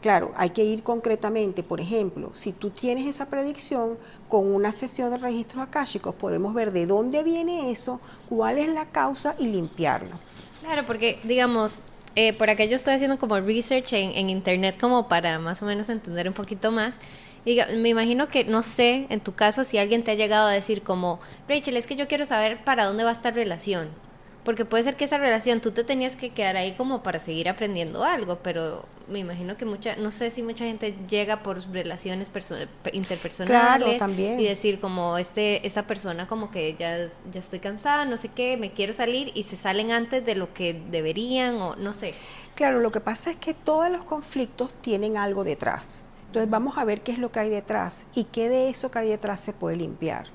Claro, 0.00 0.32
hay 0.36 0.50
que 0.50 0.62
ir 0.62 0.84
concretamente, 0.84 1.64
por 1.64 1.80
ejemplo, 1.80 2.30
si 2.34 2.52
tú 2.52 2.70
tienes 2.70 3.06
esa 3.06 3.26
predicción, 3.26 3.98
con 4.28 4.46
una 4.46 4.72
sesión 4.72 5.10
de 5.10 5.18
registros 5.18 5.64
akáshicos 5.64 6.14
podemos 6.14 6.54
ver 6.54 6.72
de 6.72 6.86
dónde 6.86 7.24
viene 7.24 7.72
eso, 7.72 8.00
cuál 8.28 8.58
es 8.58 8.68
la 8.68 8.86
causa 8.86 9.34
y 9.40 9.48
limpiarlo. 9.48 10.14
Claro, 10.60 10.84
porque 10.86 11.18
digamos, 11.24 11.82
eh, 12.14 12.32
por 12.32 12.48
aquello 12.48 12.76
estoy 12.76 12.94
haciendo 12.94 13.18
como 13.18 13.40
research 13.40 13.92
en 13.94 14.30
internet 14.30 14.76
como 14.80 15.08
para 15.08 15.40
más 15.40 15.62
o 15.62 15.66
menos 15.66 15.88
entender 15.88 16.28
un 16.28 16.34
poquito 16.34 16.70
más 16.70 16.98
me 17.44 17.88
imagino 17.88 18.28
que, 18.28 18.44
no 18.44 18.62
sé, 18.62 19.06
en 19.08 19.20
tu 19.20 19.34
caso, 19.34 19.64
si 19.64 19.78
alguien 19.78 20.04
te 20.04 20.10
ha 20.10 20.14
llegado 20.14 20.48
a 20.48 20.52
decir 20.52 20.82
como, 20.82 21.20
Rachel, 21.48 21.76
es 21.76 21.86
que 21.86 21.96
yo 21.96 22.08
quiero 22.08 22.26
saber 22.26 22.64
para 22.64 22.84
dónde 22.84 23.04
va 23.04 23.12
esta 23.12 23.30
relación. 23.30 23.88
Porque 24.44 24.64
puede 24.64 24.82
ser 24.82 24.96
que 24.96 25.04
esa 25.04 25.18
relación 25.18 25.60
tú 25.60 25.72
te 25.72 25.84
tenías 25.84 26.16
que 26.16 26.30
quedar 26.30 26.56
ahí 26.56 26.72
como 26.72 27.02
para 27.02 27.18
seguir 27.18 27.50
aprendiendo 27.50 28.04
algo, 28.04 28.38
pero 28.42 28.86
me 29.06 29.18
imagino 29.18 29.56
que 29.56 29.66
mucha, 29.66 29.96
no 29.96 30.10
sé 30.10 30.30
si 30.30 30.42
mucha 30.42 30.64
gente 30.64 30.94
llega 31.08 31.42
por 31.42 31.60
relaciones 31.70 32.30
interpersonales 32.92 34.02
y 34.16 34.44
decir 34.44 34.80
como 34.80 35.18
este 35.18 35.66
esa 35.66 35.86
persona 35.86 36.26
como 36.26 36.50
que 36.50 36.76
ya 36.78 37.08
ya 37.30 37.40
estoy 37.40 37.58
cansada, 37.58 38.06
no 38.06 38.16
sé 38.16 38.28
qué, 38.28 38.56
me 38.56 38.72
quiero 38.72 38.94
salir 38.94 39.32
y 39.34 39.42
se 39.42 39.56
salen 39.56 39.92
antes 39.92 40.24
de 40.24 40.34
lo 40.34 40.54
que 40.54 40.80
deberían 40.90 41.56
o 41.56 41.76
no 41.76 41.92
sé. 41.92 42.14
Claro, 42.54 42.80
lo 42.80 42.90
que 42.90 43.00
pasa 43.00 43.30
es 43.30 43.36
que 43.36 43.52
todos 43.52 43.90
los 43.90 44.04
conflictos 44.04 44.72
tienen 44.80 45.18
algo 45.18 45.44
detrás. 45.44 46.02
Entonces 46.28 46.48
vamos 46.48 46.78
a 46.78 46.84
ver 46.84 47.00
qué 47.00 47.12
es 47.12 47.18
lo 47.18 47.32
que 47.32 47.40
hay 47.40 47.50
detrás 47.50 48.06
y 48.14 48.24
qué 48.24 48.48
de 48.48 48.68
eso 48.68 48.90
que 48.90 49.00
hay 49.00 49.08
detrás 49.08 49.40
se 49.40 49.52
puede 49.52 49.76
limpiar 49.76 50.26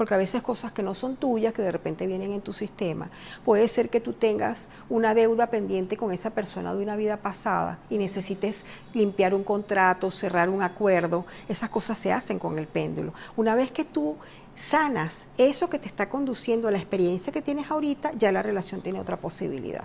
porque 0.00 0.14
a 0.14 0.16
veces 0.16 0.40
cosas 0.40 0.72
que 0.72 0.82
no 0.82 0.94
son 0.94 1.16
tuyas, 1.16 1.52
que 1.52 1.60
de 1.60 1.70
repente 1.70 2.06
vienen 2.06 2.32
en 2.32 2.40
tu 2.40 2.54
sistema. 2.54 3.10
Puede 3.44 3.68
ser 3.68 3.90
que 3.90 4.00
tú 4.00 4.14
tengas 4.14 4.66
una 4.88 5.12
deuda 5.12 5.48
pendiente 5.48 5.98
con 5.98 6.10
esa 6.10 6.30
persona 6.30 6.74
de 6.74 6.82
una 6.82 6.96
vida 6.96 7.18
pasada 7.18 7.80
y 7.90 7.98
necesites 7.98 8.64
limpiar 8.94 9.34
un 9.34 9.44
contrato, 9.44 10.10
cerrar 10.10 10.48
un 10.48 10.62
acuerdo. 10.62 11.26
Esas 11.50 11.68
cosas 11.68 11.98
se 11.98 12.14
hacen 12.14 12.38
con 12.38 12.58
el 12.58 12.66
péndulo. 12.66 13.12
Una 13.36 13.54
vez 13.54 13.72
que 13.72 13.84
tú 13.84 14.16
sanas 14.54 15.28
eso 15.36 15.68
que 15.68 15.78
te 15.78 15.88
está 15.88 16.08
conduciendo 16.08 16.68
a 16.68 16.70
la 16.70 16.78
experiencia 16.78 17.30
que 17.30 17.42
tienes 17.42 17.70
ahorita, 17.70 18.12
ya 18.12 18.32
la 18.32 18.42
relación 18.42 18.80
tiene 18.80 19.00
otra 19.00 19.18
posibilidad. 19.18 19.84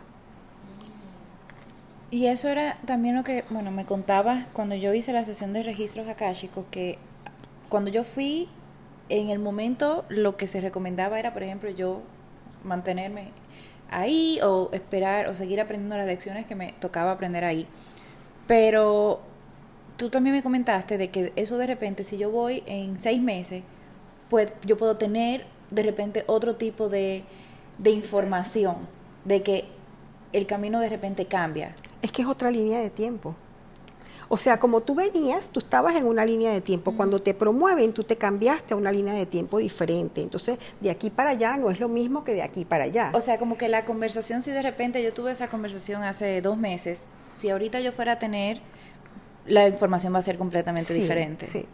Y 2.11 2.27
eso 2.27 2.49
era 2.49 2.77
también 2.85 3.15
lo 3.15 3.23
que, 3.23 3.43
bueno, 3.49 3.71
me 3.71 3.85
contaba 3.85 4.45
cuando 4.53 4.75
yo 4.75 4.93
hice 4.93 5.11
la 5.11 5.23
sesión 5.23 5.53
de 5.53 5.63
registros 5.63 6.07
akáshicos, 6.07 6.65
que 6.71 6.97
cuando 7.67 7.89
yo 7.89 8.03
fui 8.03 8.47
en 9.09 9.29
el 9.29 9.39
momento 9.39 10.05
lo 10.09 10.37
que 10.37 10.47
se 10.47 10.61
recomendaba 10.61 11.19
era, 11.19 11.33
por 11.33 11.43
ejemplo, 11.43 11.69
yo 11.69 12.01
mantenerme 12.63 13.29
ahí 13.89 14.39
o 14.43 14.69
esperar 14.71 15.27
o 15.27 15.35
seguir 15.35 15.59
aprendiendo 15.61 15.97
las 15.97 16.07
lecciones 16.07 16.45
que 16.45 16.55
me 16.55 16.73
tocaba 16.73 17.11
aprender 17.11 17.43
ahí. 17.43 17.67
Pero 18.47 19.21
tú 19.97 20.09
también 20.09 20.35
me 20.35 20.43
comentaste 20.43 20.97
de 20.97 21.09
que 21.09 21.33
eso 21.35 21.57
de 21.57 21.67
repente, 21.67 22.03
si 22.03 22.17
yo 22.17 22.29
voy 22.29 22.63
en 22.65 22.99
seis 22.99 23.21
meses, 23.21 23.63
pues 24.29 24.53
yo 24.65 24.77
puedo 24.77 24.97
tener 24.97 25.45
de 25.71 25.83
repente 25.83 26.23
otro 26.27 26.55
tipo 26.55 26.89
de, 26.89 27.23
de 27.77 27.91
información, 27.91 28.75
de 29.23 29.41
que 29.41 29.74
el 30.35 30.45
camino 30.47 30.79
de 30.81 30.89
repente 30.89 31.25
cambia. 31.27 31.73
Es 32.01 32.11
que 32.11 32.21
es 32.21 32.27
otra 32.27 32.51
línea 32.51 32.79
de 32.79 32.89
tiempo. 32.89 33.35
O 34.27 34.37
sea, 34.37 34.59
como 34.59 34.81
tú 34.81 34.95
venías, 34.95 35.49
tú 35.49 35.59
estabas 35.59 35.95
en 35.95 36.05
una 36.05 36.25
línea 36.25 36.51
de 36.51 36.59
tiempo. 36.59 36.97
Cuando 36.97 37.21
te 37.21 37.33
promueven, 37.33 37.93
tú 37.93 38.03
te 38.03 38.17
cambiaste 38.17 38.73
a 38.73 38.77
una 38.77 38.91
línea 38.91 39.13
de 39.13 39.25
tiempo 39.25 39.59
diferente. 39.59 40.21
Entonces, 40.21 40.57
de 40.81 40.89
aquí 40.89 41.09
para 41.09 41.29
allá 41.29 41.55
no 41.57 41.69
es 41.69 41.79
lo 41.79 41.87
mismo 41.87 42.23
que 42.23 42.33
de 42.33 42.41
aquí 42.41 42.65
para 42.65 42.85
allá. 42.85 43.11
O 43.13 43.21
sea, 43.21 43.37
como 43.37 43.57
que 43.57 43.69
la 43.69 43.85
conversación, 43.85 44.41
si 44.41 44.51
de 44.51 44.61
repente 44.61 45.01
yo 45.03 45.13
tuve 45.13 45.31
esa 45.31 45.47
conversación 45.47 46.03
hace 46.03 46.41
dos 46.41 46.57
meses, 46.57 47.01
si 47.35 47.49
ahorita 47.49 47.79
yo 47.79 47.91
fuera 47.91 48.13
a 48.13 48.19
tener, 48.19 48.59
la 49.45 49.67
información 49.67 50.13
va 50.13 50.19
a 50.19 50.23
ser 50.23 50.37
completamente 50.37 50.93
diferente. 50.93 51.47
Sí. 51.47 51.65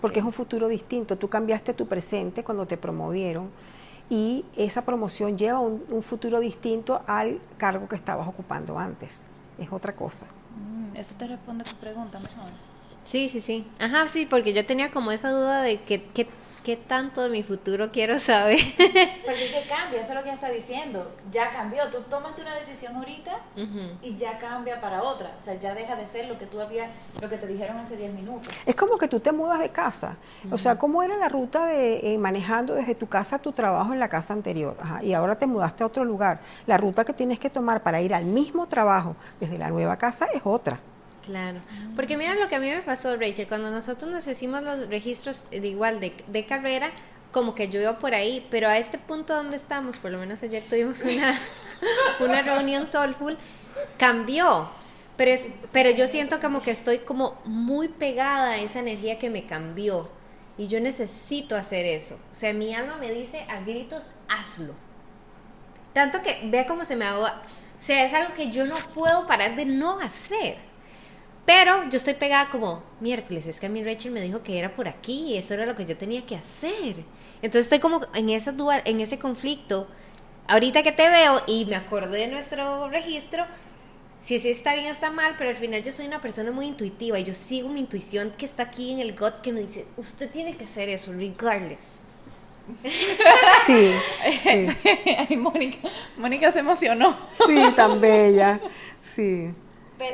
Porque 0.00 0.20
es 0.20 0.24
un 0.24 0.32
futuro 0.32 0.66
distinto. 0.66 1.16
Tú 1.16 1.28
cambiaste 1.28 1.74
tu 1.74 1.86
presente 1.86 2.42
cuando 2.42 2.66
te 2.66 2.78
promovieron 2.78 3.50
y 4.10 4.44
esa 4.56 4.84
promoción 4.84 5.38
lleva 5.38 5.60
un, 5.60 5.84
un 5.88 6.02
futuro 6.02 6.40
distinto 6.40 7.00
al 7.06 7.40
cargo 7.56 7.88
que 7.88 7.96
estabas 7.96 8.26
ocupando 8.28 8.78
antes. 8.78 9.10
Es 9.58 9.72
otra 9.72 9.94
cosa. 9.94 10.26
Mm, 10.56 10.96
eso 10.96 11.14
te 11.16 11.28
responde 11.28 11.64
a 11.66 11.72
tu 11.72 11.76
pregunta, 11.76 12.18
mejor. 12.18 12.50
Sí, 13.04 13.28
sí, 13.28 13.40
sí. 13.40 13.64
Ajá, 13.78 14.08
sí, 14.08 14.26
porque 14.26 14.52
yo 14.52 14.66
tenía 14.66 14.90
como 14.90 15.12
esa 15.12 15.30
duda 15.30 15.62
de 15.62 15.80
que, 15.82 16.02
que 16.02 16.26
¿qué 16.64 16.76
tanto 16.76 17.22
de 17.22 17.30
mi 17.30 17.42
futuro 17.42 17.90
quiero 17.92 18.18
saber? 18.18 18.58
Porque 18.76 19.50
que 19.50 19.64
cambia, 19.68 20.00
eso 20.00 20.12
es 20.12 20.14
lo 20.14 20.22
que 20.22 20.28
ella 20.28 20.34
está 20.34 20.50
diciendo. 20.50 21.10
Ya 21.30 21.50
cambió. 21.50 21.90
Tú 21.90 22.02
tomaste 22.08 22.42
una 22.42 22.54
decisión 22.54 22.96
ahorita 22.96 23.38
y 24.02 24.16
ya 24.16 24.36
cambia 24.36 24.80
para 24.80 25.02
otra. 25.02 25.32
O 25.38 25.42
sea, 25.42 25.54
ya 25.54 25.74
deja 25.74 25.96
de 25.96 26.06
ser 26.06 26.28
lo 26.28 26.38
que 26.38 26.46
tú 26.46 26.60
habías, 26.60 26.90
lo 27.20 27.28
que 27.28 27.38
te 27.38 27.46
dijeron 27.46 27.76
hace 27.76 27.96
10 27.96 28.14
minutos. 28.14 28.52
Es 28.66 28.74
como 28.74 28.96
que 28.96 29.08
tú 29.08 29.20
te 29.20 29.32
mudas 29.32 29.58
de 29.58 29.70
casa. 29.70 30.16
O 30.50 30.58
sea, 30.58 30.76
¿cómo 30.76 31.02
era 31.02 31.16
la 31.16 31.28
ruta 31.28 31.66
de 31.66 32.14
eh, 32.14 32.18
manejando 32.18 32.74
desde 32.74 32.94
tu 32.94 33.08
casa 33.08 33.36
a 33.36 33.38
tu 33.38 33.52
trabajo 33.52 33.92
en 33.92 34.00
la 34.00 34.08
casa 34.08 34.32
anterior? 34.32 34.76
Ajá, 34.80 35.02
y 35.02 35.14
ahora 35.14 35.36
te 35.36 35.46
mudaste 35.46 35.82
a 35.82 35.86
otro 35.86 36.04
lugar. 36.04 36.40
La 36.66 36.76
ruta 36.76 37.04
que 37.04 37.12
tienes 37.12 37.38
que 37.38 37.50
tomar 37.50 37.82
para 37.82 38.00
ir 38.00 38.14
al 38.14 38.24
mismo 38.24 38.66
trabajo 38.66 39.16
desde 39.38 39.58
la 39.58 39.68
nueva 39.68 39.96
casa 39.96 40.26
es 40.32 40.42
otra. 40.44 40.78
Claro, 41.24 41.60
porque 41.94 42.16
mira 42.16 42.34
lo 42.34 42.48
que 42.48 42.56
a 42.56 42.60
mí 42.60 42.68
me 42.68 42.80
pasó, 42.80 43.16
Rachel, 43.16 43.46
cuando 43.46 43.70
nosotros 43.70 44.10
nos 44.10 44.26
hicimos 44.26 44.62
los 44.62 44.88
registros 44.88 45.46
de 45.50 45.66
igual 45.68 46.00
de, 46.00 46.14
de 46.26 46.46
carrera, 46.46 46.92
como 47.32 47.54
que 47.54 47.68
yo 47.68 47.80
iba 47.80 47.98
por 47.98 48.14
ahí, 48.14 48.46
pero 48.50 48.68
a 48.68 48.78
este 48.78 48.98
punto 48.98 49.34
donde 49.34 49.56
estamos, 49.56 49.98
por 49.98 50.10
lo 50.10 50.18
menos 50.18 50.42
ayer 50.42 50.64
tuvimos 50.68 51.02
una, 51.02 51.38
una 52.20 52.42
reunión 52.42 52.86
soulful, 52.86 53.38
cambió. 53.98 54.70
Pero, 55.16 55.30
es, 55.32 55.46
pero 55.70 55.90
yo 55.90 56.08
siento 56.08 56.40
como 56.40 56.62
que 56.62 56.70
estoy 56.70 57.00
como 57.00 57.40
muy 57.44 57.88
pegada 57.88 58.52
a 58.52 58.56
esa 58.58 58.80
energía 58.80 59.18
que 59.18 59.30
me 59.30 59.46
cambió. 59.46 60.08
Y 60.56 60.66
yo 60.66 60.80
necesito 60.80 61.56
hacer 61.56 61.86
eso. 61.86 62.14
O 62.14 62.34
sea, 62.34 62.52
mi 62.52 62.74
alma 62.74 62.96
me 62.96 63.10
dice 63.10 63.44
a 63.48 63.60
gritos, 63.60 64.10
hazlo. 64.28 64.74
Tanto 65.92 66.22
que 66.22 66.48
vea 66.50 66.66
cómo 66.66 66.84
se 66.84 66.96
me 66.96 67.04
hago. 67.04 67.24
O 67.24 67.82
sea, 67.82 68.04
es 68.04 68.14
algo 68.14 68.34
que 68.34 68.50
yo 68.50 68.66
no 68.66 68.76
puedo 68.94 69.26
parar 69.26 69.56
de 69.56 69.66
no 69.66 70.00
hacer. 70.00 70.56
Pero 71.52 71.88
yo 71.90 71.96
estoy 71.96 72.14
pegada 72.14 72.48
como, 72.48 72.80
miércoles, 73.00 73.44
es 73.48 73.58
que 73.58 73.66
a 73.66 73.68
mí 73.68 73.82
Rachel 73.82 74.12
me 74.12 74.20
dijo 74.20 74.40
que 74.40 74.56
era 74.56 74.76
por 74.76 74.86
aquí 74.86 75.32
y 75.32 75.36
eso 75.36 75.52
era 75.52 75.66
lo 75.66 75.74
que 75.74 75.84
yo 75.84 75.96
tenía 75.96 76.24
que 76.24 76.36
hacer. 76.36 77.02
Entonces 77.42 77.66
estoy 77.66 77.80
como 77.80 78.02
en, 78.14 78.28
esa 78.28 78.52
dual, 78.52 78.82
en 78.84 79.00
ese 79.00 79.18
conflicto. 79.18 79.88
Ahorita 80.46 80.84
que 80.84 80.92
te 80.92 81.10
veo 81.10 81.42
y 81.48 81.64
me 81.64 81.74
acordé 81.74 82.20
de 82.20 82.28
nuestro 82.28 82.88
registro, 82.88 83.46
si 84.20 84.38
sí 84.38 84.48
está 84.48 84.74
bien 84.74 84.86
o 84.86 84.90
está 84.90 85.10
mal, 85.10 85.34
pero 85.36 85.50
al 85.50 85.56
final 85.56 85.82
yo 85.82 85.90
soy 85.90 86.06
una 86.06 86.20
persona 86.20 86.52
muy 86.52 86.66
intuitiva 86.66 87.18
y 87.18 87.24
yo 87.24 87.34
sigo 87.34 87.68
mi 87.68 87.80
intuición 87.80 88.32
que 88.38 88.44
está 88.44 88.62
aquí 88.62 88.92
en 88.92 89.00
el 89.00 89.18
gut 89.18 89.40
que 89.42 89.52
me 89.52 89.62
dice, 89.62 89.86
usted 89.96 90.30
tiene 90.30 90.56
que 90.56 90.62
hacer 90.62 90.88
eso, 90.88 91.12
regardless. 91.12 92.04
Sí. 93.66 93.92
sí. 94.44 95.36
Mónica, 95.36 95.78
Mónica 96.16 96.52
se 96.52 96.60
emocionó. 96.60 97.16
Sí, 97.44 97.58
tan 97.74 98.00
bella. 98.00 98.60
Sí. 99.02 99.52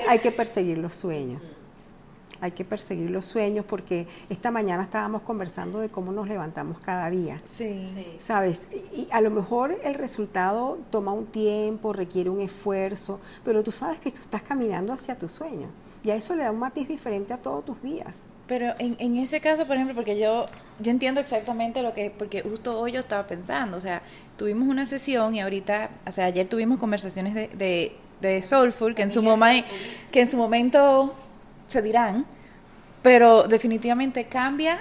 Hay 0.08 0.18
que 0.18 0.32
perseguir 0.32 0.78
los 0.78 0.94
sueños. 0.94 1.58
Hay 2.40 2.50
que 2.52 2.64
perseguir 2.64 3.10
los 3.10 3.24
sueños 3.24 3.64
porque 3.66 4.06
esta 4.28 4.50
mañana 4.50 4.82
estábamos 4.82 5.22
conversando 5.22 5.80
de 5.80 5.88
cómo 5.88 6.12
nos 6.12 6.28
levantamos 6.28 6.78
cada 6.80 7.08
día. 7.08 7.40
Sí. 7.46 7.86
¿Sabes? 8.20 8.66
Y 8.94 9.08
a 9.10 9.20
lo 9.22 9.30
mejor 9.30 9.78
el 9.82 9.94
resultado 9.94 10.78
toma 10.90 11.12
un 11.12 11.26
tiempo, 11.26 11.94
requiere 11.94 12.28
un 12.28 12.40
esfuerzo, 12.40 13.20
pero 13.44 13.64
tú 13.64 13.72
sabes 13.72 14.00
que 14.00 14.10
tú 14.10 14.20
estás 14.20 14.42
caminando 14.42 14.92
hacia 14.92 15.16
tu 15.16 15.28
sueño. 15.28 15.68
Y 16.04 16.10
a 16.10 16.16
eso 16.16 16.36
le 16.36 16.44
da 16.44 16.52
un 16.52 16.58
matiz 16.58 16.86
diferente 16.86 17.32
a 17.32 17.38
todos 17.38 17.64
tus 17.64 17.82
días. 17.82 18.28
Pero 18.46 18.74
en, 18.78 18.96
en 19.00 19.16
ese 19.16 19.40
caso, 19.40 19.66
por 19.66 19.74
ejemplo, 19.74 19.96
porque 19.96 20.18
yo, 20.18 20.46
yo 20.78 20.90
entiendo 20.92 21.20
exactamente 21.20 21.82
lo 21.82 21.94
que, 21.94 22.12
porque 22.16 22.42
justo 22.42 22.78
hoy 22.78 22.92
yo 22.92 23.00
estaba 23.00 23.26
pensando, 23.26 23.76
o 23.76 23.80
sea, 23.80 24.02
tuvimos 24.36 24.68
una 24.68 24.86
sesión 24.86 25.34
y 25.34 25.40
ahorita, 25.40 25.90
o 26.06 26.12
sea, 26.12 26.26
ayer 26.26 26.48
tuvimos 26.48 26.78
conversaciones 26.78 27.34
de 27.34 27.48
de 27.48 27.96
Soulful, 28.42 28.94
que 28.94 29.02
en, 29.02 29.10
su 29.10 29.22
que 30.10 30.20
en 30.20 30.30
su 30.30 30.36
momento 30.36 31.14
se 31.66 31.82
dirán, 31.82 32.26
pero 33.02 33.44
definitivamente 33.44 34.26
cambia 34.26 34.80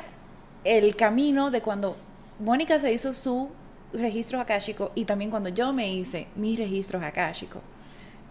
el 0.64 0.96
camino 0.96 1.52
de 1.52 1.62
cuando 1.62 1.96
Mónica 2.40 2.80
se 2.80 2.92
hizo 2.92 3.14
su 3.14 3.50
registro 3.94 4.40
akáshico 4.40 4.92
y 4.96 5.06
también 5.06 5.30
cuando 5.30 5.50
yo 5.50 5.72
me 5.74 5.92
hice 5.94 6.28
mis 6.36 6.58
registros 6.58 7.04
akáshicos. 7.04 7.62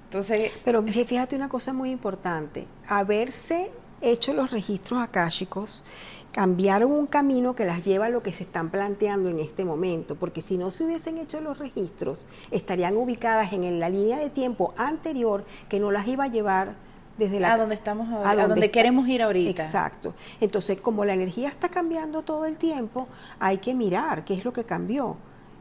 Entonces, 0.07 0.52
pero 0.64 0.82
fíjate 0.82 1.34
una 1.34 1.48
cosa 1.48 1.72
muy 1.72 1.90
importante, 1.90 2.66
haberse 2.86 3.70
hecho 4.11 4.32
los 4.32 4.50
registros 4.50 5.00
akáshicos 5.00 5.84
cambiaron 6.32 6.90
un 6.90 7.07
camino 7.07 7.55
que 7.55 7.64
las 7.64 7.84
lleva 7.84 8.07
a 8.07 8.09
lo 8.09 8.22
que 8.22 8.32
se 8.32 8.42
están 8.42 8.70
planteando 8.70 9.28
en 9.28 9.38
este 9.38 9.64
momento, 9.64 10.16
porque 10.16 10.40
si 10.40 10.59
no 10.59 10.72
se 10.72 10.84
hubiesen 10.84 11.16
hecho 11.18 11.40
los 11.40 11.59
registros, 11.59 12.26
estarían 12.50 12.96
ubicadas 12.96 13.52
en 13.52 13.78
la 13.78 13.88
línea 13.88 14.18
de 14.18 14.30
tiempo 14.30 14.74
anterior 14.76 15.44
que 15.68 15.78
no 15.78 15.92
las 15.92 16.09
iba 16.09 16.24
a 16.24 16.28
llevar 16.28 16.74
desde 17.18 17.38
la 17.38 17.55
a 17.55 17.57
donde 17.57 17.76
estamos 17.76 18.09
ahora, 18.09 18.30
a 18.30 18.48
donde, 18.48 18.70
queremos 18.72 19.07
ir 19.07 19.22
ahorita. 19.22 19.64
Exacto. 19.64 20.14
Entonces, 20.40 20.80
como 20.80 21.05
la 21.05 21.14
energía 21.14 21.48
está 21.48 21.68
cambiando 21.68 22.22
todo 22.22 22.46
el 22.46 22.57
tiempo, 22.57 23.07
hay 23.38 23.59
que 23.59 23.74
mirar 23.74 24.24
qué 24.24 24.34
es 24.34 24.44
lo 24.44 24.52
que 24.52 24.64
cambió 24.64 25.16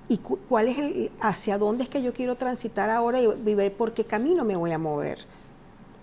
y 0.09 0.17
cuál 0.17 0.67
es 0.67 0.77
el, 0.77 1.11
hacia 1.21 1.57
dónde 1.57 1.83
es 1.83 1.89
que 1.89 2.01
yo 2.01 2.13
quiero 2.13 2.35
transitar 2.35 2.89
ahora 2.89 3.21
y, 3.21 3.27
ver 3.27 3.73
por 3.73 3.93
qué 3.93 4.05
camino 4.05 4.43
me 4.43 4.55
voy 4.55 4.71
a 4.71 4.77
mover. 4.77 5.19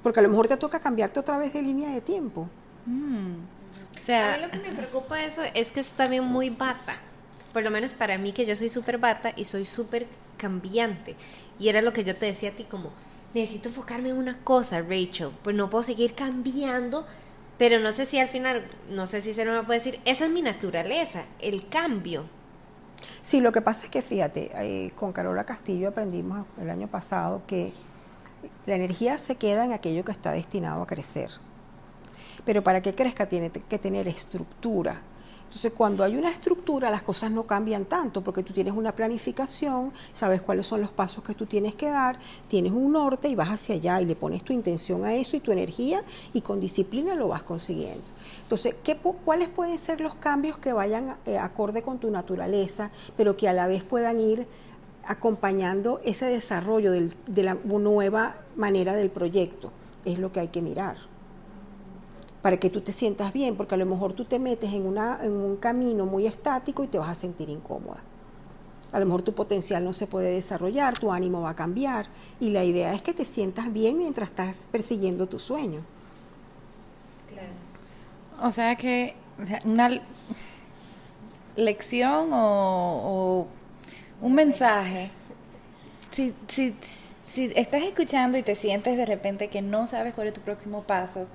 Porque 0.02 0.20
a 0.20 0.22
lo 0.22 0.28
mejor 0.28 0.48
te 0.48 0.56
toca 0.56 0.80
cambiarte 0.80 1.20
otra 1.20 1.38
vez 1.38 1.52
de 1.52 1.62
línea 1.62 1.90
de 1.90 2.00
tiempo. 2.00 2.48
Mm. 2.86 3.34
O 3.98 4.02
sea, 4.02 4.34
a 4.34 4.36
mí 4.36 4.42
lo 4.44 4.50
que 4.50 4.58
me 4.58 4.74
preocupa 4.74 5.16
de 5.16 5.26
eso 5.26 5.42
es 5.54 5.72
que 5.72 5.80
es 5.80 5.92
también 5.92 6.24
muy 6.24 6.50
bata. 6.50 6.96
Por 7.52 7.62
lo 7.62 7.70
menos 7.70 7.94
para 7.94 8.16
mí, 8.16 8.32
que 8.32 8.46
yo 8.46 8.56
soy 8.56 8.70
súper 8.70 8.98
bata 8.98 9.32
y 9.36 9.44
soy 9.44 9.66
súper 9.66 10.06
cambiante. 10.36 11.16
Y 11.58 11.68
era 11.68 11.82
lo 11.82 11.92
que 11.92 12.04
yo 12.04 12.16
te 12.16 12.26
decía 12.26 12.50
a 12.50 12.52
ti, 12.52 12.64
como, 12.64 12.92
necesito 13.34 13.68
enfocarme 13.68 14.10
en 14.10 14.16
una 14.16 14.38
cosa, 14.38 14.80
Rachel. 14.80 15.30
Pues 15.42 15.54
no 15.54 15.68
puedo 15.68 15.82
seguir 15.82 16.14
cambiando. 16.14 17.06
Pero 17.58 17.78
no 17.78 17.92
sé 17.92 18.06
si 18.06 18.18
al 18.18 18.28
final, 18.28 18.64
no 18.88 19.06
sé 19.06 19.20
si 19.20 19.34
se 19.34 19.44
me 19.44 19.62
puede 19.64 19.80
decir, 19.80 20.00
esa 20.06 20.24
es 20.24 20.30
mi 20.30 20.40
naturaleza, 20.40 21.24
el 21.40 21.68
cambio. 21.68 22.24
Sí, 23.20 23.40
lo 23.40 23.52
que 23.52 23.60
pasa 23.60 23.84
es 23.84 23.90
que 23.90 24.00
fíjate, 24.00 24.50
eh, 24.54 24.92
con 24.94 25.12
Carola 25.12 25.44
Castillo 25.44 25.88
aprendimos 25.88 26.46
el 26.58 26.70
año 26.70 26.88
pasado 26.88 27.42
que 27.46 27.74
la 28.66 28.74
energía 28.74 29.18
se 29.18 29.36
queda 29.36 29.64
en 29.64 29.72
aquello 29.72 30.04
que 30.04 30.12
está 30.12 30.32
destinado 30.32 30.82
a 30.82 30.86
crecer. 30.86 31.30
Pero 32.44 32.62
para 32.62 32.80
que 32.80 32.94
crezca 32.94 33.28
tiene 33.28 33.50
que 33.50 33.78
tener 33.78 34.08
estructura. 34.08 35.02
Entonces, 35.50 35.72
cuando 35.72 36.04
hay 36.04 36.16
una 36.16 36.30
estructura, 36.30 36.92
las 36.92 37.02
cosas 37.02 37.32
no 37.32 37.42
cambian 37.42 37.84
tanto, 37.86 38.22
porque 38.22 38.44
tú 38.44 38.52
tienes 38.52 38.72
una 38.72 38.92
planificación, 38.92 39.92
sabes 40.12 40.42
cuáles 40.42 40.64
son 40.64 40.80
los 40.80 40.92
pasos 40.92 41.24
que 41.24 41.34
tú 41.34 41.44
tienes 41.44 41.74
que 41.74 41.90
dar, 41.90 42.20
tienes 42.46 42.70
un 42.70 42.92
norte 42.92 43.28
y 43.28 43.34
vas 43.34 43.48
hacia 43.48 43.74
allá 43.74 44.00
y 44.00 44.06
le 44.06 44.14
pones 44.14 44.44
tu 44.44 44.52
intención 44.52 45.04
a 45.04 45.12
eso 45.12 45.36
y 45.36 45.40
tu 45.40 45.50
energía 45.50 46.04
y 46.32 46.42
con 46.42 46.60
disciplina 46.60 47.16
lo 47.16 47.26
vas 47.26 47.42
consiguiendo. 47.42 48.04
Entonces, 48.44 48.76
¿qué, 48.84 48.96
¿cuáles 49.24 49.48
pueden 49.48 49.76
ser 49.78 50.00
los 50.00 50.14
cambios 50.14 50.56
que 50.56 50.72
vayan 50.72 51.16
eh, 51.26 51.36
acorde 51.36 51.82
con 51.82 51.98
tu 51.98 52.12
naturaleza, 52.12 52.92
pero 53.16 53.36
que 53.36 53.48
a 53.48 53.52
la 53.52 53.66
vez 53.66 53.82
puedan 53.82 54.20
ir 54.20 54.46
acompañando 55.04 56.00
ese 56.04 56.26
desarrollo 56.26 56.92
de 56.92 57.42
la 57.42 57.54
nueva 57.54 58.36
manera 58.56 58.94
del 58.94 59.10
proyecto? 59.10 59.72
Es 60.04 60.18
lo 60.18 60.32
que 60.32 60.40
hay 60.40 60.48
que 60.48 60.62
mirar 60.62 60.96
para 62.42 62.56
que 62.58 62.70
tú 62.70 62.80
te 62.80 62.92
sientas 62.92 63.32
bien, 63.32 63.56
porque 63.56 63.74
a 63.74 63.78
lo 63.78 63.86
mejor 63.86 64.12
tú 64.12 64.24
te 64.24 64.38
metes 64.38 64.72
en, 64.72 64.86
una, 64.86 65.22
en 65.22 65.32
un 65.32 65.56
camino 65.56 66.06
muy 66.06 66.26
estático 66.26 66.82
y 66.84 66.86
te 66.86 66.98
vas 66.98 67.10
a 67.10 67.14
sentir 67.14 67.50
incómoda. 67.50 68.02
A 68.92 68.98
lo 68.98 69.06
mejor 69.06 69.22
tu 69.22 69.34
potencial 69.34 69.84
no 69.84 69.92
se 69.92 70.06
puede 70.06 70.32
desarrollar, 70.32 70.98
tu 70.98 71.12
ánimo 71.12 71.42
va 71.42 71.50
a 71.50 71.56
cambiar 71.56 72.06
y 72.40 72.50
la 72.50 72.64
idea 72.64 72.92
es 72.94 73.02
que 73.02 73.12
te 73.12 73.24
sientas 73.24 73.72
bien 73.72 73.98
mientras 73.98 74.30
estás 74.30 74.56
persiguiendo 74.72 75.26
tu 75.26 75.38
sueño. 75.38 75.82
Claro. 77.28 78.48
O 78.48 78.50
sea 78.50 78.74
que 78.76 79.14
una 79.64 80.00
lección 81.56 82.30
o, 82.32 83.46
un 84.20 84.34
mensaje, 84.34 85.10
si, 86.10 86.34
si, 86.48 86.74
si 87.24 87.52
estás 87.56 87.82
escuchando 87.82 88.36
y 88.36 88.42
te 88.42 88.54
sientes 88.54 88.96
de 88.96 89.06
repente 89.06 89.48
que 89.48 89.62
no 89.62 89.86
sabes 89.86 90.14
cuál 90.14 90.28
es 90.28 90.34
tu 90.34 90.40
próximo 90.40 90.82
paso, 90.82 91.26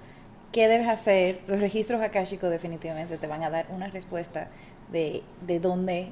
qué 0.52 0.68
debes 0.68 0.88
hacer, 0.88 1.42
los 1.48 1.60
registros 1.60 2.02
akáshicos 2.02 2.50
definitivamente 2.50 3.18
te 3.18 3.28
van 3.28 3.44
a 3.44 3.50
dar 3.50 3.68
una 3.70 3.88
respuesta 3.88 4.50
de, 4.92 5.24
de 5.46 5.60
dónde, 5.60 6.10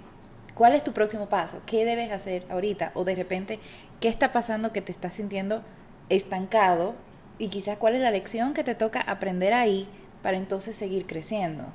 cuál 0.54 0.74
es 0.74 0.84
tu 0.84 0.94
próximo 0.94 1.28
paso, 1.30 1.62
qué 1.66 1.86
debes 1.86 2.12
hacer 2.12 2.46
ahorita, 2.50 2.92
o 2.96 3.04
de 3.04 3.16
repente, 3.16 3.60
qué 4.00 4.08
está 4.08 4.32
pasando 4.32 4.74
que 4.74 4.82
te 4.82 4.92
estás 4.92 5.14
sintiendo 5.14 5.64
estancado 6.10 6.96
y 7.40 7.50
quizás 7.50 7.78
cuál 7.78 7.96
es 7.96 8.02
la 8.02 8.12
lección 8.12 8.54
que 8.54 8.64
te 8.64 8.76
toca 8.76 9.02
aprender 9.02 9.54
ahí 9.54 9.88
para 10.22 10.38
entonces 10.38 10.76
seguir 10.76 11.06
creciendo. 11.06 11.66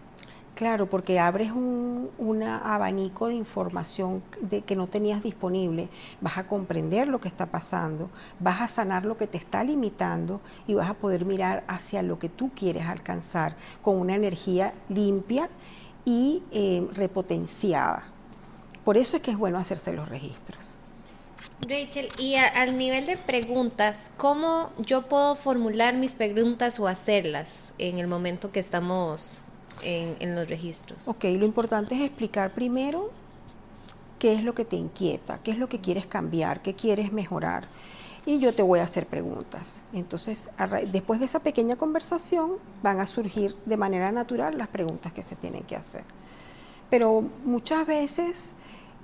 Claro, 0.58 0.90
porque 0.90 1.20
abres 1.20 1.52
un 1.52 2.42
abanico 2.42 3.28
de 3.28 3.34
información 3.34 4.24
de, 4.40 4.62
que 4.62 4.74
no 4.74 4.88
tenías 4.88 5.22
disponible. 5.22 5.88
Vas 6.20 6.36
a 6.36 6.48
comprender 6.48 7.06
lo 7.06 7.20
que 7.20 7.28
está 7.28 7.46
pasando, 7.46 8.10
vas 8.40 8.60
a 8.60 8.66
sanar 8.66 9.04
lo 9.04 9.16
que 9.16 9.28
te 9.28 9.38
está 9.38 9.62
limitando 9.62 10.40
y 10.66 10.74
vas 10.74 10.90
a 10.90 10.94
poder 10.94 11.24
mirar 11.24 11.62
hacia 11.68 12.02
lo 12.02 12.18
que 12.18 12.28
tú 12.28 12.50
quieres 12.56 12.86
alcanzar 12.86 13.54
con 13.82 14.00
una 14.00 14.16
energía 14.16 14.72
limpia 14.88 15.48
y 16.04 16.42
eh, 16.50 16.84
repotenciada. 16.92 18.08
Por 18.84 18.96
eso 18.96 19.18
es 19.18 19.22
que 19.22 19.30
es 19.30 19.38
bueno 19.38 19.58
hacerse 19.58 19.92
los 19.92 20.08
registros. 20.08 20.74
Rachel, 21.68 22.08
y 22.18 22.34
al 22.34 22.76
nivel 22.76 23.06
de 23.06 23.16
preguntas, 23.16 24.10
¿cómo 24.16 24.70
yo 24.78 25.02
puedo 25.02 25.36
formular 25.36 25.94
mis 25.94 26.14
preguntas 26.14 26.80
o 26.80 26.88
hacerlas 26.88 27.74
en 27.78 28.00
el 28.00 28.08
momento 28.08 28.50
que 28.50 28.58
estamos 28.58 29.44
en, 29.82 30.34
los 30.34 30.48
registros. 30.48 31.08
Ok, 31.08 31.24
lo 31.24 31.46
importante 31.46 31.94
es 31.94 32.02
explicar 32.02 32.50
primero 32.50 33.10
qué 34.18 34.34
es 34.34 34.42
lo 34.42 34.54
que 34.54 34.64
te 34.64 34.76
inquieta, 34.76 35.38
qué 35.42 35.52
es 35.52 35.58
lo 35.58 35.68
que 35.68 35.80
quieres 35.80 36.06
cambiar, 36.06 36.62
qué 36.62 36.74
quieres 36.74 37.12
mejorar. 37.12 37.64
Y 38.26 38.40
yo 38.40 38.54
te 38.54 38.62
voy 38.62 38.80
a 38.80 38.84
hacer 38.84 39.06
preguntas. 39.06 39.80
Entonces, 39.92 40.50
después 40.92 41.20
de 41.20 41.26
esa 41.26 41.40
pequeña 41.40 41.76
conversación, 41.76 42.52
van 42.82 43.00
a 43.00 43.06
surgir 43.06 43.54
de 43.64 43.76
manera 43.76 44.12
natural 44.12 44.58
las 44.58 44.68
preguntas 44.68 45.12
que 45.12 45.22
se 45.22 45.36
tienen 45.36 45.62
que 45.62 45.76
hacer. 45.76 46.04
Pero 46.90 47.22
muchas 47.44 47.86
veces 47.86 48.52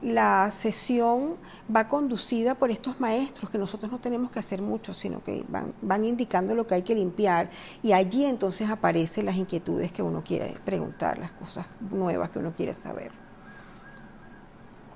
la 0.03 0.51
sesión 0.51 1.37
va 1.75 1.89
conducida 1.89 2.55
por 2.55 2.71
estos 2.71 3.01
maestros, 3.01 3.51
que 3.51 3.59
nosotros 3.59 3.91
no 3.91 3.99
tenemos 3.99 4.31
que 4.31 4.39
hacer 4.39 4.61
mucho, 4.61 4.93
sino 4.93 5.23
que 5.23 5.45
van, 5.49 5.73
van 5.81 6.05
indicando 6.05 6.55
lo 6.55 6.67
que 6.67 6.75
hay 6.75 6.83
que 6.83 6.95
limpiar 6.95 7.49
y 7.83 7.93
allí 7.93 8.25
entonces 8.25 8.69
aparecen 8.69 9.27
las 9.27 9.37
inquietudes 9.37 9.93
que 9.93 10.03
uno 10.03 10.23
quiere 10.23 10.57
preguntar, 10.65 11.19
las 11.19 11.33
cosas 11.33 11.67
nuevas 11.91 12.31
que 12.31 12.39
uno 12.39 12.53
quiere 12.55 12.75
saber. 12.75 13.13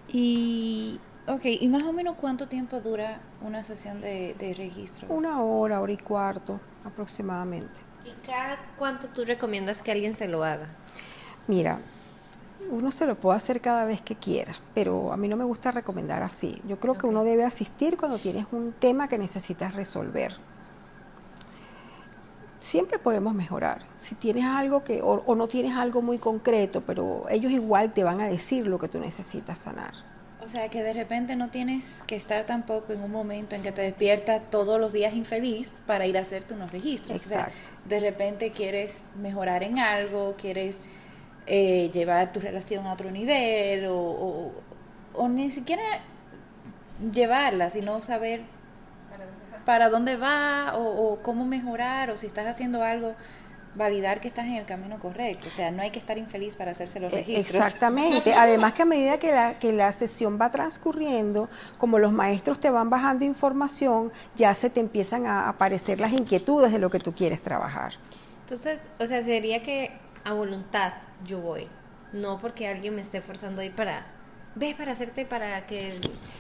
Y, 0.09 1.01
ok, 1.27 1.45
¿y 1.45 1.69
más 1.69 1.83
o 1.83 1.93
menos 1.93 2.17
cuánto 2.17 2.49
tiempo 2.49 2.81
dura 2.81 3.21
una 3.43 3.65
sesión 3.65 4.01
de, 4.01 4.35
de 4.39 4.55
registros? 4.55 5.11
Una 5.11 5.43
hora, 5.43 5.81
hora 5.81 5.93
y 5.93 5.99
cuarto 5.99 6.61
aproximadamente. 6.85 7.81
¿Y 8.05 8.27
cada 8.27 8.59
cuánto 8.79 9.09
tú 9.09 9.25
recomiendas 9.25 9.83
que 9.83 9.93
alguien 9.93 10.17
se 10.17 10.29
lo 10.29 10.45
haga? 10.45 10.69
Mira, 11.47 11.81
uno 12.71 12.91
se 12.91 13.07
lo 13.07 13.15
puede 13.17 13.37
hacer 13.37 13.61
cada 13.61 13.85
vez 13.85 14.01
que 14.03 14.17
quiera, 14.17 14.55
pero 14.75 15.13
a 15.13 15.17
mí 15.17 15.29
no 15.29 15.37
me 15.37 15.45
gusta 15.45 15.71
recomendar 15.71 16.23
así. 16.23 16.61
Yo 16.67 16.79
creo 16.79 16.97
que 16.97 17.07
uno 17.07 17.25
debe 17.25 17.45
asistir 17.45 17.97
cuando 17.97 18.19
tienes 18.19 18.47
un 18.53 18.73
tema 18.73 19.09
que 19.09 19.19
necesitas 19.19 19.75
resolver. 19.75 20.35
Siempre 22.61 22.99
podemos 22.99 23.35
mejorar. 23.35 23.83
Si 24.01 24.15
tienes 24.15 24.45
algo 24.45 24.85
que, 24.85 25.01
o, 25.01 25.23
o, 25.25 25.35
no 25.35 25.49
tienes 25.49 25.77
algo 25.77 26.03
muy 26.03 26.19
concreto, 26.19 26.83
pero 26.83 27.27
ellos 27.29 27.53
igual 27.53 27.93
te 27.93 28.05
van 28.05 28.21
a 28.21 28.29
decir 28.29 28.67
lo 28.67 28.79
que 28.79 28.89
tú 28.89 28.99
necesitas 28.99 29.59
sanar. 29.59 29.93
O 30.43 30.49
sea, 30.49 30.69
que 30.69 30.83
de 30.83 30.93
repente 30.93 31.37
no 31.37 31.51
tienes 31.51 32.03
que 32.07 32.17
estar 32.17 32.47
tampoco 32.47 32.93
en 32.93 33.03
un 33.03 33.11
momento 33.11 33.55
en 33.55 33.63
que 33.63 33.71
te 33.71 33.83
despiertas 33.83 34.49
todos 34.51 34.81
los 34.81 34.93
días 34.93 35.15
infeliz 35.15 35.83
para 35.87 36.07
ir 36.07 36.17
a 36.17 36.23
hacerte 36.23 36.55
unos 36.55 36.73
registros. 36.73 37.17
Exacto. 37.17 37.55
de 37.85 38.01
repente 38.01 38.51
quieres 38.51 39.03
mejorar 39.21 39.63
en 39.63 39.79
algo, 39.79 40.37
quieres 40.37 40.81
eh, 41.51 41.91
llevar 41.93 42.31
tu 42.31 42.41
relación 42.41 42.87
a 42.87 42.93
otro 42.93 43.11
nivel 43.11 43.87
o, 43.87 44.53
o, 45.15 45.29
ni 45.29 45.51
siquiera 45.51 45.83
llevarla, 47.11 47.71
sino 47.71 48.03
saber 48.03 48.43
para 49.65 49.89
dónde 49.89 50.17
va 50.17 50.75
o, 50.77 51.19
cómo 51.23 51.47
mejorar 51.47 52.11
o 52.11 52.19
si 52.19 52.27
estás 52.27 52.47
haciendo 52.47 52.83
algo 52.83 53.15
validar 53.75 54.21
que 54.21 54.29
estás 54.29 54.45
en 54.45 54.57
el 54.57 54.67
camino 54.67 54.99
correcto. 54.99 55.49
O 55.49 55.51
sea, 55.51 55.71
no 55.71 55.81
hay 55.81 55.91
que 55.91 55.99
estar 55.99 56.19
infeliz 56.19 56.55
para 56.55 56.73
hacerse 56.73 57.01
los 57.01 57.11
e, 57.13 57.17
registros. 57.17 57.65
Exactamente. 57.65 58.35
Además 58.37 58.75
que 58.75 58.83
a 58.83 58.87
medida 58.87 59.19
que 59.19 59.33
la, 59.33 59.59
que 59.59 59.73
la 59.73 59.93
sesión 59.93 60.39
va 60.39 60.51
transcurriendo, 60.51 61.49
como 61.79 61.99
los 61.99 62.13
maestros 62.13 62.61
te 62.61 62.69
van 62.69 62.91
bajando 62.91 63.25
información, 63.25 64.13
ya 64.37 64.55
se 64.55 64.69
te 64.69 64.81
empiezan 64.81 65.27
a 65.27 65.49
aparecer 65.49 65.99
las 65.99 66.13
inquietudes 66.13 66.73
de 66.73 66.79
lo 66.79 66.91
que 66.91 66.99
tú 66.99 67.15
quieres 67.15 67.41
trabajar. 67.41 67.95
Entonces, 68.43 68.91
o 68.99 69.07
sea, 69.07 69.23
sería 69.23 69.63
que 69.63 69.93
a 70.25 70.35
voluntad 70.35 70.93
yo 71.25 71.41
voy. 71.41 71.69
No 72.13 72.39
porque 72.39 72.69
alguien 72.69 72.95
me 72.95 73.01
esté 73.03 73.21
forzando 73.21 73.61
a 73.61 73.65
ir 73.65 73.75
para, 73.75 74.07
ve 74.55 74.75
para 74.77 74.93
hacerte 74.93 75.27
para 75.27 75.67
que 75.67 75.91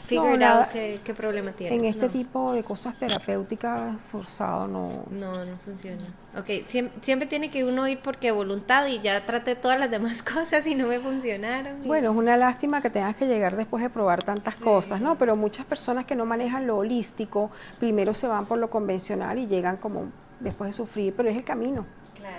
figure 0.07 0.43
out 0.45 0.69
qué, 0.69 1.15
problema 1.15 1.53
tienes. 1.53 1.79
En 1.79 1.85
este 1.85 2.09
tipo 2.09 2.53
de 2.53 2.63
cosas 2.63 2.95
terapéuticas 2.95 3.97
forzado 4.11 4.67
no. 4.67 5.05
No, 5.11 5.45
no 5.45 5.57
funciona. 5.65 6.03
Ok, 6.37 6.67
siempre, 6.69 7.27
tiene 7.27 7.51
que 7.51 7.65
uno 7.65 7.87
ir 7.87 8.01
porque 8.01 8.31
voluntad 8.31 8.87
y 8.87 9.01
ya 9.01 9.25
traté 9.27 9.55
todas 9.57 9.79
las 9.79 9.91
demás 9.91 10.23
cosas 10.35 10.67
y 10.67 10.75
no 10.75 10.87
me 10.87 11.01
funcionaron. 11.01 11.83
Bueno, 11.83 12.13
es 12.13 12.17
una 12.17 12.37
lástima 12.37 12.81
que 12.81 12.89
tengas 12.91 13.17
que 13.17 13.27
llegar 13.27 13.57
después 13.57 13.83
de 13.83 13.91
probar 13.91 14.23
tantas 14.23 14.57
cosas, 14.57 15.03
¿no? 15.03 15.19
Pero 15.19 15.37
muchas 15.37 15.67
personas 15.67 16.07
que 16.07 16.17
no 16.17 16.25
manejan 16.25 16.67
lo 16.67 16.79
holístico, 16.79 17.51
primero 17.79 18.15
se 18.15 18.27
van 18.27 18.47
por 18.47 18.59
lo 18.59 18.71
convencional 18.71 19.39
y 19.39 19.47
llegan 19.47 19.77
como 19.77 20.11
después 20.41 20.71
de 20.71 20.73
sufrir, 20.73 21.15
pero 21.15 21.29
es 21.29 21.37
el 21.37 21.45
camino. 21.45 21.87
Claro. 22.15 22.37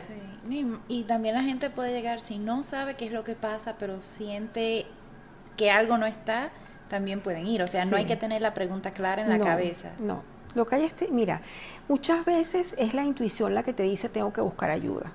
Y, 0.88 1.04
también 1.04 1.36
la 1.36 1.44
gente 1.44 1.70
puede 1.70 1.94
llegar, 1.94 2.22
si 2.22 2.40
no 2.40 2.64
sabe 2.64 2.96
qué 2.96 3.06
es 3.06 3.12
lo 3.12 3.24
que 3.24 3.36
pasa, 3.36 3.76
pero 3.78 4.02
siente 4.02 4.88
que 5.58 5.70
algo 5.70 5.98
no 5.98 6.06
está, 6.06 6.50
también 6.88 7.22
pueden 7.22 7.46
ir. 7.46 7.62
O 7.62 7.68
sea, 7.68 7.86
no 7.86 7.98
hay 7.98 8.06
que 8.06 8.16
tener 8.16 8.42
la 8.42 8.54
pregunta 8.54 8.92
clara 8.92 9.22
en 9.22 9.30
la 9.30 9.38
cabeza. 9.38 9.92
No, 10.00 10.24
lo 10.56 10.66
que 10.66 10.76
hay 10.76 10.84
es, 10.86 11.12
mira, 11.12 11.42
muchas 11.88 12.26
veces 12.26 12.74
es 12.78 12.94
la 12.94 13.04
intuición 13.04 13.54
la 13.54 13.64
que 13.64 13.74
te 13.74 13.84
dice 13.84 14.10
tengo 14.10 14.34
que 14.34 14.42
buscar 14.42 14.72
ayuda. 14.72 15.12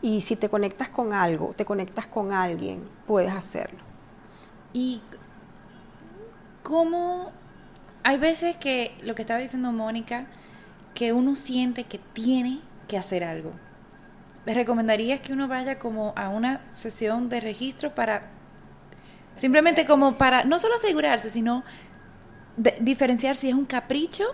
Y 0.00 0.22
si 0.22 0.36
te 0.36 0.48
conectas 0.48 0.88
con 0.88 1.12
algo, 1.12 1.52
te 1.54 1.64
conectas 1.64 2.06
con 2.06 2.32
alguien, 2.32 2.84
puedes 3.06 3.32
hacerlo. 3.32 3.80
Y 4.72 5.02
cómo 6.62 7.32
hay 8.02 8.18
veces 8.18 8.56
que 8.56 8.94
lo 9.02 9.14
que 9.14 9.22
estaba 9.22 9.40
diciendo 9.40 9.72
Mónica, 9.72 10.26
que 10.94 11.12
uno 11.12 11.36
siente 11.36 11.84
que 11.84 11.98
tiene 11.98 12.60
que 12.86 12.98
hacer 12.98 13.24
algo 13.24 13.52
les 14.46 14.56
recomendaría 14.56 15.22
que 15.22 15.32
uno 15.32 15.48
vaya 15.48 15.78
como 15.78 16.12
a 16.16 16.28
una 16.28 16.60
sesión 16.70 17.28
de 17.28 17.40
registro 17.40 17.94
para 17.94 18.30
simplemente 19.34 19.86
como 19.86 20.16
para 20.16 20.44
no 20.44 20.58
solo 20.58 20.74
asegurarse, 20.76 21.30
sino 21.30 21.64
diferenciar 22.80 23.36
si 23.36 23.48
es 23.48 23.54
un 23.54 23.64
capricho 23.64 24.24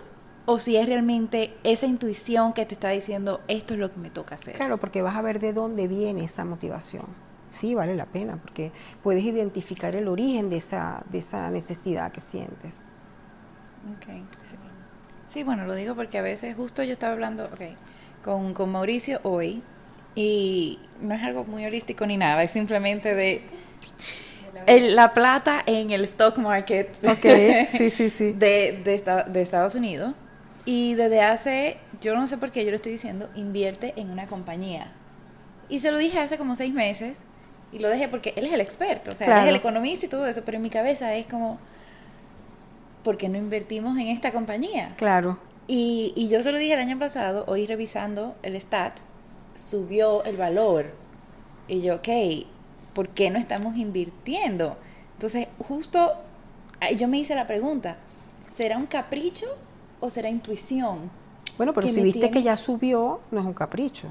o 0.45 0.57
si 0.57 0.77
es 0.77 0.85
realmente 0.85 1.55
esa 1.63 1.85
intuición 1.85 2.53
que 2.53 2.65
te 2.65 2.75
está 2.75 2.89
diciendo 2.89 3.41
esto 3.47 3.73
es 3.73 3.79
lo 3.79 3.91
que 3.91 3.97
me 3.97 4.09
toca 4.09 4.35
hacer. 4.35 4.55
Claro, 4.55 4.79
porque 4.79 5.01
vas 5.01 5.15
a 5.15 5.21
ver 5.21 5.39
de 5.39 5.53
dónde 5.53 5.87
viene 5.87 6.25
esa 6.25 6.45
motivación. 6.45 7.05
sí 7.49 7.75
vale 7.75 7.95
la 7.95 8.05
pena, 8.05 8.37
porque 8.37 8.71
puedes 9.03 9.23
identificar 9.23 9.95
el 9.95 10.07
origen 10.07 10.49
de 10.49 10.57
esa, 10.57 11.03
de 11.11 11.19
esa 11.19 11.49
necesidad 11.49 12.11
que 12.11 12.21
sientes. 12.21 12.75
Okay, 13.97 14.23
sí. 14.41 14.55
sí. 15.27 15.43
bueno, 15.43 15.65
lo 15.65 15.73
digo 15.73 15.95
porque 15.95 16.19
a 16.19 16.21
veces 16.21 16.55
justo 16.55 16.83
yo 16.83 16.93
estaba 16.93 17.13
hablando 17.13 17.45
okay, 17.45 17.75
con, 18.23 18.53
con 18.53 18.71
Mauricio 18.71 19.19
hoy 19.23 19.63
y 20.15 20.79
no 21.01 21.15
es 21.15 21.23
algo 21.23 21.43
muy 21.43 21.65
holístico 21.65 22.05
ni 22.05 22.17
nada, 22.17 22.43
es 22.43 22.51
simplemente 22.51 23.15
de 23.15 23.43
la 24.67 25.13
plata 25.13 25.63
en 25.65 25.91
el 25.91 26.03
stock 26.03 26.37
market 26.37 26.95
sí, 27.77 27.89
sí, 27.89 28.09
sí. 28.09 28.31
De, 28.37 28.81
de, 28.83 29.23
de, 29.27 29.41
Estados 29.41 29.75
Unidos. 29.75 30.13
Y 30.65 30.93
desde 30.93 31.21
hace, 31.21 31.77
yo 32.01 32.15
no 32.15 32.27
sé 32.27 32.37
por 32.37 32.51
qué 32.51 32.63
yo 32.63 32.69
lo 32.69 32.75
estoy 32.75 32.91
diciendo, 32.91 33.29
invierte 33.35 33.93
en 33.95 34.11
una 34.11 34.27
compañía. 34.27 34.91
Y 35.69 35.79
se 35.79 35.91
lo 35.91 35.97
dije 35.97 36.19
hace 36.19 36.37
como 36.37 36.55
seis 36.55 36.73
meses 36.73 37.17
y 37.71 37.79
lo 37.79 37.89
dejé 37.89 38.07
porque 38.07 38.33
él 38.35 38.45
es 38.45 38.53
el 38.53 38.61
experto, 38.61 39.11
o 39.11 39.13
sea, 39.15 39.27
él 39.27 39.43
es 39.43 39.49
el 39.49 39.55
economista 39.55 40.05
y 40.05 40.09
todo 40.09 40.27
eso, 40.27 40.43
pero 40.45 40.57
en 40.57 40.63
mi 40.63 40.69
cabeza 40.69 41.15
es 41.15 41.25
como, 41.25 41.57
¿por 43.03 43.17
qué 43.17 43.29
no 43.29 43.37
invertimos 43.37 43.97
en 43.97 44.07
esta 44.07 44.31
compañía? 44.31 44.93
Claro. 44.97 45.39
Y, 45.67 46.11
y 46.15 46.27
yo 46.27 46.43
se 46.43 46.51
lo 46.51 46.57
dije 46.57 46.73
el 46.73 46.79
año 46.79 46.99
pasado, 46.99 47.45
hoy 47.47 47.65
revisando 47.65 48.35
el 48.43 48.55
stat, 48.57 48.99
subió 49.55 50.23
el 50.23 50.37
valor. 50.37 50.85
Y 51.67 51.81
yo, 51.81 51.95
ok, 51.95 52.09
¿por 52.93 53.09
qué 53.09 53.29
no 53.29 53.39
estamos 53.39 53.77
invirtiendo? 53.77 54.77
Entonces, 55.13 55.47
justo 55.59 56.13
yo 56.97 57.07
me 57.07 57.19
hice 57.19 57.35
la 57.35 57.47
pregunta, 57.47 57.97
¿será 58.51 58.77
un 58.77 58.87
capricho 58.87 59.45
o 59.99 60.09
será 60.09 60.29
intuición? 60.29 61.11
Bueno, 61.57 61.73
pero 61.73 61.87
si 61.87 62.01
viste 62.01 62.31
que 62.31 62.41
ya 62.41 62.57
subió, 62.57 63.21
no 63.31 63.39
es 63.39 63.45
un 63.45 63.53
capricho. 63.53 64.07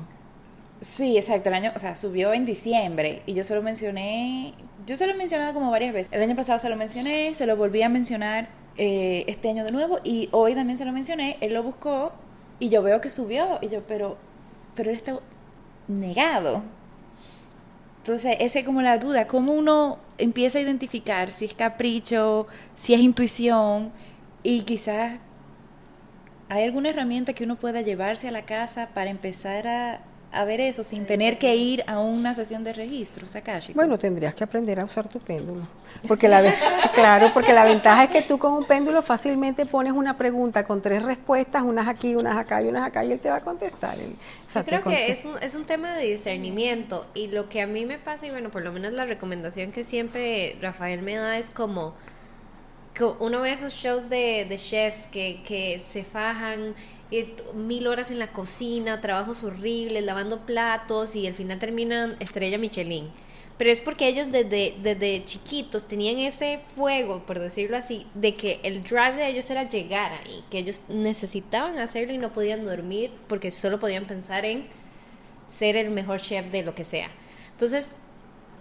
Sí, 0.81 1.17
exacto, 1.17 1.51
el 1.51 1.57
año, 1.57 1.73
o 1.75 1.79
sea, 1.79 1.95
subió 1.95 2.33
en 2.33 2.47
diciembre 2.47 3.23
y 3.27 3.35
yo 3.35 3.45
se 3.45 3.55
lo 3.55 3.63
mencioné, 3.63 4.55
yo 4.87 4.97
se 4.97 5.07
lo 5.07 5.13
he 5.13 5.17
mencionado 5.17 5.53
como 5.53 5.71
varias 5.71 5.93
veces. 5.93 6.13
El 6.13 6.23
año 6.23 6.35
pasado 6.35 6.59
se 6.59 6.69
lo 6.71 6.77
mencioné, 6.77 7.35
se 7.35 7.45
lo 7.47 7.57
volví 7.57 7.83
a 7.83 7.89
mencionar 7.89 8.49
eh, 8.77 9.25
este 9.27 9.51
año 9.51 9.65
de 9.65 9.73
nuevo 9.73 9.99
y 10.03 10.29
hoy 10.33 10.55
también 10.55 10.79
se 10.79 10.87
lo 10.87 10.93
mencioné, 10.93 11.37
él 11.41 11.53
lo 11.53 11.63
buscó 11.63 12.13
y 12.59 12.71
yo 12.71 12.83
veo 12.83 13.01
que 13.01 13.11
subió 13.11 13.59
y 13.61 13.69
yo, 13.69 13.83
pero, 13.83 14.17
pero 14.81 14.93
él 14.93 14.97
está 14.97 15.21
negado. 15.89 16.63
Entonces, 17.99 18.39
esa 18.41 18.61
es 18.61 18.65
como 18.65 18.81
la 18.81 18.97
duda, 18.97 19.27
cómo 19.27 19.53
uno 19.53 19.99
empieza 20.17 20.57
a 20.57 20.63
identificar 20.63 21.33
si 21.33 21.45
es 21.45 21.55
capricho, 21.55 22.47
si 22.77 22.95
es 22.95 23.01
intuición 23.01 23.93
y 24.43 24.63
quizás 24.63 25.19
hay 26.49 26.65
alguna 26.65 26.89
herramienta 26.89 27.35
que 27.35 27.45
uno 27.45 27.57
pueda 27.57 27.83
llevarse 27.83 28.29
a 28.29 28.31
la 28.31 28.47
casa 28.47 28.89
para 28.95 29.11
empezar 29.11 29.69
a, 29.69 30.01
a 30.33 30.45
ver 30.45 30.61
eso 30.61 30.85
sin 30.85 31.07
tener 31.07 31.39
que 31.39 31.57
ir 31.57 31.83
a 31.87 31.99
una 31.99 32.35
sesión 32.35 32.63
de 32.63 32.73
registro 32.73 33.27
Bueno, 33.75 33.99
tendrías 33.99 34.35
que 34.35 34.45
aprender 34.45 34.79
a 34.79 34.85
usar 34.85 35.09
tu 35.09 35.19
péndulo. 35.19 35.61
Porque 36.07 36.29
la 36.29 36.41
claro, 36.95 37.31
porque 37.35 37.53
la 37.53 37.65
ventaja 37.65 38.05
es 38.05 38.11
que 38.11 38.23
tú 38.23 38.39
con 38.39 38.53
un 38.53 38.65
péndulo 38.65 39.03
fácilmente 39.03 39.67
pones 39.67 39.93
una 39.93 40.17
pregunta 40.17 40.65
con 40.65 40.81
tres 40.81 41.03
respuestas, 41.03 41.63
unas 41.63 41.89
aquí, 41.89 42.15
unas 42.15 42.37
acá 42.37 42.63
y 42.63 42.69
unas 42.69 42.87
acá 42.87 43.05
y 43.05 43.13
él 43.13 43.21
te 43.21 43.29
va 43.29 43.37
a 43.37 43.41
contestar. 43.41 43.97
Yo 44.55 44.65
creo 44.65 44.83
que 44.83 45.11
es 45.11 45.25
un, 45.25 45.37
es 45.43 45.55
un 45.55 45.65
tema 45.65 45.97
de 45.97 46.07
discernimiento 46.07 47.07
y 47.15 47.29
lo 47.29 47.49
que 47.49 47.61
a 47.61 47.67
mí 47.67 47.85
me 47.85 47.99
pasa 47.99 48.27
y 48.27 48.31
bueno, 48.31 48.51
por 48.51 48.63
lo 48.63 48.73
menos 48.73 48.93
la 48.93 49.05
recomendación 49.05 49.73
que 49.73 49.83
siempre 49.83 50.57
Rafael 50.61 51.03
me 51.03 51.17
da 51.17 51.39
es 51.39 51.51
como 51.51 51.95
uno 53.19 53.41
ve 53.41 53.53
esos 53.53 53.73
shows 53.73 54.09
de, 54.09 54.47
de 54.49 54.59
chefs 54.59 55.07
que, 55.07 55.43
que 55.45 55.79
se 55.79 56.05
fajan 56.05 56.75
mil 57.55 57.87
horas 57.87 58.11
en 58.11 58.19
la 58.19 58.33
cocina, 58.33 59.01
trabajos 59.01 59.43
horribles, 59.43 60.05
lavando 60.05 60.47
platos 60.47 61.17
y 61.17 61.27
al 61.27 61.35
final 61.35 61.59
terminan 61.59 62.17
estrella 62.21 62.59
Michelin. 62.59 63.11
Pero 63.59 63.71
es 63.71 63.81
porque 63.83 64.09
ellos 64.09 64.33
desde, 64.33 64.75
desde 64.83 65.23
chiquitos 65.27 65.87
tenían 65.87 66.19
ese 66.19 66.61
fuego, 66.75 67.27
por 67.27 67.39
decirlo 67.39 67.77
así, 67.77 68.07
de 68.15 68.35
que 68.35 68.59
el 68.63 68.83
drive 68.83 69.17
de 69.17 69.29
ellos 69.29 69.51
era 69.51 69.69
llegar 69.69 70.13
ahí, 70.13 70.43
que 70.51 70.61
ellos 70.61 70.81
necesitaban 70.89 71.79
hacerlo 71.79 72.15
y 72.15 72.19
no 72.19 72.33
podían 72.33 72.65
dormir 72.65 73.11
porque 73.29 73.51
solo 73.51 73.79
podían 73.79 74.07
pensar 74.07 74.47
en 74.47 74.67
ser 75.47 75.77
el 75.77 75.91
mejor 75.91 76.21
chef 76.21 76.51
de 76.51 76.63
lo 76.63 76.75
que 76.75 76.85
sea. 76.85 77.09
Entonces, 77.53 77.97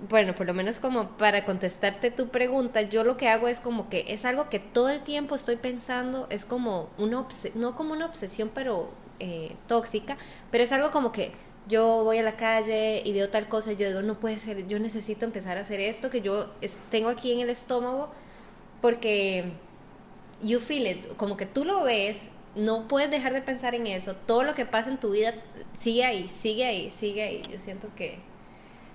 bueno, 0.07 0.33
por 0.33 0.47
lo 0.47 0.53
menos 0.53 0.79
como 0.79 1.09
para 1.17 1.43
contestarte 1.43 2.11
tu 2.11 2.29
pregunta, 2.29 2.81
yo 2.83 3.03
lo 3.03 3.17
que 3.17 3.27
hago 3.27 3.47
es 3.47 3.59
como 3.59 3.89
que 3.89 4.05
es 4.07 4.23
algo 4.23 4.49
que 4.49 4.59
todo 4.59 4.89
el 4.89 5.01
tiempo 5.01 5.35
estoy 5.35 5.57
pensando, 5.57 6.27
es 6.29 6.45
como 6.45 6.89
una, 6.97 7.25
no 7.55 7.75
como 7.75 7.93
una 7.93 8.05
obsesión, 8.05 8.49
pero 8.53 8.89
eh, 9.19 9.55
tóxica, 9.67 10.17
pero 10.51 10.63
es 10.63 10.71
algo 10.71 10.91
como 10.91 11.11
que 11.11 11.33
yo 11.67 12.03
voy 12.03 12.17
a 12.17 12.23
la 12.23 12.37
calle 12.37 13.01
y 13.05 13.11
veo 13.13 13.29
tal 13.29 13.49
cosa 13.49 13.73
y 13.73 13.75
yo 13.75 13.87
digo, 13.87 14.01
no 14.01 14.19
puede 14.19 14.39
ser, 14.39 14.67
yo 14.67 14.79
necesito 14.79 15.25
empezar 15.25 15.57
a 15.57 15.61
hacer 15.61 15.81
esto 15.81 16.09
que 16.09 16.21
yo 16.21 16.49
tengo 16.89 17.09
aquí 17.09 17.33
en 17.33 17.41
el 17.41 17.49
estómago, 17.49 18.09
porque 18.81 19.51
you 20.41 20.59
feel 20.59 20.87
it, 20.87 21.15
como 21.17 21.35
que 21.35 21.45
tú 21.45 21.65
lo 21.65 21.83
ves, 21.83 22.29
no 22.55 22.87
puedes 22.87 23.11
dejar 23.11 23.33
de 23.33 23.41
pensar 23.41 23.75
en 23.75 23.85
eso, 23.87 24.15
todo 24.15 24.43
lo 24.43 24.55
que 24.55 24.65
pasa 24.65 24.89
en 24.89 24.97
tu 24.97 25.11
vida 25.11 25.33
sigue 25.77 26.05
ahí, 26.05 26.29
sigue 26.29 26.65
ahí, 26.65 26.89
sigue 26.89 27.23
ahí, 27.23 27.41
yo 27.51 27.59
siento 27.59 27.89
que 27.95 28.19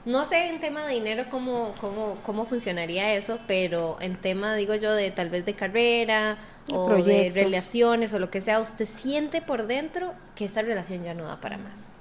no 0.05 0.25
sé 0.27 0.49
en 0.49 0.61
tema 0.61 0.85
de 0.85 0.95
dinero 0.95 1.25
cómo, 1.31 1.73
cómo, 1.81 2.19
cómo 2.23 2.45
funcionaría 2.45 3.15
eso, 3.15 3.39
pero 3.47 3.97
en 4.01 4.17
tema, 4.17 4.55
digo 4.55 4.75
yo, 4.75 4.93
de 4.93 5.11
tal 5.11 5.31
vez 5.31 5.47
de 5.47 5.55
carrera 5.55 6.39
o 6.71 6.95
de 6.95 7.31
relaciones 7.35 8.13
o 8.13 8.19
lo 8.19 8.31
que 8.31 8.41
sea, 8.41 8.61
usted 8.61 8.87
siente 8.87 9.41
por 9.41 9.67
dentro 9.67 10.13
que 10.35 10.47
esa 10.47 10.63
relación 10.63 11.05
ya 11.05 11.15
no 11.15 11.25
da 11.25 11.41
para 11.41 11.57
más. 11.59 11.93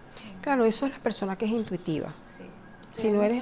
Claro, 0.41 0.65
eso 0.65 0.85
es 0.85 0.91
la 0.91 0.99
persona 0.99 1.37
que 1.37 1.45
es 1.45 1.51
intuitiva. 1.51 2.09
Sí. 2.27 2.43
Si 3.01 3.09
no 3.09 3.23
eres, 3.23 3.41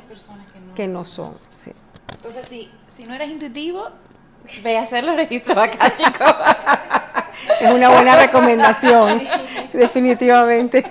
que 0.76 0.88
no, 0.88 1.04
son. 1.04 1.34
Sí. 1.64 1.72
Entonces, 2.14 2.48
si, 2.48 2.70
si 2.88 3.06
no 3.06 3.16
eres 3.16 3.30
intuitivo, 3.30 3.90
ve 4.64 4.78
a 4.78 4.82
hacer 4.82 5.04
los 5.04 5.16
registros 5.16 5.58
acá, 5.58 5.96
chicos. 5.98 6.36
es 7.60 7.72
una 7.72 7.90
buena 7.90 8.16
recomendación, 8.18 9.24
definitivamente. 9.74 10.86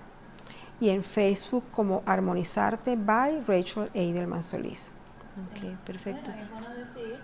y 0.80 0.90
en 0.90 1.04
Facebook 1.04 1.64
como 1.72 2.04
Armonizarte 2.06 2.96
by 2.96 3.42
Rachel 3.48 3.90
Eidelman 3.94 4.44
Solís. 4.44 4.92
Ok, 5.52 5.66
perfecto. 5.86 6.32
Bueno, 6.32 6.42
es 6.42 6.52
bueno 6.52 6.70
decir 6.76 7.20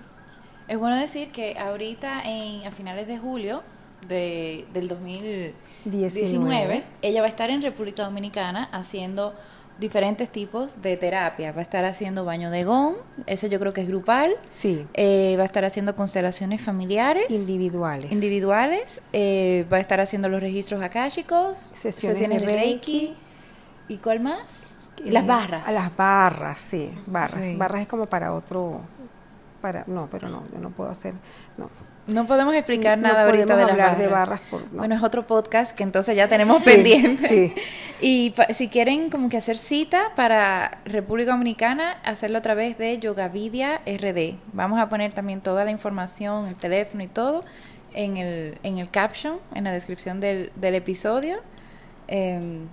Es 0.67 0.77
bueno 0.77 0.97
decir 0.97 1.31
que 1.31 1.57
ahorita 1.57 2.21
en, 2.23 2.67
a 2.67 2.71
finales 2.71 3.07
de 3.07 3.17
julio 3.17 3.63
de, 4.07 4.65
del 4.73 4.87
2019, 4.87 6.83
ella 7.01 7.21
va 7.21 7.27
a 7.27 7.29
estar 7.29 7.49
en 7.49 7.61
República 7.61 8.03
Dominicana 8.03 8.69
haciendo 8.71 9.33
diferentes 9.79 10.29
tipos 10.29 10.81
de 10.81 10.97
terapia. 10.97 11.51
Va 11.51 11.59
a 11.59 11.63
estar 11.63 11.85
haciendo 11.85 12.25
baño 12.25 12.51
de 12.51 12.63
gón, 12.63 12.95
eso 13.25 13.47
yo 13.47 13.59
creo 13.59 13.73
que 13.73 13.81
es 13.81 13.87
grupal. 13.87 14.35
Sí. 14.49 14.85
Eh, 14.93 15.35
va 15.37 15.43
a 15.43 15.45
estar 15.45 15.65
haciendo 15.65 15.95
constelaciones 15.95 16.61
familiares. 16.61 17.29
Individuales. 17.29 18.11
Individuales. 18.11 19.01
Eh, 19.13 19.65
va 19.71 19.77
a 19.77 19.79
estar 19.79 19.99
haciendo 19.99 20.29
los 20.29 20.41
registros 20.41 20.81
akáshicos, 20.81 21.57
sesiones, 21.57 22.41
de 22.41 22.45
reiki. 22.45 23.15
¿Y 23.87 23.97
cuál 23.97 24.19
más? 24.19 24.73
las 25.05 25.25
barras. 25.25 25.67
A 25.67 25.71
las 25.71 25.95
barras, 25.95 26.57
sí, 26.69 26.91
barras. 27.05 27.57
Barras 27.57 27.81
es 27.81 27.87
como 27.87 28.05
para 28.05 28.33
otro, 28.33 28.81
para, 29.61 29.83
no, 29.87 30.07
pero 30.11 30.29
no, 30.29 30.43
yo 30.51 30.59
no 30.59 30.69
puedo 30.69 30.89
hacer, 30.89 31.13
no. 31.57 31.69
No 32.05 32.25
podemos 32.25 32.53
explicar 32.53 32.97
nada 32.97 33.23
ahorita 33.23 33.55
de 33.55 33.63
hablar 33.63 33.97
de 33.97 34.07
barras. 34.07 34.41
Bueno, 34.73 34.93
es 34.93 35.01
otro 35.01 35.25
podcast 35.25 35.71
que 35.71 35.83
entonces 35.83 36.17
ya 36.17 36.27
tenemos 36.27 36.61
pendiente. 36.63 37.55
Y 38.01 38.33
si 38.53 38.67
quieren 38.67 39.09
como 39.09 39.29
que 39.29 39.37
hacer 39.37 39.55
cita 39.55 40.11
para 40.13 40.81
República 40.83 41.31
Dominicana, 41.31 41.93
hacerlo 42.03 42.39
a 42.39 42.41
través 42.41 42.77
de 42.77 42.99
Yogavidia 42.99 43.81
RD. 43.85 44.35
Vamos 44.51 44.81
a 44.81 44.89
poner 44.89 45.13
también 45.13 45.39
toda 45.39 45.63
la 45.63 45.71
información, 45.71 46.47
el 46.47 46.55
teléfono 46.55 47.01
y 47.01 47.07
todo 47.07 47.45
en 47.93 48.17
el, 48.17 48.59
en 48.63 48.77
el 48.79 48.89
caption, 48.89 49.39
en 49.55 49.63
la 49.63 49.71
descripción 49.71 50.19
del, 50.19 50.51
del 50.57 50.75
episodio. 50.75 51.37
Em, 52.09 52.67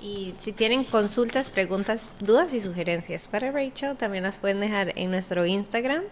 y 0.00 0.34
si 0.38 0.52
tienen 0.52 0.84
consultas, 0.84 1.50
preguntas, 1.50 2.16
dudas 2.20 2.54
y 2.54 2.60
sugerencias 2.60 3.28
para 3.28 3.50
Rachel, 3.50 3.96
también 3.96 4.24
las 4.24 4.38
pueden 4.38 4.60
dejar 4.60 4.92
en 4.96 5.10
nuestro 5.10 5.44
Instagram, 5.44 6.02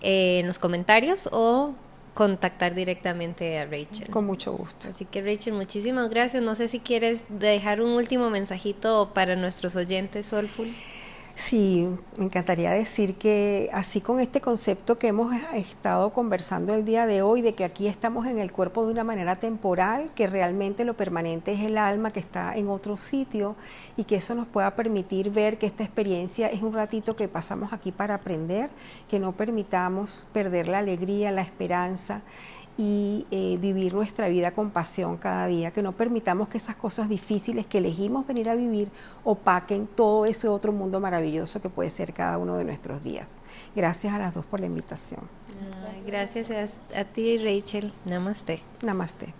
eh, 0.00 0.40
en 0.40 0.46
los 0.46 0.58
comentarios 0.58 1.28
o 1.30 1.74
contactar 2.14 2.74
directamente 2.74 3.58
a 3.58 3.64
Rachel. 3.64 4.10
Con 4.10 4.26
mucho 4.26 4.52
gusto. 4.52 4.88
Así 4.88 5.04
que 5.04 5.22
Rachel, 5.22 5.54
muchísimas 5.54 6.10
gracias. 6.10 6.42
No 6.42 6.54
sé 6.54 6.68
si 6.68 6.80
quieres 6.80 7.24
dejar 7.28 7.80
un 7.80 7.90
último 7.92 8.28
mensajito 8.28 9.12
para 9.14 9.36
nuestros 9.36 9.76
oyentes 9.76 10.26
Soulful. 10.26 10.74
Sí, 11.34 11.88
me 12.18 12.26
encantaría 12.26 12.70
decir 12.72 13.14
que 13.16 13.70
así 13.72 14.00
con 14.02 14.20
este 14.20 14.40
concepto 14.40 14.98
que 14.98 15.08
hemos 15.08 15.34
estado 15.54 16.12
conversando 16.12 16.74
el 16.74 16.84
día 16.84 17.06
de 17.06 17.22
hoy, 17.22 17.40
de 17.40 17.54
que 17.54 17.64
aquí 17.64 17.88
estamos 17.88 18.26
en 18.26 18.38
el 18.38 18.52
cuerpo 18.52 18.84
de 18.84 18.92
una 18.92 19.02
manera 19.02 19.36
temporal, 19.36 20.10
que 20.14 20.26
realmente 20.26 20.84
lo 20.84 20.94
permanente 20.94 21.52
es 21.52 21.60
el 21.60 21.78
alma 21.78 22.10
que 22.10 22.20
está 22.20 22.54
en 22.56 22.68
otro 22.68 22.96
sitio 22.98 23.56
y 23.96 24.04
que 24.04 24.16
eso 24.16 24.34
nos 24.34 24.46
pueda 24.46 24.76
permitir 24.76 25.30
ver 25.30 25.58
que 25.58 25.66
esta 25.66 25.84
experiencia 25.84 26.48
es 26.48 26.62
un 26.62 26.74
ratito 26.74 27.16
que 27.16 27.28
pasamos 27.28 27.72
aquí 27.72 27.92
para 27.92 28.14
aprender, 28.14 28.68
que 29.08 29.18
no 29.18 29.32
permitamos 29.32 30.26
perder 30.34 30.68
la 30.68 30.78
alegría, 30.78 31.32
la 31.32 31.42
esperanza 31.42 32.20
y 32.78 33.26
eh, 33.30 33.58
vivir 33.60 33.94
nuestra 33.94 34.28
vida 34.28 34.52
con 34.52 34.70
pasión 34.70 35.16
cada 35.16 35.46
día, 35.46 35.70
que 35.70 35.82
no 35.82 35.92
permitamos 35.92 36.48
que 36.48 36.58
esas 36.58 36.76
cosas 36.76 37.08
difíciles 37.08 37.66
que 37.66 37.78
elegimos 37.78 38.26
venir 38.26 38.48
a 38.48 38.54
vivir 38.54 38.90
opaquen 39.24 39.86
todo 39.86 40.26
ese 40.26 40.48
otro 40.48 40.72
mundo 40.72 41.00
maravilloso 41.00 41.60
que 41.60 41.68
puede 41.68 41.90
ser 41.90 42.12
cada 42.12 42.38
uno 42.38 42.56
de 42.56 42.64
nuestros 42.64 43.02
días. 43.02 43.28
Gracias 43.76 44.14
a 44.14 44.18
las 44.18 44.34
dos 44.34 44.46
por 44.46 44.60
la 44.60 44.66
invitación. 44.66 45.20
gracias 46.06 46.50
a, 46.50 47.00
a 47.00 47.04
ti, 47.04 47.38
Rachel. 47.38 47.92
Namaste. 48.06 48.62
Namaste. 48.82 49.34